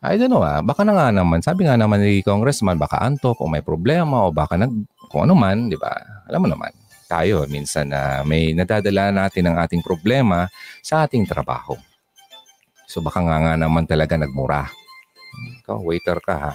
I 0.00 0.16
don't 0.16 0.32
know 0.32 0.40
ah, 0.40 0.64
baka 0.64 0.80
na 0.80 0.96
nga 0.96 1.12
naman, 1.12 1.44
sabi 1.44 1.68
nga 1.68 1.76
naman 1.76 2.00
ni 2.00 2.24
Congressman, 2.24 2.80
baka 2.80 3.04
antok 3.04 3.36
o 3.38 3.46
may 3.46 3.60
problema 3.60 4.26
o 4.26 4.32
baka 4.32 4.56
nag, 4.56 4.72
kung 5.12 5.28
ano 5.28 5.36
man, 5.36 5.68
di 5.68 5.76
ba? 5.76 5.92
Alam 6.26 6.46
mo 6.46 6.48
naman, 6.48 6.72
tayo 7.04 7.44
minsan 7.46 7.92
na 7.92 8.24
may 8.24 8.56
nadadala 8.56 9.12
natin 9.12 9.50
ang 9.50 9.56
ating 9.60 9.84
problema 9.84 10.48
sa 10.80 11.04
ating 11.04 11.28
trabaho. 11.28 11.76
So 12.88 13.04
baka 13.04 13.22
nga 13.22 13.38
nga 13.38 13.54
naman 13.60 13.86
talaga 13.86 14.16
nagmura. 14.16 14.66
Ikaw, 15.62 15.78
waiter 15.84 16.18
ka 16.18 16.34
ha. 16.34 16.52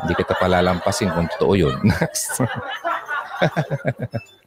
Hindi 0.00 0.12
kita 0.16 0.32
palalampasin 0.38 1.12
kung 1.12 1.28
totoo 1.32 1.54
yun. 1.58 1.76
Next. 1.90 2.40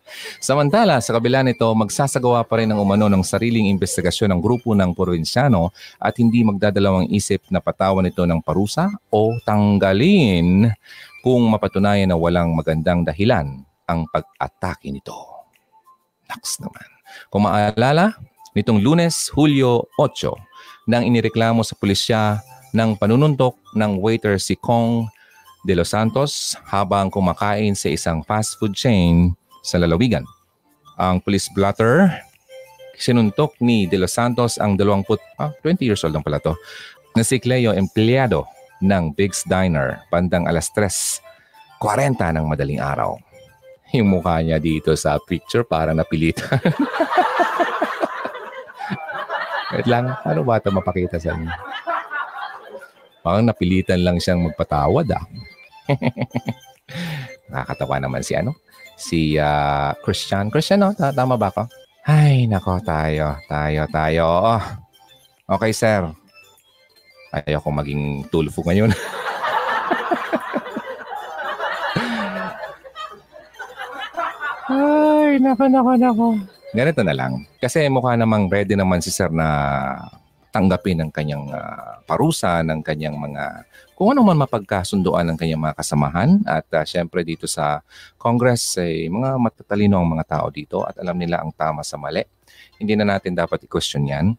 Samantala, 0.44 1.00
sa 1.00 1.16
kabila 1.16 1.40
nito, 1.42 1.66
magsasagawa 1.72 2.44
pa 2.44 2.60
rin 2.60 2.70
ng 2.72 2.80
umano 2.80 3.08
ng 3.08 3.24
sariling 3.24 3.72
investigasyon 3.72 4.36
ng 4.36 4.42
grupo 4.44 4.76
ng 4.76 4.92
Provinciano 4.92 5.72
at 5.96 6.20
hindi 6.20 6.44
magdadalawang 6.44 7.08
isip 7.10 7.48
na 7.48 7.64
patawan 7.64 8.08
ito 8.08 8.28
ng 8.28 8.44
parusa 8.44 8.92
o 9.08 9.32
tanggalin 9.48 10.68
kung 11.24 11.48
mapatunayan 11.48 12.12
na 12.12 12.20
walang 12.20 12.52
magandang 12.52 13.08
dahilan 13.08 13.64
ang 13.88 14.00
pag-atake 14.12 14.92
nito. 14.92 15.16
Naks 16.28 16.60
naman. 16.60 16.88
Kung 17.32 17.48
maalala, 17.48 18.20
nitong 18.52 18.84
lunes, 18.84 19.32
Hulyo 19.32 19.88
8, 19.96 20.92
nang 20.92 21.08
inireklamo 21.08 21.64
sa 21.64 21.80
pulisya 21.80 22.44
ng 22.76 23.00
panununtok 23.00 23.56
ng 23.72 24.02
waiter 24.04 24.36
si 24.42 24.60
Kong 24.60 25.08
de 25.64 25.80
Los 25.80 25.96
Santos 25.96 26.60
habang 26.68 27.08
kumakain 27.08 27.72
sa 27.72 27.88
isang 27.88 28.20
fast 28.26 28.60
food 28.60 28.76
chain 28.76 29.32
sa 29.64 29.80
lalawigan. 29.80 30.28
Ang 31.00 31.24
police 31.24 31.50
blotter, 31.56 32.12
sinuntok 33.00 33.58
ni 33.64 33.90
De 33.90 33.98
Los 33.98 34.14
Santos 34.14 34.62
ang 34.62 34.78
20, 34.78 35.18
ah, 35.42 35.56
20 35.64 35.88
years 35.88 36.04
old 36.06 36.14
lang 36.14 36.22
pala 36.22 36.38
to, 36.44 36.54
na 37.16 37.24
si 37.24 37.40
Cleo, 37.40 37.74
empleyado 37.74 38.46
ng 38.84 39.16
Big's 39.16 39.48
Diner, 39.48 40.04
bandang 40.12 40.46
alas 40.46 40.70
3.40 40.76 42.38
ng 42.38 42.46
madaling 42.46 42.84
araw. 42.84 43.16
Yung 43.96 44.10
mukha 44.10 44.42
niya 44.44 44.58
dito 44.58 44.92
sa 44.98 45.16
picture 45.22 45.64
para 45.64 45.94
napilitan. 45.96 46.58
Wait 49.74 49.90
lang, 49.90 50.14
ano 50.22 50.42
ba 50.46 50.62
ito 50.62 50.70
mapakita 50.70 51.18
sa 51.18 51.34
inyo? 51.34 51.50
Parang 53.24 53.46
napilitan 53.48 54.04
lang 54.04 54.20
siyang 54.20 54.44
magpatawad 54.50 55.08
ah. 55.16 55.24
Nakakatawa 57.54 57.96
naman 58.04 58.22
si 58.26 58.36
ano? 58.36 58.58
Si 59.04 59.36
uh, 59.36 59.92
Christian. 60.00 60.48
Christian, 60.48 60.80
no? 60.80 60.96
Tama 60.96 61.36
ba 61.36 61.52
ako? 61.52 61.68
Ay, 62.08 62.48
nako, 62.48 62.80
tayo, 62.80 63.36
tayo, 63.52 63.84
tayo. 63.92 64.24
Oh. 64.56 64.64
Okay, 65.60 65.76
sir. 65.76 66.08
Ayaw 67.36 67.60
ko 67.60 67.70
maging 67.76 68.32
tulfo 68.32 68.64
ngayon. 68.64 68.96
Ay, 74.72 75.36
nako, 75.44 75.68
nako, 75.68 75.92
nako. 76.00 76.28
ganito 76.72 77.04
na 77.04 77.12
lang. 77.14 77.44
Kasi 77.60 77.86
mukha 77.92 78.16
namang 78.16 78.48
ready 78.48 78.74
naman 78.80 79.04
si 79.04 79.12
sir 79.12 79.28
na 79.30 79.48
tanggapin 80.54 81.02
ang 81.04 81.12
kanyang 81.12 81.52
ah, 81.52 82.00
parusa, 82.06 82.64
ng 82.64 82.80
kanyang 82.86 83.18
mga 83.18 83.66
kung 83.94 84.14
ano 84.14 84.26
man 84.26 84.38
mapagkasunduan 84.42 85.26
ng 85.34 85.38
kanyang 85.38 85.62
mga 85.62 85.78
kasamahan. 85.78 86.42
At 86.46 86.68
ah, 86.74 86.86
syempre 86.86 87.22
dito 87.22 87.46
sa 87.46 87.82
Congress, 88.18 88.78
ay 88.82 89.10
mga 89.10 89.38
matatalino 89.38 90.02
ang 90.02 90.10
mga 90.18 90.26
tao 90.26 90.48
dito 90.50 90.82
at 90.82 90.98
alam 90.98 91.18
nila 91.18 91.42
ang 91.42 91.54
tama 91.54 91.86
sa 91.86 91.98
mali. 91.98 92.26
Hindi 92.82 92.98
na 92.98 93.06
natin 93.18 93.38
dapat 93.38 93.64
i-question 93.66 94.10
yan. 94.10 94.34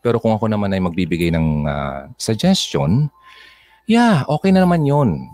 Pero 0.00 0.22
kung 0.22 0.30
ako 0.30 0.46
naman 0.46 0.70
ay 0.70 0.80
magbibigay 0.80 1.34
ng 1.34 1.66
ah, 1.66 2.06
suggestion, 2.14 3.10
yeah, 3.90 4.22
okay 4.30 4.54
na 4.54 4.62
naman 4.62 4.86
yun. 4.86 5.26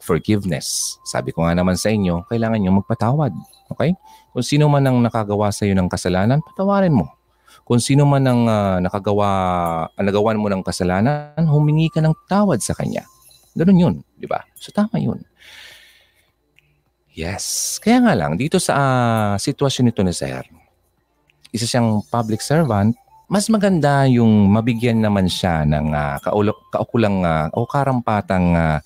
Forgiveness. 0.00 0.98
Sabi 1.04 1.30
ko 1.30 1.44
nga 1.44 1.54
naman 1.54 1.76
sa 1.76 1.92
inyo, 1.92 2.26
kailangan 2.26 2.58
nyo 2.58 2.80
magpatawad. 2.82 3.30
Okay? 3.70 3.94
Kung 4.34 4.42
sino 4.42 4.66
man 4.66 4.82
ang 4.82 4.98
nakagawa 4.98 5.54
sa 5.54 5.68
iyo 5.68 5.76
ng 5.76 5.86
kasalanan, 5.86 6.42
patawarin 6.42 6.96
mo. 6.96 7.19
Kung 7.66 7.82
sino 7.82 8.06
man 8.06 8.24
ang 8.26 8.42
ah, 8.46 8.78
nakagawa, 8.78 9.28
ang 9.94 10.04
nagawan 10.06 10.38
mo 10.38 10.46
ng 10.46 10.62
kasalanan, 10.62 11.42
humingi 11.46 11.90
ka 11.90 11.98
ng 11.98 12.14
tawad 12.30 12.62
sa 12.62 12.72
kanya. 12.78 13.02
Ganun 13.58 13.82
yun, 13.82 13.94
di 14.14 14.30
ba? 14.30 14.46
So 14.56 14.70
tama 14.70 15.02
yun. 15.02 15.20
Yes. 17.10 17.76
Kaya 17.82 17.98
nga 18.06 18.14
lang, 18.14 18.38
dito 18.38 18.62
sa 18.62 18.72
ah, 18.78 19.34
sitwasyon 19.34 19.90
nito 19.90 20.00
ni 20.06 20.14
Sir, 20.14 20.46
isa 21.50 21.66
siyang 21.66 22.06
public 22.06 22.38
servant, 22.38 22.94
mas 23.26 23.50
maganda 23.50 24.06
yung 24.06 24.50
mabigyan 24.50 25.02
naman 25.02 25.26
siya 25.26 25.66
ng 25.66 25.94
uh, 25.94 26.18
kaukulang 26.74 27.22
uh, 27.22 27.46
o 27.54 27.66
karampatang 27.66 28.54
ah, 28.54 28.78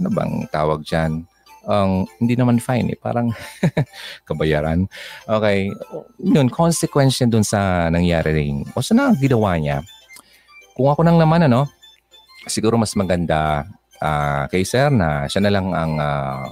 ano 0.00 0.08
bang 0.12 0.32
tawag 0.48 0.80
dyan? 0.84 1.27
Ang 1.68 2.08
hindi 2.16 2.32
naman 2.32 2.56
fine 2.64 2.96
eh, 2.96 2.98
parang 2.98 3.28
kabayaran. 4.28 4.88
Okay, 5.28 5.68
yun, 6.16 6.48
consequence 6.48 7.20
niya 7.20 7.28
dun 7.28 7.44
sa 7.44 7.92
nangyari 7.92 8.32
rin. 8.32 8.64
O 8.72 8.80
sa 8.80 8.96
na 8.96 9.12
ginawa 9.12 9.52
niya. 9.60 9.84
Kung 10.72 10.88
ako 10.88 11.04
nang 11.04 11.20
naman 11.20 11.44
ano, 11.44 11.68
siguro 12.48 12.80
mas 12.80 12.96
maganda 12.96 13.68
ah, 14.00 14.48
kay 14.48 14.64
sir 14.64 14.88
na 14.88 15.28
siya 15.28 15.44
na 15.44 15.52
lang 15.52 15.66
ang 15.76 15.92
ah, 16.00 16.48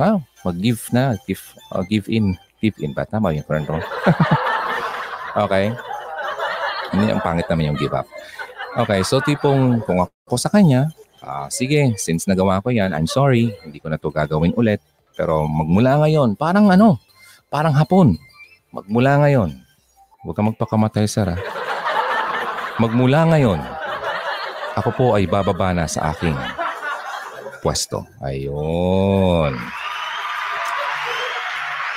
wow, 0.00 0.16
mag-give 0.48 0.80
na, 0.96 1.16
give, 1.28 1.44
uh, 1.76 1.84
give 1.84 2.08
in, 2.08 2.36
give 2.64 2.76
in 2.80 2.96
ba? 2.96 3.04
Tama 3.04 3.36
yung 3.36 3.44
current 3.44 3.68
role. 3.68 3.84
okay. 5.44 5.72
Hindi, 6.90 7.12
ang 7.12 7.20
pangit 7.20 7.46
naman 7.52 7.70
yung 7.70 7.78
give 7.78 7.92
up. 7.92 8.08
Okay, 8.80 9.04
so 9.04 9.20
tipong 9.20 9.84
kung 9.84 10.00
ako 10.00 10.36
sa 10.40 10.48
kanya, 10.48 10.88
Ah, 11.20 11.52
sige, 11.52 11.92
since 12.00 12.24
nagawa 12.24 12.64
ko 12.64 12.72
yan, 12.72 12.96
I'm 12.96 13.04
sorry, 13.04 13.52
hindi 13.60 13.76
ko 13.76 13.92
na 13.92 14.00
to 14.00 14.08
gagawin 14.08 14.56
ulit. 14.56 14.80
Pero 15.12 15.44
magmula 15.44 16.00
ngayon, 16.00 16.32
parang 16.32 16.72
ano, 16.72 16.96
parang 17.52 17.76
hapon. 17.76 18.16
Magmula 18.72 19.20
ngayon, 19.20 19.52
huwag 20.24 20.36
ka 20.36 20.42
magpakamatay. 20.46 21.04
Ha? 21.04 21.36
Magmula 22.80 23.28
ngayon, 23.36 23.60
ako 24.80 24.90
po 24.96 25.06
ay 25.12 25.28
bababa 25.28 25.76
na 25.76 25.84
sa 25.84 26.08
aking 26.16 26.36
pwesto. 27.60 28.08
Ayun. 28.24 29.52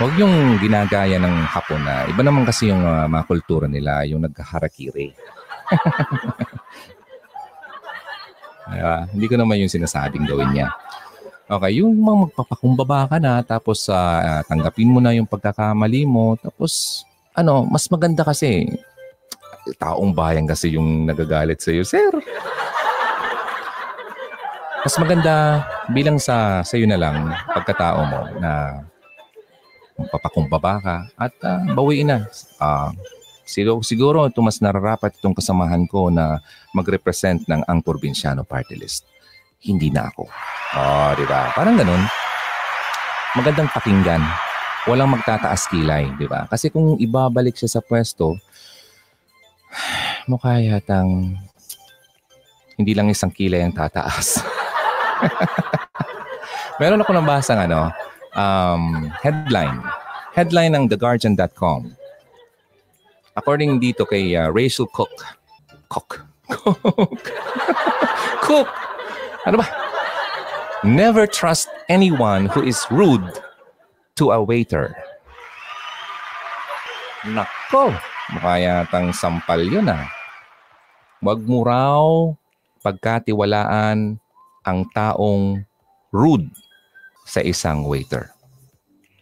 Huwag 0.03 0.13
yung 0.19 0.59
ginagaya 0.59 1.15
ng 1.15 1.47
hapon 1.47 1.79
na 1.79 2.03
iba 2.11 2.19
naman 2.25 2.43
kasi 2.43 2.67
yung 2.67 2.83
uh, 2.83 3.07
mga 3.07 3.23
kultura 3.23 3.71
nila, 3.71 4.03
yung 4.03 4.27
naghaharakiri. 4.27 5.15
Uh, 8.67 9.03
hindi 9.11 9.25
ko 9.27 9.35
naman 9.35 9.59
yung 9.59 9.71
sinasabing 9.71 10.27
gawin 10.27 10.51
niya. 10.55 10.71
Okay, 11.43 11.83
yung 11.83 11.99
mga 11.99 12.31
magpapakumbaba 12.31 13.11
ka 13.11 13.17
na, 13.19 13.43
tapos 13.43 13.91
uh, 13.91 14.41
tanggapin 14.47 14.87
mo 14.87 15.03
na 15.03 15.11
yung 15.11 15.27
pagkakamali 15.27 16.07
mo, 16.07 16.39
tapos 16.39 17.03
ano, 17.35 17.67
mas 17.67 17.83
maganda 17.91 18.23
kasi, 18.23 18.69
taong 19.75 20.15
bayan 20.15 20.47
kasi 20.47 20.75
yung 20.75 21.03
nagagalit 21.03 21.59
sa 21.59 21.71
iyo, 21.75 21.83
sir. 21.83 22.11
Mas 24.83 24.95
maganda 24.99 25.63
bilang 25.95 26.19
sa 26.19 26.59
sa 26.59 26.75
iyo 26.75 26.83
na 26.83 26.99
lang 26.99 27.31
pagkatao 27.55 28.03
mo 28.03 28.21
na 28.39 28.83
papakumbaba 30.11 30.73
ka 30.83 30.95
at 31.15 31.33
uh, 31.43 31.63
bawiin 31.71 32.11
na. 32.11 32.19
Uh, 32.59 32.91
Siguro, 33.43 33.83
siguro 33.83 34.17
ito 34.23 34.39
mas 34.39 34.63
nararapat 34.63 35.19
itong 35.19 35.35
kasamahan 35.35 35.83
ko 35.83 36.07
na 36.07 36.39
mag-represent 36.71 37.43
ng 37.43 37.67
ang 37.67 37.83
probinsyano 37.83 38.47
party 38.47 38.79
list. 38.79 39.03
Hindi 39.63 39.91
na 39.91 40.07
ako. 40.07 40.23
Oh, 40.79 41.11
di 41.15 41.27
ba? 41.27 41.51
Parang 41.51 41.75
ganun. 41.75 42.03
Magandang 43.35 43.71
pakinggan. 43.71 44.23
Walang 44.87 45.15
magtataas 45.15 45.67
kilay, 45.71 46.07
di 46.19 46.27
ba? 46.27 46.47
Kasi 46.47 46.71
kung 46.71 46.99
ibabalik 46.99 47.55
siya 47.55 47.79
sa 47.79 47.81
pwesto, 47.83 48.35
mukha 50.31 50.59
yatang 50.59 51.35
hindi 52.79 52.91
lang 52.95 53.11
isang 53.11 53.31
kilay 53.31 53.63
ang 53.63 53.75
tataas. 53.75 54.39
Meron 56.81 57.03
ako 57.03 57.11
nabasang 57.15 57.59
ano, 57.69 57.91
um, 58.35 59.07
headline. 59.19 59.79
Headline 60.33 60.73
ng 60.73 60.85
TheGuardian.com 60.89 62.02
According 63.33 63.81
dito 63.81 64.05
kay 64.05 64.37
uh, 64.37 64.53
Rachel 64.53 64.85
Cook. 64.93 65.13
Cook. 65.89 66.21
Cook. 66.49 67.25
Cook. 68.45 68.69
Ano 69.49 69.57
ba? 69.57 69.67
Never 70.83 71.25
trust 71.25 71.71
anyone 71.87 72.51
who 72.51 72.61
is 72.61 72.77
rude 72.91 73.25
to 74.19 74.35
a 74.35 74.39
waiter. 74.43 74.93
Nako, 77.23 77.95
mukha 78.35 78.53
yatang 78.59 79.15
sampal 79.15 79.63
yun 79.63 79.87
ah. 79.87 80.05
Huwag 81.23 81.39
mo 81.47 81.63
raw 81.63 82.03
pagkatiwalaan 82.83 84.19
ang 84.67 84.79
taong 84.91 85.63
rude 86.11 86.51
sa 87.23 87.39
isang 87.39 87.87
waiter. 87.87 88.27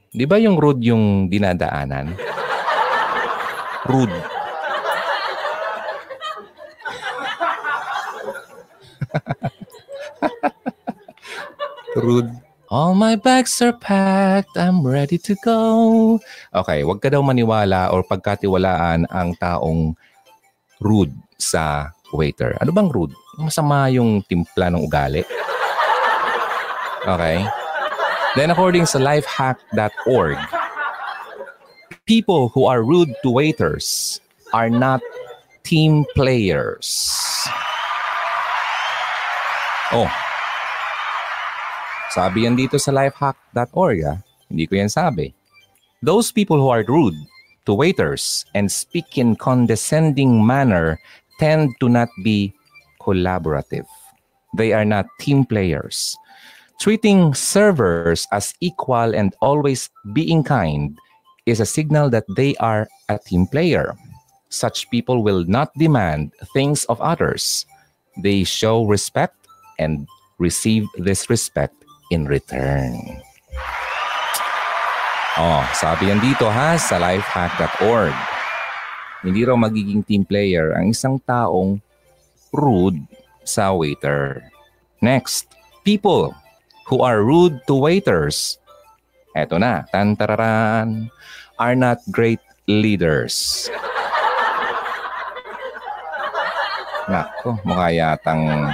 Di 0.09 0.25
ba 0.25 0.41
yung 0.41 0.57
rude 0.57 0.81
yung 0.81 1.29
dinadaanan? 1.29 2.17
Rude. 3.89 4.13
Rude. 11.97 12.31
All 12.71 12.95
my 12.95 13.19
bags 13.19 13.59
are 13.59 13.75
packed. 13.75 14.55
I'm 14.55 14.85
ready 14.85 15.19
to 15.27 15.35
go. 15.43 15.59
Okay, 16.55 16.87
wag 16.87 17.03
ka 17.03 17.11
daw 17.11 17.19
maniwala 17.19 17.91
or 17.91 17.99
pagkatiwalaan 18.07 19.11
ang 19.11 19.35
taong 19.35 19.97
rude 20.79 21.11
sa 21.35 21.91
waiter. 22.15 22.55
Ano 22.63 22.71
bang 22.71 22.87
rude? 22.87 23.11
Masama 23.35 23.91
yung 23.91 24.23
timpla 24.23 24.71
ng 24.71 24.87
ugali. 24.87 25.25
Okay? 27.03 27.43
Then 28.39 28.55
according 28.55 28.87
sa 28.87 29.03
lifehack.org, 29.03 30.39
people 32.05 32.49
who 32.49 32.65
are 32.65 32.83
rude 32.83 33.13
to 33.23 33.29
waiters 33.29 34.19
are 34.53 34.69
not 34.69 35.01
team 35.63 36.05
players. 36.15 37.07
Oh. 39.91 40.09
Sabi 42.11 42.43
yan 42.43 42.55
dito 42.59 42.79
sa 42.79 42.91
lifehack.org 42.91 43.97
ah. 44.03 44.19
Hindi 44.51 44.67
ko 44.67 44.75
yan 44.75 44.91
sabi. 44.91 45.31
Those 46.03 46.31
people 46.31 46.59
who 46.59 46.67
are 46.67 46.83
rude 46.83 47.15
to 47.65 47.71
waiters 47.71 48.43
and 48.55 48.71
speak 48.71 49.15
in 49.15 49.37
condescending 49.37 50.43
manner 50.43 50.99
tend 51.39 51.71
to 51.79 51.87
not 51.87 52.09
be 52.23 52.51
collaborative. 52.99 53.87
They 54.57 54.73
are 54.73 54.83
not 54.83 55.07
team 55.21 55.45
players. 55.45 56.17
Treating 56.81 57.37
servers 57.37 58.27
as 58.33 58.57
equal 58.59 59.13
and 59.13 59.31
always 59.39 59.87
being 60.11 60.43
kind 60.43 60.97
is 61.51 61.59
a 61.59 61.67
signal 61.67 62.07
that 62.09 62.23
they 62.31 62.55
are 62.63 62.87
a 63.11 63.19
team 63.19 63.43
player. 63.45 63.91
Such 64.47 64.87
people 64.87 65.19
will 65.19 65.43
not 65.43 65.75
demand 65.75 66.31
things 66.55 66.87
of 66.87 67.03
others. 67.03 67.67
They 68.15 68.47
show 68.47 68.87
respect 68.87 69.35
and 69.75 70.07
receive 70.39 70.87
this 70.95 71.29
respect 71.29 71.75
in 72.09 72.23
return. 72.25 72.95
Oh, 75.35 75.63
sabi 75.75 76.11
yan 76.11 76.23
dito 76.23 76.47
ha 76.47 76.79
sa 76.79 76.99
lifehack.org. 76.99 78.15
Hindi 79.23 79.43
raw 79.43 79.55
magiging 79.59 80.07
team 80.07 80.23
player 80.23 80.75
ang 80.75 80.91
isang 80.91 81.19
taong 81.23 81.79
rude 82.51 82.99
sa 83.43 83.71
waiter. 83.71 84.43
Next, 84.99 85.47
people 85.87 86.35
who 86.91 86.99
are 86.99 87.23
rude 87.23 87.63
to 87.67 87.75
waiters 87.79 88.59
Eto 89.31 89.55
na, 89.55 89.87
tantararan, 89.87 91.07
are 91.61 91.77
not 91.77 92.01
great 92.09 92.41
leaders. 92.65 93.69
Nako, 97.05 97.61
mukha 97.61 97.93
yatang 97.93 98.73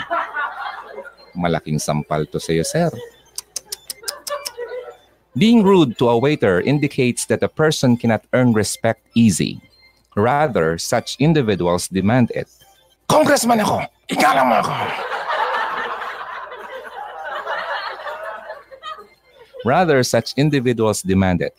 malaking 1.36 1.84
sampal 1.84 2.24
to 2.32 2.40
sa'yo, 2.40 2.64
sir. 2.64 2.88
Being 5.36 5.62
rude 5.68 6.00
to 6.00 6.08
a 6.10 6.18
waiter 6.18 6.64
indicates 6.64 7.28
that 7.28 7.44
a 7.44 7.52
person 7.52 8.00
cannot 8.00 8.24
earn 8.34 8.56
respect 8.56 9.04
easy. 9.14 9.62
Rather, 10.16 10.80
such 10.80 11.20
individuals 11.20 11.92
demand 11.92 12.32
it. 12.34 12.50
Congressman 13.06 13.62
ako! 13.62 13.86
Ikala 14.10 14.42
mo 14.48 14.56
ako! 14.64 14.74
Rather, 19.68 20.02
such 20.02 20.34
individuals 20.40 21.04
demand 21.04 21.44
it. 21.44 21.54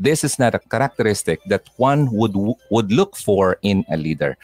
This 0.00 0.24
is 0.24 0.40
not 0.40 0.56
a 0.56 0.64
characteristic 0.64 1.44
that 1.52 1.68
one 1.76 2.08
would 2.16 2.32
would 2.72 2.88
look 2.88 3.20
for 3.20 3.60
in 3.60 3.84
a 3.92 4.00
leader. 4.00 4.40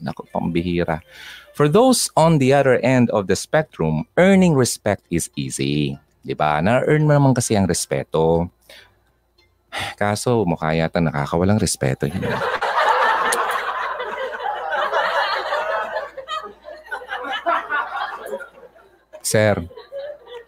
Nako, 0.00 0.24
pambihira. 0.32 1.04
For 1.52 1.68
those 1.68 2.08
on 2.16 2.40
the 2.40 2.56
other 2.56 2.80
end 2.80 3.12
of 3.12 3.28
the 3.28 3.36
spectrum, 3.36 4.08
earning 4.16 4.56
respect 4.56 5.04
is 5.12 5.28
easy. 5.36 6.00
'Di 6.24 6.32
ba? 6.32 6.64
Na-earn 6.64 7.04
mo 7.04 7.12
naman 7.12 7.36
kasi 7.36 7.52
ang 7.52 7.68
respeto. 7.68 8.48
Kaso 10.00 10.48
mukha 10.48 10.72
yata 10.72 11.04
nakakawalang 11.04 11.60
respeto 11.60 12.08
yun. 12.08 12.24
Sir, 19.20 19.68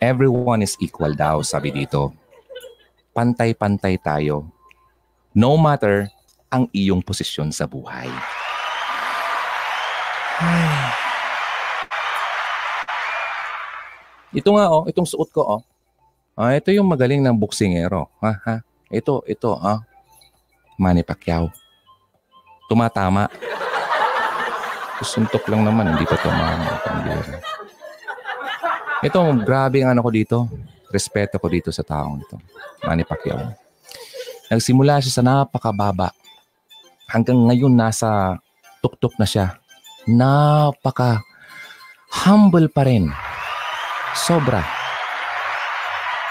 everyone 0.01 0.65
is 0.65 0.81
equal 0.81 1.13
daw, 1.13 1.45
sabi 1.45 1.77
dito. 1.77 2.17
Pantay-pantay 3.17 3.97
tayo. 3.97 4.53
No 5.33 5.57
matter 5.57 6.13
ang 6.53 6.69
iyong 6.77 7.01
posisyon 7.01 7.49
sa 7.49 7.65
buhay. 7.65 8.13
Ito 14.37 14.49
nga 14.53 14.69
oh, 14.69 14.85
itong 14.85 15.09
suot 15.09 15.33
ko 15.33 15.41
oh. 15.49 15.63
Ah, 16.37 16.53
ito 16.53 16.69
yung 16.69 16.93
magaling 16.93 17.25
ng 17.25 17.33
boksingero. 17.33 18.13
Ha, 18.21 18.33
ha? 18.45 18.57
Ito, 18.93 19.25
ito, 19.25 19.57
ha? 19.57 19.81
Manny 20.77 21.01
Pacquiao. 21.01 21.49
Tumatama. 22.69 23.33
Suntok 25.01 25.49
lang 25.49 25.65
naman, 25.65 25.97
hindi 25.97 26.05
pa 26.05 26.21
tumama. 26.21 26.77
Ito, 29.01 29.21
grabe 29.41 29.81
ang 29.81 29.97
ano 29.97 30.05
ko 30.05 30.11
dito. 30.13 30.39
Respeto 30.91 31.43
ko 31.43 31.47
dito 31.51 31.71
sa 31.75 31.83
taong 31.83 32.23
ito. 32.23 32.37
Manny 32.87 33.03
Pacquiao. 33.03 33.53
Nagsimula 34.47 35.03
siya 35.03 35.19
sa 35.19 35.23
napakababa. 35.27 36.15
Hanggang 37.11 37.39
ngayon 37.51 37.75
nasa 37.75 38.39
tuktok 38.83 39.19
na 39.19 39.27
siya. 39.27 39.59
Napaka 40.07 41.23
humble 42.23 42.71
pa 42.71 42.87
rin. 42.87 43.11
Sobra. 44.15 44.63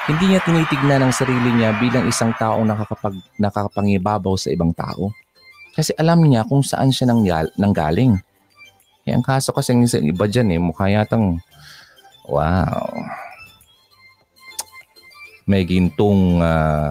Hindi 0.06 0.32
niya 0.32 0.42
tinitignan 0.46 1.02
ang 1.02 1.14
sarili 1.14 1.50
niya 1.50 1.76
bilang 1.82 2.06
isang 2.06 2.30
taong 2.38 2.66
nakakapag, 2.66 3.18
nakakapangibabaw 3.42 4.38
sa 4.38 4.54
ibang 4.54 4.70
tao. 4.72 5.10
Kasi 5.74 5.92
alam 5.98 6.22
niya 6.24 6.46
kung 6.46 6.62
saan 6.62 6.94
siya 6.94 7.10
nanggal, 7.10 7.50
nanggaling. 7.58 8.16
Eh, 9.06 9.14
ang 9.14 9.26
kaso 9.26 9.52
kasi 9.52 9.74
ng 9.74 9.86
iba 9.86 10.26
dyan 10.30 10.56
eh, 10.56 10.60
mukha 10.62 10.90
yatang, 10.90 11.42
wow. 12.30 12.90
May 15.46 15.62
gintong, 15.66 16.42
ah, 16.42 16.90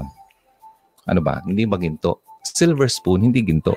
ano 1.05 1.21
ba, 1.21 1.43
hindi 1.43 1.67
ba 1.67 1.75
ginto? 1.75 2.23
Silver 2.47 2.87
spoon, 2.87 3.27
hindi 3.27 3.43
ginto. 3.43 3.75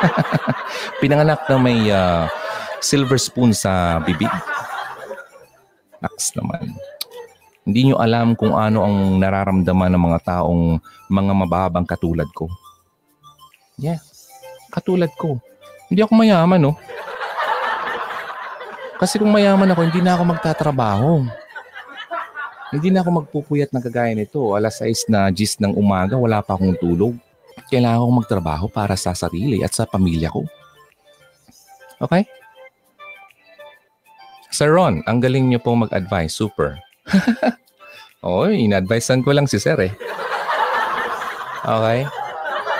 Pinanganak 1.00 1.44
na 1.44 1.56
may 1.60 1.92
ah, 1.92 2.24
silver 2.80 3.20
spoon 3.20 3.52
sa 3.52 4.00
bibig. 4.00 4.32
Naks 6.00 6.32
naman. 6.32 6.72
Hindi 7.66 7.90
nyo 7.90 8.00
alam 8.00 8.32
kung 8.32 8.54
ano 8.54 8.86
ang 8.86 9.18
nararamdaman 9.18 9.92
ng 9.92 10.02
mga 10.08 10.20
taong 10.24 10.78
mga 11.10 11.32
mababang 11.34 11.84
katulad 11.84 12.30
ko. 12.32 12.46
Yeah, 13.76 14.00
katulad 14.72 15.12
ko. 15.20 15.36
Hindi 15.92 16.00
ako 16.00 16.12
mayaman, 16.16 16.62
no? 16.62 16.72
Kasi 18.96 19.20
kung 19.20 19.28
mayaman 19.28 19.68
ako, 19.68 19.80
hindi 19.84 20.00
na 20.00 20.16
ako 20.16 20.22
magtatrabaho. 20.32 21.28
Hindi 22.76 22.92
na 22.92 23.00
ako 23.00 23.24
magpupuyat 23.24 23.72
na 23.72 23.80
kagaya 23.80 24.12
nito. 24.12 24.52
Alas 24.52 24.84
6 24.84 25.08
na 25.08 25.32
gis 25.32 25.56
ng 25.56 25.72
umaga, 25.72 26.20
wala 26.20 26.44
pa 26.44 26.60
akong 26.60 26.76
tulog. 26.76 27.16
Kailangan 27.72 28.04
akong 28.04 28.18
magtrabaho 28.20 28.66
para 28.68 28.92
sa 29.00 29.16
sarili 29.16 29.64
at 29.64 29.72
sa 29.72 29.88
pamilya 29.88 30.28
ko. 30.28 30.44
Okay? 32.04 32.28
Sir 34.52 34.76
Ron, 34.76 35.00
ang 35.08 35.24
galing 35.24 35.48
niyo 35.48 35.64
pong 35.64 35.88
mag-advise. 35.88 36.36
Super. 36.36 36.76
Oo, 38.28 38.52
in-advisean 38.52 39.24
ko 39.24 39.32
lang 39.32 39.48
si 39.48 39.56
Sir 39.56 39.80
eh. 39.80 39.92
Okay? 41.64 42.04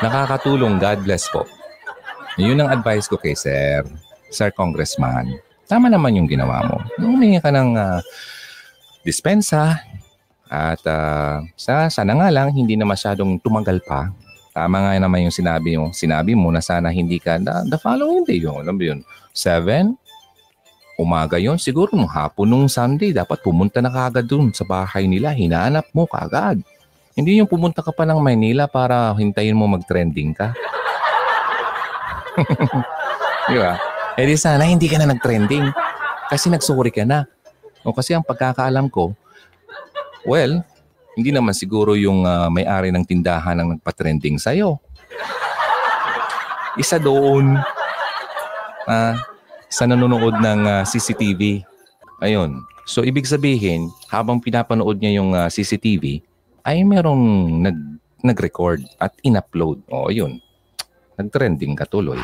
Nakakatulong. 0.04 0.76
God 0.76 1.08
bless 1.08 1.24
po. 1.32 1.48
Yun 2.36 2.60
ang 2.60 2.68
advice 2.68 3.08
ko 3.08 3.16
kay 3.16 3.32
Sir. 3.32 3.80
Sir 4.28 4.52
Congressman. 4.52 5.40
Tama 5.64 5.88
naman 5.88 6.20
yung 6.20 6.28
ginawa 6.28 6.68
mo. 6.68 6.84
Humingi 7.00 7.40
ka 7.40 7.48
ng 7.48 7.80
ah, 7.80 8.04
dispensa 9.06 9.78
at 10.50 10.82
ah, 10.90 11.46
sa, 11.54 11.86
sana 11.86 12.18
nga 12.18 12.28
lang 12.34 12.50
hindi 12.50 12.74
na 12.74 12.82
masyadong 12.82 13.38
tumagal 13.38 13.78
pa. 13.86 14.10
Tama 14.50 14.82
nga 14.82 14.92
naman 14.98 15.30
yung 15.30 15.34
sinabi 15.34 15.78
mo, 15.78 15.94
sinabi 15.94 16.34
mo 16.34 16.50
na 16.50 16.58
sana 16.58 16.90
hindi 16.90 17.22
ka 17.22 17.38
the, 17.38 17.70
the 17.70 17.78
following 17.78 18.26
day 18.26 18.42
yun. 18.42 18.66
Alam 18.66 18.74
mo 18.74 18.82
yun? 18.82 19.00
Seven, 19.30 19.94
umaga 20.96 21.36
yon 21.36 21.60
siguro 21.60 21.92
nung 21.92 22.08
hapon 22.08 22.48
nung 22.48 22.66
Sunday, 22.66 23.12
dapat 23.12 23.44
pumunta 23.44 23.84
na 23.84 23.92
kagad 23.92 24.26
dun 24.26 24.50
sa 24.50 24.64
bahay 24.64 25.04
nila. 25.04 25.30
Hinahanap 25.36 25.92
mo 25.92 26.08
kagad. 26.08 26.64
Hindi 27.12 27.36
yung 27.36 27.48
pumunta 27.48 27.84
ka 27.84 27.92
pa 27.92 28.08
ng 28.08 28.20
Maynila 28.20 28.64
para 28.68 29.12
hintayin 29.16 29.56
mo 29.56 29.68
mag-trending 29.68 30.32
ka. 30.36 30.56
Di 33.48 33.56
ba? 33.56 33.76
Eh 34.16 34.24
di 34.24 34.36
sana 34.36 34.64
hindi 34.64 34.88
ka 34.88 34.96
na 35.00 35.12
nag-trending. 35.12 35.68
Kasi 36.32 36.48
nagsorry 36.48 36.92
ka 36.92 37.04
na. 37.04 37.28
O 37.86 37.94
kasi 37.94 38.18
ang 38.18 38.26
pagkakaalam 38.26 38.90
ko, 38.90 39.14
well, 40.26 40.58
hindi 41.14 41.30
naman 41.30 41.54
siguro 41.54 41.94
yung 41.94 42.26
ah, 42.26 42.50
may-ari 42.50 42.90
ng 42.90 43.06
tindahan 43.06 43.56
ang 43.56 43.78
nagpa-trending 43.78 44.42
sa'yo. 44.42 44.82
Isa 46.74 46.98
doon. 46.98 47.56
Ah, 48.90 49.14
sa 49.70 49.86
nanonood 49.86 50.34
ng 50.42 50.60
ah, 50.66 50.82
CCTV. 50.82 51.62
Ayun. 52.18 52.58
So 52.90 53.06
ibig 53.06 53.30
sabihin, 53.30 53.88
habang 54.10 54.42
pinapanood 54.42 54.98
niya 54.98 55.22
yung 55.22 55.30
ah, 55.32 55.46
CCTV, 55.46 56.20
ay 56.66 56.82
merong 56.82 57.22
nag 57.62 57.78
nag-record 58.26 58.82
at 58.98 59.14
in-upload. 59.22 59.86
O 59.86 60.10
yun. 60.10 60.42
Nag-trending 61.14 61.78
ka 61.78 61.86
tuloy. 61.86 62.18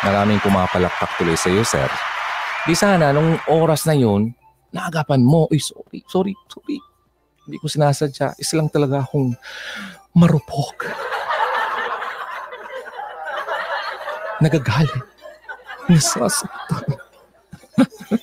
Maraming 0.00 0.40
pumapalakpak 0.40 1.12
tuloy 1.20 1.36
sa 1.36 1.52
iyo, 1.52 1.60
sir. 1.60 2.15
Di 2.66 2.74
sana, 2.74 3.14
nung 3.14 3.38
oras 3.46 3.86
na 3.86 3.94
yun, 3.94 4.34
naagapan 4.74 5.22
mo, 5.22 5.46
Uy, 5.54 5.62
sorry, 5.62 6.02
sorry, 6.10 6.34
sorry. 6.50 6.82
Hindi 7.46 7.62
ko 7.62 7.70
sinasadya. 7.70 8.34
Isa 8.42 8.58
lang 8.58 8.66
talaga 8.66 9.06
akong 9.06 9.38
marupok. 10.18 10.90
Nagagalit. 14.42 15.06
Nasasaktan. 15.86 16.98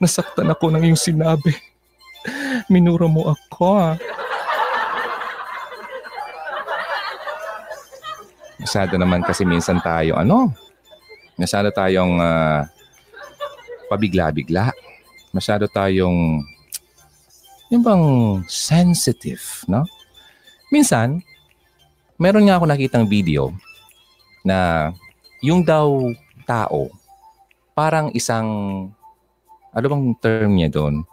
Nasaktan 0.00 0.48
ako 0.48 0.72
ng 0.72 0.88
iyong 0.88 0.96
sinabi. 0.96 1.52
Minura 2.72 3.04
mo 3.04 3.36
ako 3.36 3.68
ah. 3.76 4.00
Masyado 8.64 8.96
naman 8.96 9.20
kasi 9.28 9.44
minsan 9.44 9.76
tayo, 9.84 10.16
ano, 10.16 10.56
masyado 11.36 11.68
tayong 11.68 12.16
ah, 12.16 12.64
pabigla-bigla. 13.88 14.70
Masyado 15.32 15.66
tayong, 15.68 16.44
yung 17.68 17.82
bang 17.84 18.06
sensitive, 18.48 19.64
no? 19.68 19.84
Minsan, 20.68 21.24
meron 22.20 22.48
nga 22.48 22.60
ako 22.60 22.64
nakitang 22.68 23.08
video 23.08 23.52
na 24.44 24.92
yung 25.40 25.64
daw 25.64 26.12
tao, 26.44 26.88
parang 27.72 28.12
isang, 28.16 28.48
ano 29.72 29.86
bang 29.88 30.04
term 30.20 30.52
niya 30.56 30.68
doon? 30.72 31.04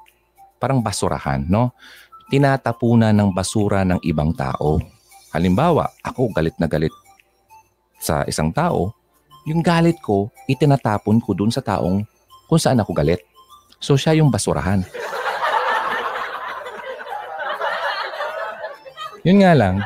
Parang 0.59 0.79
basurahan, 0.79 1.43
no? 1.43 1.75
Tinatapunan 2.31 3.13
ng 3.13 3.29
basura 3.35 3.83
ng 3.83 4.01
ibang 4.03 4.31
tao. 4.33 4.79
Halimbawa, 5.35 5.91
ako 6.01 6.31
galit 6.31 6.55
na 6.57 6.65
galit 6.65 6.95
sa 7.99 8.23
isang 8.25 8.49
tao, 8.49 8.95
yung 9.45 9.61
galit 9.61 9.99
ko, 10.01 10.31
itinatapon 10.49 11.21
ko 11.21 11.37
dun 11.37 11.53
sa 11.53 11.61
taong 11.61 12.01
kung 12.45 12.61
saan 12.61 12.81
ako 12.81 12.91
galit. 12.93 13.21
So 13.81 13.97
siya 13.99 14.17
yung 14.17 14.33
basurahan. 14.33 14.81
Yun 19.25 19.41
nga 19.41 19.57
lang, 19.57 19.81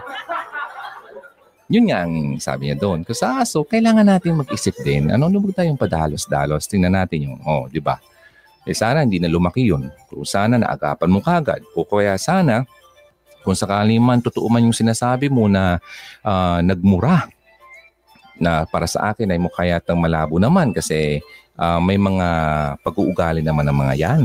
yun 1.71 1.85
nga 1.87 2.03
ang 2.03 2.41
sabi 2.41 2.67
niya 2.67 2.77
doon. 2.81 3.05
Kasi 3.05 3.23
ah, 3.23 3.45
so 3.45 3.63
kailangan 3.63 4.03
natin 4.03 4.41
mag-isip 4.41 4.75
din. 4.81 5.13
Ano, 5.13 5.29
ano 5.29 5.39
ba 5.39 5.63
tayong 5.63 5.79
padalos-dalos? 5.79 6.65
Tingnan 6.65 6.97
natin 6.97 7.29
yung, 7.29 7.37
oh, 7.45 7.69
di 7.69 7.79
ba? 7.79 8.01
Eh 8.67 8.75
sana 8.75 9.05
hindi 9.05 9.21
na 9.21 9.31
lumaki 9.31 9.69
yun. 9.69 9.87
Kung 10.09 10.27
sana 10.27 10.59
naagapan 10.59 11.09
mo 11.13 11.23
kagad. 11.23 11.63
O 11.77 11.87
kaya 11.87 12.17
sana, 12.19 12.67
kung 13.45 13.55
sakali 13.55 13.95
man 14.01 14.19
totoo 14.19 14.49
man 14.51 14.65
yung 14.65 14.75
sinasabi 14.75 15.31
mo 15.31 15.47
na 15.47 15.79
ah, 16.25 16.59
nagmura 16.59 17.29
na 18.43 18.63
para 18.67 18.87
sa 18.87 19.11
akin 19.13 19.31
ay 19.31 19.39
mukha 19.39 19.67
yatang 19.67 19.99
malabo 19.99 20.39
naman 20.39 20.71
kasi 20.75 21.19
ah, 21.59 21.79
may 21.79 21.99
mga 21.99 22.27
pag-uugali 22.81 23.43
naman 23.43 23.67
ng 23.67 23.77
mga 23.77 23.95
yan. 23.99 24.21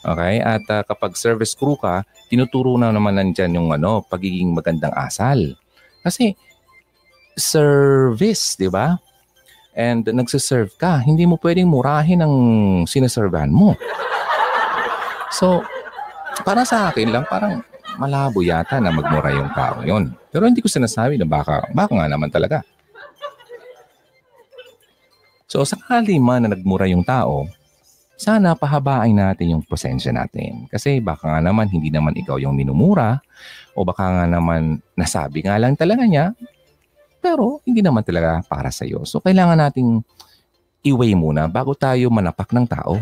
Okay? 0.00 0.40
At 0.40 0.64
ah, 0.70 0.82
kapag 0.86 1.18
service 1.18 1.52
crew 1.54 1.76
ka, 1.76 2.06
tinuturo 2.30 2.78
na 2.78 2.94
naman 2.94 3.18
nandyan 3.18 3.58
yung 3.58 3.68
ano, 3.74 4.02
pagiging 4.06 4.54
magandang 4.54 4.94
asal. 4.94 5.54
Kasi 6.00 6.32
service, 7.36 8.56
di 8.56 8.70
ba? 8.70 8.96
And 9.74 10.02
nagsiserve 10.02 10.74
ka, 10.76 10.98
hindi 11.02 11.24
mo 11.24 11.38
pwedeng 11.38 11.70
murahin 11.70 12.20
ang 12.20 12.34
sinaservahan 12.90 13.52
mo. 13.52 13.78
So, 15.30 15.62
para 16.42 16.66
sa 16.66 16.90
akin 16.90 17.14
lang, 17.14 17.24
parang 17.30 17.62
malabo 18.00 18.40
yata 18.40 18.80
na 18.80 18.90
magmura 18.90 19.30
yung 19.30 19.50
tao 19.52 19.84
yon. 19.84 20.10
Pero 20.32 20.48
hindi 20.48 20.64
ko 20.64 20.68
sinasabi 20.72 21.20
na 21.20 21.28
baka, 21.28 21.68
baka 21.70 21.92
nga 21.92 22.08
naman 22.08 22.32
talaga. 22.32 22.64
So, 25.50 25.66
sakali 25.66 26.22
man 26.22 26.46
na 26.46 26.54
nagmura 26.54 26.86
yung 26.86 27.02
tao, 27.02 27.50
sana 28.14 28.54
pahabain 28.54 29.16
natin 29.16 29.58
yung 29.58 29.64
pasensya 29.66 30.14
natin. 30.14 30.70
Kasi 30.70 31.02
baka 31.02 31.26
nga 31.26 31.40
naman 31.42 31.66
hindi 31.66 31.90
naman 31.90 32.14
ikaw 32.14 32.38
yung 32.38 32.54
minumura 32.54 33.18
o 33.74 33.82
baka 33.82 34.06
nga 34.06 34.26
naman 34.30 34.78
nasabi 34.94 35.42
nga 35.42 35.58
lang 35.58 35.74
talaga 35.74 36.06
niya 36.06 36.36
pero 37.24 37.64
hindi 37.64 37.80
naman 37.80 38.04
talaga 38.04 38.44
para 38.44 38.68
sa 38.68 38.84
iyo. 38.84 39.08
So 39.08 39.24
kailangan 39.24 39.56
nating 39.56 40.04
i-weigh 40.84 41.16
muna 41.16 41.48
bago 41.48 41.72
tayo 41.72 42.12
manapak 42.12 42.52
ng 42.52 42.66
tao. 42.68 42.94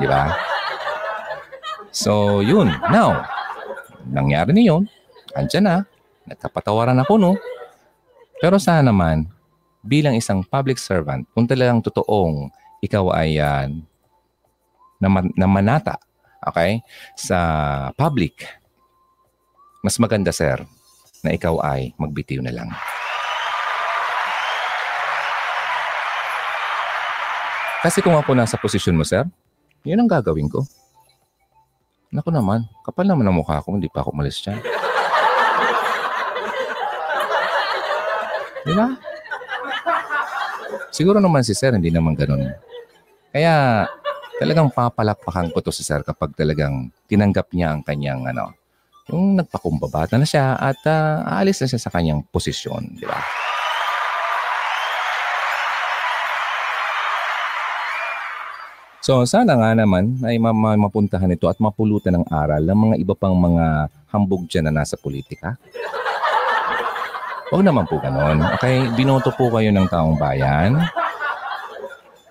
Di 0.00 0.04
ba? 0.04 0.36
So 1.90 2.44
yun. 2.44 2.68
Now, 2.92 3.24
nangyari 4.04 4.52
na 4.52 4.62
yun. 4.62 4.82
Andiyan 5.32 5.64
na. 5.64 5.76
Nagkapatawaran 6.28 7.00
ako, 7.02 7.12
no? 7.16 7.32
Pero 8.36 8.60
sana 8.60 8.92
naman, 8.92 9.24
bilang 9.86 10.18
isang 10.18 10.42
public 10.42 10.76
servant, 10.76 11.22
kung 11.32 11.46
talagang 11.46 11.78
totoong 11.78 12.50
ikaw 12.82 13.14
ay 13.14 13.38
uh, 13.38 13.70
naman, 14.98 15.30
namanata, 15.38 15.96
okay, 16.42 16.82
sa 17.14 17.38
public, 17.94 18.44
mas 19.80 19.96
maganda, 20.02 20.34
sir, 20.34 20.58
na 21.22 21.32
ikaw 21.32 21.62
ay 21.62 21.94
magbitiw 21.96 22.42
na 22.42 22.52
lang. 22.52 22.68
Kasi 27.86 28.02
kung 28.02 28.18
ako 28.18 28.34
nasa 28.34 28.58
posisyon 28.58 28.98
mo, 28.98 29.06
sir, 29.06 29.22
yun 29.86 30.02
ang 30.02 30.10
gagawin 30.10 30.50
ko. 30.50 30.66
Naku 32.10 32.34
naman, 32.34 32.66
kapal 32.82 33.06
naman 33.06 33.30
ang 33.30 33.38
mukha 33.38 33.62
ko, 33.62 33.78
hindi 33.78 33.86
pa 33.86 34.02
ako 34.02 34.10
umalis 34.10 34.42
dyan. 34.42 34.58
Di 38.66 38.74
ba? 38.74 38.90
Siguro 40.94 41.18
naman 41.20 41.42
si 41.42 41.52
sir, 41.52 41.74
hindi 41.74 41.90
naman 41.92 42.14
ganun. 42.16 42.52
Kaya 43.32 43.84
talagang 44.40 44.72
papalakpakan 44.72 45.52
ko 45.52 45.60
to 45.64 45.72
si 45.72 45.84
sir 45.84 46.00
kapag 46.04 46.32
talagang 46.36 46.92
tinanggap 47.08 47.52
niya 47.52 47.72
ang 47.76 47.80
kanyang 47.84 48.24
ano, 48.28 48.52
yung 49.12 49.38
nagpakumbabata 49.38 50.18
na 50.18 50.26
siya 50.26 50.58
at 50.58 50.80
uh, 50.88 51.22
aalis 51.26 51.62
na 51.62 51.68
siya 51.70 51.80
sa 51.80 51.92
kanyang 51.94 52.26
posisyon, 52.32 52.98
di 52.98 53.06
ba? 53.06 53.20
So 59.06 59.22
sana 59.22 59.54
nga 59.54 59.70
naman 59.70 60.18
ay 60.26 60.34
mapuntahan 60.42 61.30
ito 61.30 61.46
at 61.46 61.62
mapulutan 61.62 62.18
ng 62.18 62.26
aral 62.26 62.66
ng 62.66 62.78
mga 62.90 62.94
iba 62.98 63.14
pang 63.14 63.38
mga 63.38 63.86
hambog 64.10 64.50
dyan 64.50 64.66
na 64.66 64.82
nasa 64.82 64.98
politika. 64.98 65.54
Huwag 67.46 67.62
naman 67.62 67.86
po 67.86 68.02
ganon. 68.02 68.42
Okay, 68.58 68.90
binoto 68.98 69.30
po 69.30 69.46
kayo 69.54 69.70
ng 69.70 69.86
taong 69.86 70.18
bayan. 70.18 70.82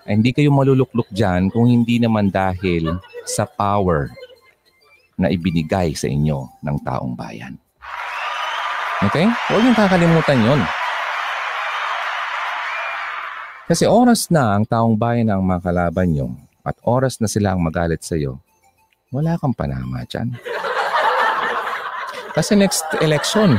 Ay, 0.04 0.20
hindi 0.20 0.30
kayo 0.36 0.52
maluluklok 0.52 1.08
dyan 1.08 1.48
kung 1.48 1.66
hindi 1.66 1.96
naman 1.96 2.28
dahil 2.28 3.00
sa 3.24 3.48
power 3.48 4.12
na 5.16 5.32
ibinigay 5.32 5.96
sa 5.96 6.06
inyo 6.06 6.46
ng 6.60 6.76
taong 6.84 7.16
bayan. 7.16 7.56
Okay? 9.08 9.24
Huwag 9.48 9.60
niyong 9.64 9.78
kakalimutan 9.80 10.40
yon. 10.44 10.60
Kasi 13.66 13.88
oras 13.88 14.28
na 14.30 14.54
ang 14.54 14.68
taong 14.68 14.94
bayan 14.94 15.32
ang 15.32 15.42
makalaban 15.42 16.12
nyo 16.12 16.28
at 16.62 16.76
oras 16.86 17.18
na 17.18 17.26
sila 17.26 17.56
ang 17.56 17.64
magalit 17.64 18.04
sa 18.04 18.14
iyo, 18.14 18.38
wala 19.10 19.34
kang 19.40 19.56
panama 19.56 20.06
dyan. 20.06 20.38
Kasi 22.36 22.52
next 22.52 22.84
election, 23.00 23.58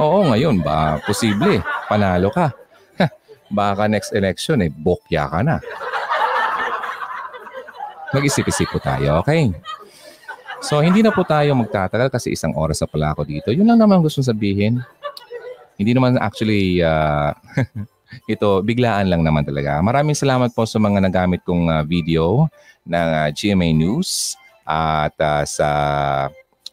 oo 0.00 0.32
ngayon, 0.32 0.64
ba 0.64 0.96
posible, 1.04 1.60
panalo 1.86 2.32
ka. 2.32 2.48
Baka 3.50 3.90
next 3.90 4.14
election, 4.14 4.62
eh, 4.62 4.70
bokya 4.70 5.26
ka 5.26 5.42
na. 5.42 5.58
Mag-isip-isip 8.14 8.70
po 8.70 8.78
tayo, 8.78 9.22
okay? 9.22 9.50
So, 10.62 10.78
hindi 10.78 11.02
na 11.02 11.10
po 11.10 11.26
tayo 11.26 11.50
magtatagal 11.58 12.14
kasi 12.14 12.34
isang 12.34 12.54
oras 12.54 12.78
na 12.82 12.88
pala 12.90 13.10
ako 13.10 13.26
dito. 13.26 13.50
Yun 13.50 13.66
lang 13.66 13.82
naman 13.82 14.02
gusto 14.06 14.22
sabihin. 14.22 14.78
Hindi 15.74 15.92
naman 15.94 16.14
actually, 16.22 16.78
uh, 16.78 17.34
ito, 18.32 18.62
biglaan 18.62 19.10
lang 19.10 19.26
naman 19.26 19.42
talaga. 19.42 19.82
Maraming 19.82 20.14
salamat 20.14 20.54
po 20.54 20.62
sa 20.62 20.78
mga 20.78 21.02
nagamit 21.02 21.42
kong 21.42 21.66
uh, 21.70 21.82
video 21.82 22.46
ng 22.86 23.10
uh, 23.26 23.28
GMA 23.34 23.74
News 23.74 24.38
at 24.66 25.14
uh, 25.18 25.42
sa 25.42 25.70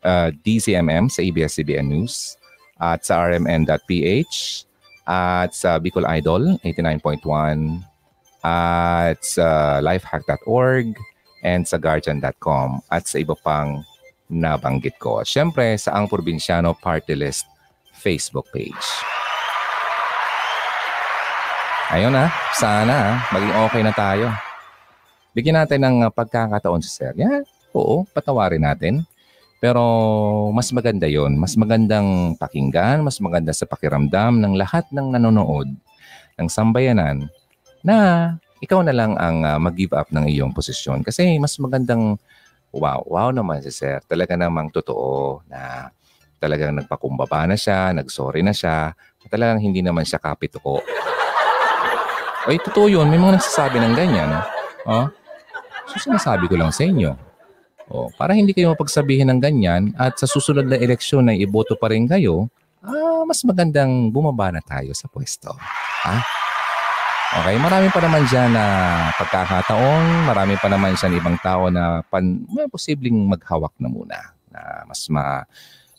uh, 0.05 0.30
DCMM, 0.45 1.09
sa 1.09 1.25
ABS-CBN 1.25 1.89
News 1.89 2.36
at 2.78 3.05
sa 3.05 3.25
rmn.ph 3.25 4.36
at 5.07 5.49
sa 5.55 5.80
Bicol 5.80 6.05
Idol 6.05 6.59
89.1 6.61 7.82
at 8.43 9.17
sa 9.23 9.80
lifehack.org 9.82 10.93
and 11.41 11.63
sa 11.63 11.78
guardian.com 11.80 12.82
at 12.91 13.07
sa 13.07 13.17
iba 13.21 13.34
pang 13.39 13.82
nabanggit 14.28 14.99
ko. 14.99 15.23
At 15.23 15.28
syempre 15.32 15.80
sa 15.80 15.95
Ang 15.95 16.11
Probinsyano 16.11 16.75
Party 16.75 17.15
List 17.15 17.47
Facebook 17.95 18.51
page. 18.51 18.88
Ayun 21.88 22.11
na, 22.11 22.28
sana 22.59 23.23
maging 23.32 23.53
okay 23.63 23.82
na 23.82 23.95
tayo. 23.95 24.28
Bigyan 25.32 25.63
natin 25.63 25.80
ng 25.88 25.95
pagkakataon 26.11 26.84
sa 26.84 26.91
Sir. 26.91 27.11
Yeah, 27.15 27.47
oo, 27.71 28.03
patawarin 28.11 28.59
natin. 28.59 29.07
Pero 29.57 29.83
mas 30.53 30.69
maganda 30.69 31.09
yon, 31.09 31.33
mas 31.33 31.57
magandang 31.57 32.37
pakinggan, 32.37 33.01
mas 33.01 33.17
maganda 33.17 33.49
sa 33.51 33.65
pakiramdam 33.65 34.37
ng 34.37 34.53
lahat 34.53 34.85
ng 34.93 35.17
nanonood 35.17 35.65
ng 36.37 36.47
sambayanan 36.47 37.25
na 37.81 37.97
ikaw 38.61 38.85
na 38.85 38.93
lang 38.93 39.17
ang 39.17 39.41
uh, 39.41 39.57
mag-give 39.57 39.93
up 39.97 40.09
ng 40.13 40.29
iyong 40.29 40.53
posisyon. 40.53 41.01
Kasi 41.01 41.41
mas 41.41 41.57
magandang, 41.57 42.21
wow, 42.69 43.01
wow 43.05 43.29
naman 43.33 43.61
si 43.65 43.73
Sir. 43.73 44.01
Talaga 44.05 44.37
namang 44.37 44.69
totoo 44.69 45.41
na 45.49 45.89
talagang 46.37 46.77
nagpakumbaba 46.77 47.49
na 47.49 47.57
siya, 47.57 47.89
nagsorry 47.97 48.45
na 48.45 48.53
siya, 48.53 48.93
talagang 49.25 49.61
hindi 49.61 49.81
naman 49.81 50.05
siya 50.05 50.21
kapituko. 50.21 50.85
Ay, 52.47 52.61
totoo 52.63 52.87
yun. 52.87 53.11
May 53.11 53.19
mga 53.19 53.41
nagsasabi 53.41 53.75
ng 53.81 53.93
ganyan. 53.97 54.29
Oh? 54.87 55.11
So, 55.91 55.99
sinasabi 55.99 56.47
ko 56.47 56.55
lang 56.55 56.71
sa 56.71 56.87
inyo. 56.87 57.26
Oh, 57.88 58.11
para 58.19 58.35
hindi 58.35 58.51
kayo 58.51 58.75
mapagsabihin 58.75 59.31
ng 59.31 59.39
ganyan 59.39 59.95
at 59.95 60.19
sa 60.19 60.27
susunod 60.27 60.67
na 60.67 60.75
eleksyon 60.75 61.23
na 61.23 61.31
iboto 61.31 61.79
pa 61.79 61.88
rin 61.88 62.03
kayo, 62.03 62.51
ah, 62.83 63.23
mas 63.23 63.39
magandang 63.47 64.11
bumaba 64.11 64.51
na 64.51 64.59
tayo 64.59 64.91
sa 64.91 65.07
pwesto. 65.07 65.55
Ha? 66.03 66.15
Okay, 67.27 67.55
marami 67.59 67.88
pa 67.91 67.99
naman 68.03 68.23
dyan 68.27 68.55
na 68.55 68.65
pagkakataon, 69.19 70.31
marami 70.31 70.55
pa 70.59 70.67
naman 70.71 70.95
dyan 70.95 71.19
ibang 71.19 71.38
tao 71.39 71.67
na 71.67 72.03
pan, 72.07 72.43
posibleng 72.71 73.19
maghawak 73.27 73.75
na 73.79 73.88
muna. 73.91 74.19
Na 74.51 74.88
mas 74.88 75.07
ma, 75.11 75.43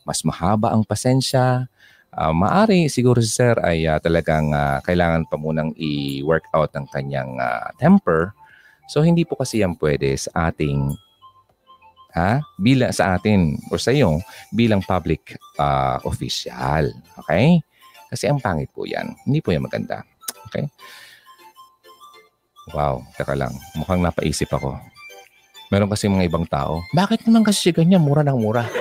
mas 0.05 0.21
mahaba 0.25 0.73
ang 0.73 0.85
pasensya. 0.85 1.69
Uh, 2.13 2.33
maari 2.33 2.89
siguro 2.89 3.21
si 3.21 3.29
Sir 3.29 3.61
ay 3.61 3.85
uh, 3.85 4.01
talagang 4.01 4.53
uh, 4.57 4.81
kailangan 4.85 5.29
pa 5.29 5.37
munang 5.37 5.77
i-work 5.77 6.49
out 6.57 6.73
ang 6.77 6.89
kanyang 6.89 7.37
uh, 7.37 7.73
temper. 7.77 8.33
So 8.89 9.05
hindi 9.05 9.29
po 9.29 9.37
kasi 9.37 9.61
yan 9.61 9.77
pwede 9.77 10.17
sa 10.17 10.49
ating 10.49 10.97
ha, 12.17 12.41
bila 12.57 12.89
sa 12.95 13.17
atin 13.19 13.59
o 13.69 13.77
sa 13.77 13.93
iyo 13.93 14.21
bilang 14.55 14.81
public 14.85 15.37
uh, 15.61 16.01
official. 16.09 16.89
Okay? 17.25 17.61
Kasi 18.09 18.25
ang 18.31 18.41
pangit 18.41 18.73
po 18.73 18.89
yan. 18.89 19.13
Hindi 19.29 19.45
po 19.45 19.53
yan 19.53 19.65
maganda. 19.69 20.01
Okay? 20.49 20.65
Wow, 22.73 23.05
teka 23.17 23.33
lang. 23.37 23.53
Mukhang 23.77 24.01
napaisip 24.05 24.49
ako. 24.53 24.77
Meron 25.69 25.93
kasi 25.93 26.09
mga 26.09 26.29
ibang 26.29 26.49
tao. 26.49 26.81
Bakit 26.97 27.29
naman 27.29 27.45
kasi 27.45 27.73
ganyan? 27.73 28.01
Mura 28.01 28.25
ng 28.25 28.41
mura. 28.41 28.65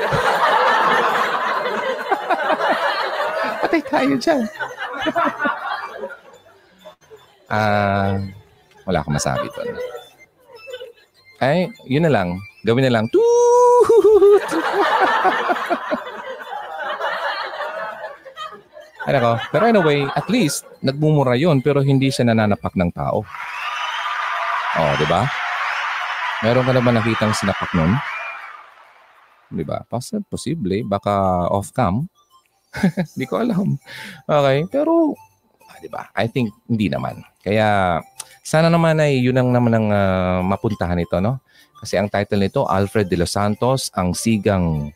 Patay 3.63 3.83
tayo 3.83 4.15
dyan. 4.15 4.43
Ah, 7.47 7.55
uh, 7.55 8.11
wala 8.87 8.99
akong 9.03 9.15
masabi 9.15 9.47
doon. 9.55 9.75
Ay, 11.39 11.71
yun 11.87 12.03
na 12.03 12.11
lang. 12.11 12.39
Gawin 12.67 12.83
na 12.83 12.99
lang. 12.99 13.07
Toot! 13.07 14.47
Ay 19.07 19.15
nako. 19.15 19.39
Pero 19.55 19.63
anyway, 19.71 20.03
at 20.03 20.27
least, 20.27 20.67
nagmumura 20.83 21.39
yon 21.39 21.63
pero 21.63 21.79
hindi 21.79 22.11
siya 22.11 22.27
nananapak 22.27 22.75
ng 22.75 22.91
tao. 22.91 23.23
Oh, 24.77 24.93
di 24.99 25.07
ba? 25.07 25.23
Meron 26.43 26.67
ka 26.67 26.75
na 26.75 26.91
nakitang 26.91 27.31
sinapak 27.31 27.71
nun? 27.71 27.95
Di 29.47 29.63
ba? 29.63 29.87
Pas- 29.87 30.19
posible. 30.27 30.83
Baka 30.83 31.47
off-cam. 31.47 32.11
Hindi 33.15 33.25
ko 33.25 33.41
alam. 33.41 33.79
Okay. 34.27 34.67
Pero, 34.69 35.15
ah, 35.65 35.79
di 35.79 35.89
ba? 35.89 36.11
I 36.13 36.29
think 36.29 36.51
hindi 36.69 36.91
naman. 36.91 37.25
Kaya, 37.41 37.97
sana 38.43 38.69
naman 38.69 39.01
ay 39.01 39.17
yun 39.23 39.39
ang 39.39 39.49
naman 39.49 39.73
ang 39.73 39.87
ah, 39.89 40.39
mapuntahan 40.45 40.99
ito, 40.99 41.17
no? 41.17 41.41
Kasi 41.77 41.93
ang 41.95 42.09
title 42.09 42.41
nito, 42.41 42.65
Alfred 42.65 43.05
de 43.05 43.17
los 43.21 43.29
Santos, 43.33 43.93
ang 43.93 44.17
sigang 44.17 44.89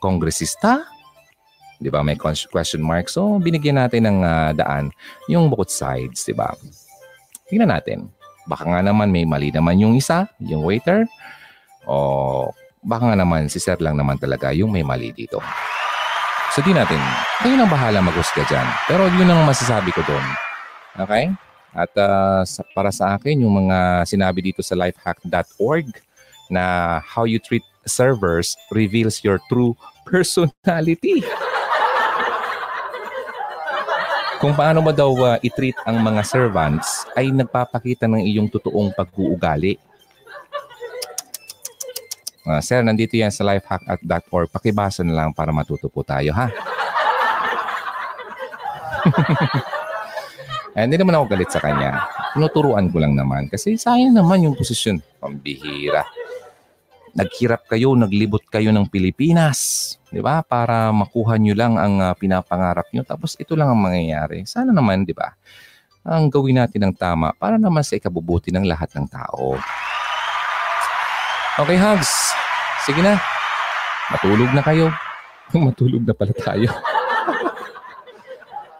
kongresista. 0.00 0.84
Di 1.76 1.92
ba? 1.92 2.00
May 2.00 2.16
ques- 2.16 2.48
question 2.48 2.80
mark. 2.80 3.12
So, 3.12 3.36
binigyan 3.40 3.76
natin 3.76 4.08
ng 4.08 4.18
ah, 4.24 4.52
daan 4.56 4.88
yung 5.28 5.52
both 5.52 5.68
sides, 5.68 6.24
di 6.24 6.32
ba? 6.32 6.48
Tingnan 7.48 7.68
natin. 7.68 8.08
Baka 8.48 8.64
nga 8.68 8.80
naman 8.84 9.08
may 9.08 9.24
mali 9.24 9.48
naman 9.52 9.80
yung 9.80 9.96
isa, 9.96 10.28
yung 10.40 10.64
waiter. 10.64 11.08
O 11.84 12.48
baka 12.84 13.12
nga 13.12 13.16
naman 13.16 13.48
si 13.48 13.56
sir 13.56 13.80
lang 13.80 13.96
naman 13.96 14.20
talaga 14.20 14.52
yung 14.52 14.68
may 14.68 14.84
mali 14.84 15.12
dito. 15.12 15.40
So 16.52 16.60
di 16.60 16.76
natin, 16.76 17.00
kayo 17.40 17.56
nang 17.56 17.72
bahala 17.72 18.04
maghusga 18.04 18.44
dyan. 18.44 18.68
Pero 18.84 19.08
yun 19.16 19.28
ang 19.28 19.48
masasabi 19.48 19.90
ko 19.96 20.04
doon. 20.04 20.24
Okay? 21.00 21.32
At 21.74 21.90
sa- 22.46 22.68
para 22.76 22.92
sa 22.94 23.16
akin, 23.16 23.42
yung 23.42 23.66
mga 23.66 24.06
sinabi 24.06 24.52
dito 24.52 24.60
sa 24.62 24.76
lifehack.org 24.78 26.13
na 26.50 26.98
how 27.04 27.24
you 27.24 27.38
treat 27.38 27.64
servers 27.84 28.56
reveals 28.72 29.24
your 29.24 29.40
true 29.48 29.76
personality. 30.08 31.24
Kung 34.44 34.52
paano 34.52 34.84
mo 34.84 34.92
daw 34.92 35.08
ah, 35.24 35.38
i-treat 35.40 35.76
ang 35.88 36.04
mga 36.04 36.20
servants 36.20 37.08
ay 37.16 37.32
nagpapakita 37.32 38.04
ng 38.04 38.28
iyong 38.28 38.52
totoong 38.52 38.92
pag-uugali. 38.92 39.80
Ah, 42.44 42.60
sir, 42.60 42.84
nandito 42.84 43.16
yan 43.16 43.32
sa 43.32 43.40
lifehack.org. 43.40 44.52
Pakibasa 44.52 45.00
na 45.00 45.16
lang 45.16 45.32
para 45.32 45.48
matuto 45.48 45.88
po 45.88 46.04
tayo, 46.04 46.36
ha? 46.36 46.52
Eh, 50.74 50.82
hindi 50.82 50.98
naman 50.98 51.14
ako 51.14 51.24
galit 51.30 51.50
sa 51.54 51.62
kanya. 51.62 52.10
Tinuturuan 52.34 52.90
ko 52.90 52.98
lang 52.98 53.14
naman. 53.14 53.46
Kasi 53.46 53.78
sayang 53.78 54.10
naman 54.10 54.42
yung 54.42 54.58
posisyon. 54.58 54.98
Pambihira. 55.22 56.02
Naghirap 57.14 57.70
kayo, 57.70 57.94
naglibot 57.94 58.42
kayo 58.50 58.74
ng 58.74 58.90
Pilipinas. 58.90 59.94
Di 60.10 60.18
ba? 60.18 60.42
Para 60.42 60.90
makuha 60.90 61.38
nyo 61.38 61.54
lang 61.54 61.78
ang 61.78 62.02
ah, 62.02 62.10
pinapangarap 62.18 62.90
nyo. 62.90 63.06
Tapos 63.06 63.38
ito 63.38 63.54
lang 63.54 63.70
ang 63.70 63.78
mangyayari. 63.78 64.42
Sana 64.50 64.74
naman, 64.74 65.06
di 65.06 65.14
ba? 65.14 65.30
Ang 66.02 66.26
gawin 66.26 66.58
natin 66.58 66.90
ng 66.90 66.94
tama 66.98 67.30
para 67.38 67.54
naman 67.54 67.86
sa 67.86 67.94
ikabubuti 67.94 68.50
ng 68.50 68.66
lahat 68.66 68.90
ng 68.98 69.06
tao. 69.06 69.54
Okay, 71.54 71.78
Hugs. 71.78 72.34
Sige 72.82 72.98
na. 72.98 73.14
Matulog 74.10 74.50
na 74.50 74.60
kayo. 74.66 74.90
Matulog 75.54 76.02
na 76.02 76.12
pala 76.18 76.34
tayo. 76.34 76.66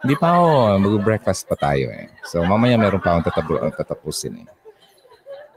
Hindi 0.05 0.21
pa 0.21 0.37
ako. 0.37 0.77
Mag-breakfast 0.85 1.49
pa 1.49 1.57
tayo 1.57 1.89
eh. 1.89 2.13
So 2.29 2.45
mamaya 2.45 2.77
meron 2.77 3.01
pa 3.01 3.17
akong 3.17 3.25
tatapu- 3.25 3.73
tatapusin 3.73 4.45
eh. 4.45 4.47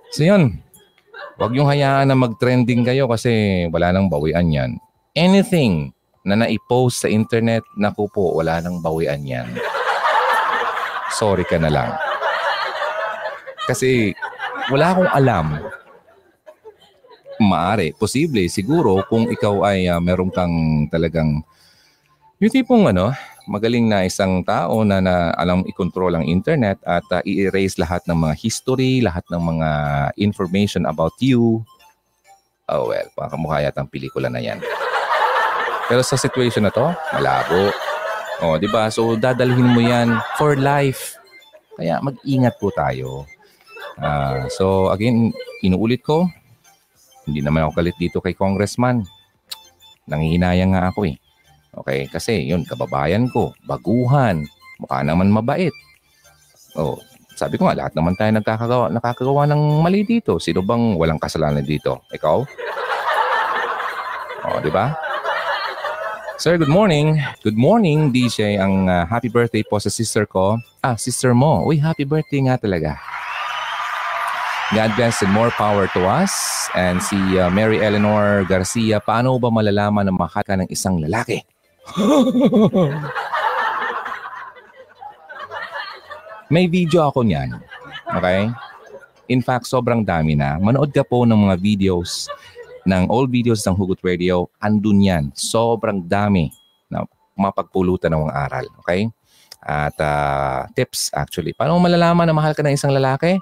So 0.08 0.24
yun. 0.24 0.56
Huwag 1.36 1.52
yung 1.52 1.68
hayaan 1.68 2.08
na 2.08 2.16
mag-trending 2.16 2.80
kayo 2.80 3.04
kasi 3.12 3.68
wala 3.68 3.92
nang 3.92 4.08
bawian 4.08 4.48
yan. 4.48 4.80
Anything 5.12 5.92
na 6.24 6.32
naipost 6.32 7.04
sa 7.04 7.12
internet, 7.12 7.60
naku 7.76 8.08
po, 8.08 8.40
wala 8.40 8.64
nang 8.64 8.80
bawian 8.80 9.20
yan. 9.20 9.52
Sorry 11.12 11.44
ka 11.44 11.60
na 11.60 11.68
lang. 11.68 11.92
Kasi 13.68 14.16
wala 14.72 14.96
akong 14.96 15.12
alam 15.12 15.46
Maari, 17.38 17.94
posible, 17.94 18.50
siguro 18.50 18.98
kung 19.06 19.30
ikaw 19.30 19.62
ay 19.62 19.86
ah, 19.86 20.02
meron 20.02 20.26
kang 20.26 20.88
talagang 20.90 21.38
yung 22.42 22.50
tipong 22.50 22.90
ano, 22.90 23.14
magaling 23.48 23.88
na 23.88 24.04
isang 24.04 24.44
tao 24.44 24.84
na, 24.84 25.00
na 25.00 25.32
alam 25.32 25.64
i-control 25.64 26.20
ang 26.20 26.24
internet 26.28 26.76
at 26.84 27.02
ah, 27.08 27.24
i-erase 27.24 27.80
lahat 27.80 28.04
ng 28.04 28.28
mga 28.28 28.34
history, 28.36 29.00
lahat 29.00 29.24
ng 29.32 29.40
mga 29.40 29.70
information 30.20 30.84
about 30.84 31.16
you. 31.18 31.64
Oh 32.68 32.92
well, 32.92 33.08
pakamukha 33.16 33.64
yata 33.64 33.80
ang 33.80 33.88
pelikula 33.88 34.28
na 34.28 34.44
yan. 34.44 34.60
Pero 35.88 36.04
sa 36.04 36.20
situation 36.20 36.68
na 36.68 36.72
to, 36.72 36.92
malabo. 37.16 37.72
Oh, 38.44 38.60
di 38.60 38.68
ba? 38.68 38.92
So 38.92 39.16
dadalhin 39.16 39.72
mo 39.72 39.80
yan 39.80 40.20
for 40.36 40.54
life. 40.60 41.16
Kaya 41.80 42.04
mag-ingat 42.04 42.60
po 42.60 42.68
tayo. 42.76 43.24
Ah, 43.96 44.44
so 44.52 44.92
again, 44.92 45.32
inuulit 45.64 46.04
ko, 46.04 46.28
hindi 47.24 47.40
naman 47.40 47.64
ako 47.64 47.72
galit 47.80 47.96
dito 47.96 48.20
kay 48.20 48.36
congressman. 48.36 49.08
Nangihinayang 50.04 50.76
nga 50.76 50.92
ako 50.92 51.08
eh. 51.08 51.16
Okay, 51.74 52.08
kasi 52.08 52.48
yun, 52.48 52.64
kababayan 52.64 53.28
ko, 53.28 53.52
baguhan, 53.68 54.48
mukha 54.80 55.04
naman 55.04 55.28
mabait. 55.28 55.72
Oh, 56.78 56.96
sabi 57.38 57.54
ko 57.54 57.70
nga, 57.70 57.78
lahat 57.78 57.94
naman 57.94 58.18
tayo 58.18 58.34
nagkakagawa, 58.34 58.90
nakakagawa 58.90 59.46
ng 59.46 59.62
mali 59.84 60.02
dito. 60.02 60.42
Sino 60.42 60.58
bang 60.64 60.98
walang 60.98 61.22
kasalanan 61.22 61.62
dito? 61.62 62.02
Ikaw? 62.10 62.38
Oh, 64.48 64.58
di 64.58 64.72
ba? 64.72 64.96
Sir, 66.38 66.54
good 66.54 66.70
morning. 66.70 67.18
Good 67.42 67.58
morning, 67.58 68.14
DJ. 68.14 68.62
Ang 68.62 68.86
ah, 68.86 69.02
happy 69.06 69.26
birthday 69.26 69.66
po 69.66 69.82
sa 69.82 69.90
sister 69.90 70.22
ko. 70.22 70.58
Ah, 70.86 70.94
sister 70.94 71.34
mo. 71.34 71.66
Uy, 71.66 71.82
happy 71.82 72.06
birthday 72.06 72.46
nga 72.46 72.54
talaga. 72.58 72.94
God 74.70 74.92
bless 74.94 75.24
and 75.24 75.32
more 75.32 75.50
power 75.50 75.90
to 75.96 76.06
us. 76.06 76.30
And 76.78 77.02
si 77.02 77.16
uh, 77.40 77.48
Mary 77.50 77.80
Eleanor 77.82 78.44
Garcia, 78.46 79.00
paano 79.00 79.34
ba 79.40 79.50
malalaman 79.50 80.06
na 80.06 80.14
mahal 80.14 80.44
ka 80.44 80.54
ng 80.60 80.68
isang 80.70 81.00
lalaki? 81.02 81.42
May 86.52 86.68
video 86.68 87.08
ako 87.08 87.24
niyan. 87.24 87.56
Okay? 88.08 88.48
In 89.28 89.44
fact, 89.44 89.68
sobrang 89.68 90.00
dami 90.00 90.32
na. 90.32 90.56
Manood 90.56 90.96
ka 90.96 91.04
po 91.04 91.28
ng 91.28 91.36
mga 91.48 91.56
videos 91.60 92.24
ng 92.88 93.04
old 93.12 93.28
videos 93.28 93.60
ng 93.68 93.76
Hugot 93.76 94.00
Radio. 94.00 94.48
Andun 94.56 95.04
yan. 95.04 95.28
Sobrang 95.36 96.00
dami 96.00 96.48
na 96.88 97.04
mapagpulutan 97.36 98.16
ng 98.16 98.24
mga 98.28 98.36
aral. 98.48 98.64
Okay? 98.84 99.12
At 99.60 99.92
ah, 100.00 100.64
tips 100.72 101.12
actually. 101.12 101.52
Paano 101.52 101.76
mo 101.76 101.84
malalaman 101.84 102.24
na 102.24 102.32
mahal 102.32 102.56
ka 102.56 102.64
ng 102.64 102.72
isang 102.72 102.96
lalaki? 102.96 103.36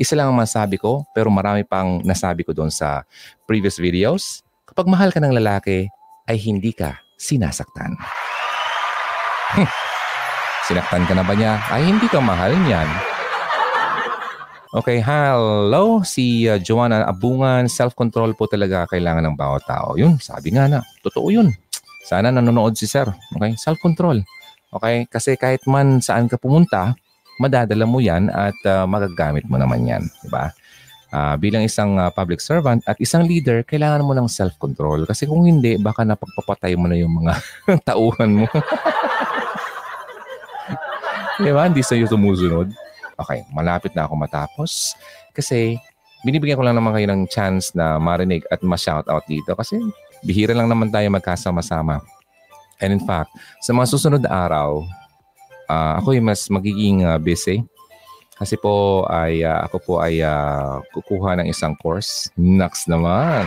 Isa 0.00 0.16
lang 0.18 0.34
ang 0.34 0.40
masabi 0.40 0.82
ko, 0.82 1.06
pero 1.14 1.30
marami 1.30 1.62
pang 1.62 2.02
nasabi 2.02 2.42
ko 2.42 2.50
doon 2.50 2.74
sa 2.74 3.06
previous 3.46 3.78
videos. 3.78 4.42
Kapag 4.66 4.90
mahal 4.90 5.14
ka 5.14 5.22
ng 5.22 5.36
lalaki, 5.36 5.86
ay 6.26 6.42
hindi 6.42 6.74
ka 6.74 6.98
sinasaktan. 7.22 7.94
Sinaktan 10.66 11.06
ka 11.06 11.14
na 11.14 11.22
ba 11.22 11.38
niya? 11.38 11.62
Ay 11.70 11.86
hindi 11.86 12.10
ka 12.10 12.18
mahal 12.18 12.50
niyan. 12.58 12.90
Okay, 14.72 15.04
hello. 15.04 16.00
Si 16.00 16.48
uh, 16.48 16.56
Joanna 16.56 17.04
Abungan, 17.04 17.68
self-control 17.68 18.32
po 18.32 18.48
talaga 18.48 18.88
kailangan 18.88 19.28
ng 19.28 19.36
bawat 19.36 19.68
tao. 19.68 20.00
Yun, 20.00 20.16
sabi 20.16 20.56
nga 20.56 20.64
na. 20.64 20.80
Totoo 21.04 21.28
yun. 21.28 21.52
Sana 22.08 22.32
nanonood 22.32 22.72
si 22.72 22.88
sir. 22.88 23.04
Okay, 23.36 23.52
self-control. 23.60 24.24
Okay, 24.72 25.04
kasi 25.12 25.36
kahit 25.36 25.60
man 25.68 26.00
saan 26.00 26.24
ka 26.24 26.40
pumunta, 26.40 26.96
madadala 27.36 27.84
mo 27.84 28.00
yan 28.00 28.32
at 28.32 28.56
uh, 28.64 28.88
magagamit 28.88 29.44
mo 29.44 29.60
naman 29.60 29.84
yan. 29.84 30.02
Diba? 30.24 30.48
Ah, 31.12 31.36
bilang 31.36 31.60
isang 31.60 32.00
ah, 32.00 32.08
public 32.08 32.40
servant 32.40 32.80
at 32.88 32.96
isang 32.96 33.28
leader, 33.28 33.60
kailangan 33.68 34.00
mo 34.00 34.16
ng 34.16 34.32
self-control. 34.32 35.04
Kasi 35.04 35.28
kung 35.28 35.44
hindi, 35.44 35.76
baka 35.76 36.08
napagpapatay 36.08 36.72
mo 36.72 36.88
na 36.88 36.96
yung 36.96 37.12
mga 37.20 37.36
tauhan 37.92 38.40
mo. 38.40 38.48
Di 41.44 41.52
ba? 41.52 41.68
Hindi 41.68 41.84
sa'yo 41.84 42.08
sumusunod. 42.08 42.72
Okay, 43.20 43.44
malapit 43.52 43.92
na 43.92 44.08
ako 44.08 44.16
matapos. 44.16 44.96
Kasi 45.36 45.76
binibigyan 46.24 46.56
ko 46.56 46.64
lang 46.64 46.80
naman 46.80 46.96
kayo 46.96 47.12
ng 47.12 47.28
chance 47.28 47.76
na 47.76 48.00
marinig 48.00 48.40
at 48.48 48.64
ma-shoutout 48.64 49.28
dito. 49.28 49.52
Kasi 49.52 49.84
bihira 50.24 50.56
lang 50.56 50.72
naman 50.72 50.88
tayo 50.88 51.04
magkasama-sama. 51.12 52.00
And 52.80 52.96
in 52.96 53.04
fact, 53.04 53.30
sa 53.60 53.76
mga 53.76 53.86
susunod 53.92 54.24
na 54.24 54.32
araw, 54.32 54.80
ah, 55.68 56.00
ako 56.00 56.16
yung 56.16 56.32
mas 56.32 56.48
magiging 56.48 57.04
ah, 57.04 57.20
busy. 57.20 57.60
Kasi 58.42 58.58
po 58.58 59.06
ay 59.06 59.46
ah, 59.46 59.70
ako 59.70 59.76
po 59.78 59.92
ay 60.02 60.18
ah, 60.18 60.82
kukuha 60.90 61.38
ng 61.38 61.46
isang 61.46 61.78
course. 61.78 62.26
Next 62.34 62.90
naman. 62.90 63.46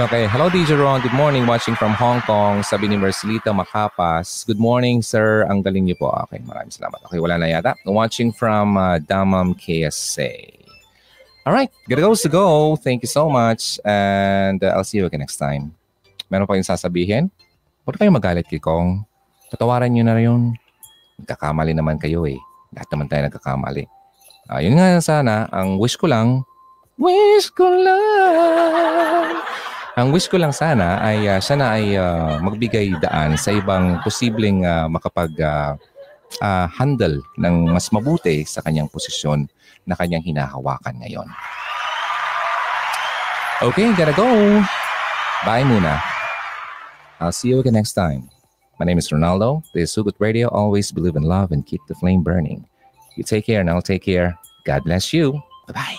Okay, 0.00 0.24
hello 0.24 0.48
DJ 0.48 0.80
Ron. 0.80 1.04
Good 1.04 1.12
morning. 1.12 1.44
Watching 1.44 1.76
from 1.76 1.92
Hong 2.00 2.24
Kong. 2.24 2.64
Sabi 2.64 2.88
ni 2.88 2.96
Mercelita 2.96 3.52
Makapas. 3.52 4.48
Good 4.48 4.56
morning, 4.56 5.04
sir. 5.04 5.44
Ang 5.52 5.60
galing 5.60 5.84
niyo 5.84 6.00
po. 6.00 6.08
Okay, 6.24 6.40
maraming 6.40 6.72
salamat. 6.72 6.96
Okay, 7.04 7.20
wala 7.20 7.36
na 7.36 7.52
yata. 7.52 7.76
Watching 7.84 8.32
from 8.32 8.80
uh, 8.80 8.96
Damam 8.96 9.52
KSA. 9.52 10.64
All 11.44 11.52
right, 11.52 11.68
gotta 11.92 12.00
go 12.00 12.16
to 12.16 12.30
go. 12.32 12.80
Thank 12.80 13.04
you 13.04 13.10
so 13.12 13.28
much. 13.28 13.76
And 13.84 14.64
uh, 14.64 14.72
I'll 14.72 14.88
see 14.88 14.96
you 14.96 15.04
again 15.04 15.20
next 15.20 15.36
time. 15.36 15.76
Meron 16.32 16.48
pa 16.48 16.56
yung 16.56 16.64
sasabihin? 16.64 17.28
Huwag 17.84 18.00
kayo 18.00 18.08
magalit 18.08 18.48
kay 18.48 18.64
Kong. 18.64 19.04
Patawaran 19.52 19.92
nyo 19.92 20.08
na 20.08 20.16
yun. 20.16 20.56
Nagkakamali 21.20 21.76
naman 21.76 22.00
kayo 22.00 22.24
eh. 22.24 22.40
Lahat 22.70 22.88
naman 22.94 23.06
tayo 23.10 23.22
nagkakamali. 23.26 23.84
Ayun 24.50 24.74
nga 24.78 24.98
sana, 24.98 25.46
ang 25.54 25.78
wish 25.78 25.94
ko 25.94 26.10
lang, 26.10 26.42
wish 26.98 27.50
ko 27.54 27.70
lang. 27.70 29.38
Ang 29.98 30.14
wish 30.14 30.30
ko 30.30 30.38
lang 30.38 30.54
sana 30.54 31.02
ay 31.02 31.26
uh, 31.26 31.42
sana 31.42 31.76
ay 31.76 31.98
uh, 31.98 32.38
magbigay 32.40 32.94
daan 33.02 33.34
sa 33.34 33.50
ibang 33.50 33.98
posibleng 34.06 34.62
uh, 34.62 34.86
makapag 34.86 35.34
uh, 35.42 35.74
uh, 36.38 36.66
handle 36.70 37.18
ng 37.36 37.68
mas 37.68 37.90
mabuti 37.90 38.46
sa 38.46 38.62
kanyang 38.62 38.86
posisyon 38.86 39.50
na 39.84 39.98
kanyang 39.98 40.22
hinahawakan 40.22 40.94
ngayon. 41.02 41.28
Okay, 43.60 43.92
gotta 43.92 44.14
go. 44.16 44.24
Bye 45.44 45.66
muna. 45.68 46.00
I'll 47.20 47.34
see 47.34 47.52
you 47.52 47.60
again 47.60 47.76
next 47.76 47.92
time. 47.92 48.39
My 48.80 48.86
name 48.86 48.96
is 48.96 49.10
Ronaldo. 49.10 49.62
This 49.74 49.90
is 49.90 49.92
Sugut 49.92 50.16
Radio. 50.18 50.48
Always 50.48 50.90
believe 50.90 51.14
in 51.14 51.22
love 51.22 51.52
and 51.52 51.66
keep 51.66 51.82
the 51.86 51.94
flame 51.94 52.22
burning. 52.22 52.64
You 53.14 53.22
take 53.22 53.44
care 53.44 53.60
and 53.60 53.68
I'll 53.68 53.82
take 53.82 54.04
care. 54.04 54.38
God 54.64 54.84
bless 54.84 55.12
you. 55.12 55.32
Bye-bye. 55.66 55.96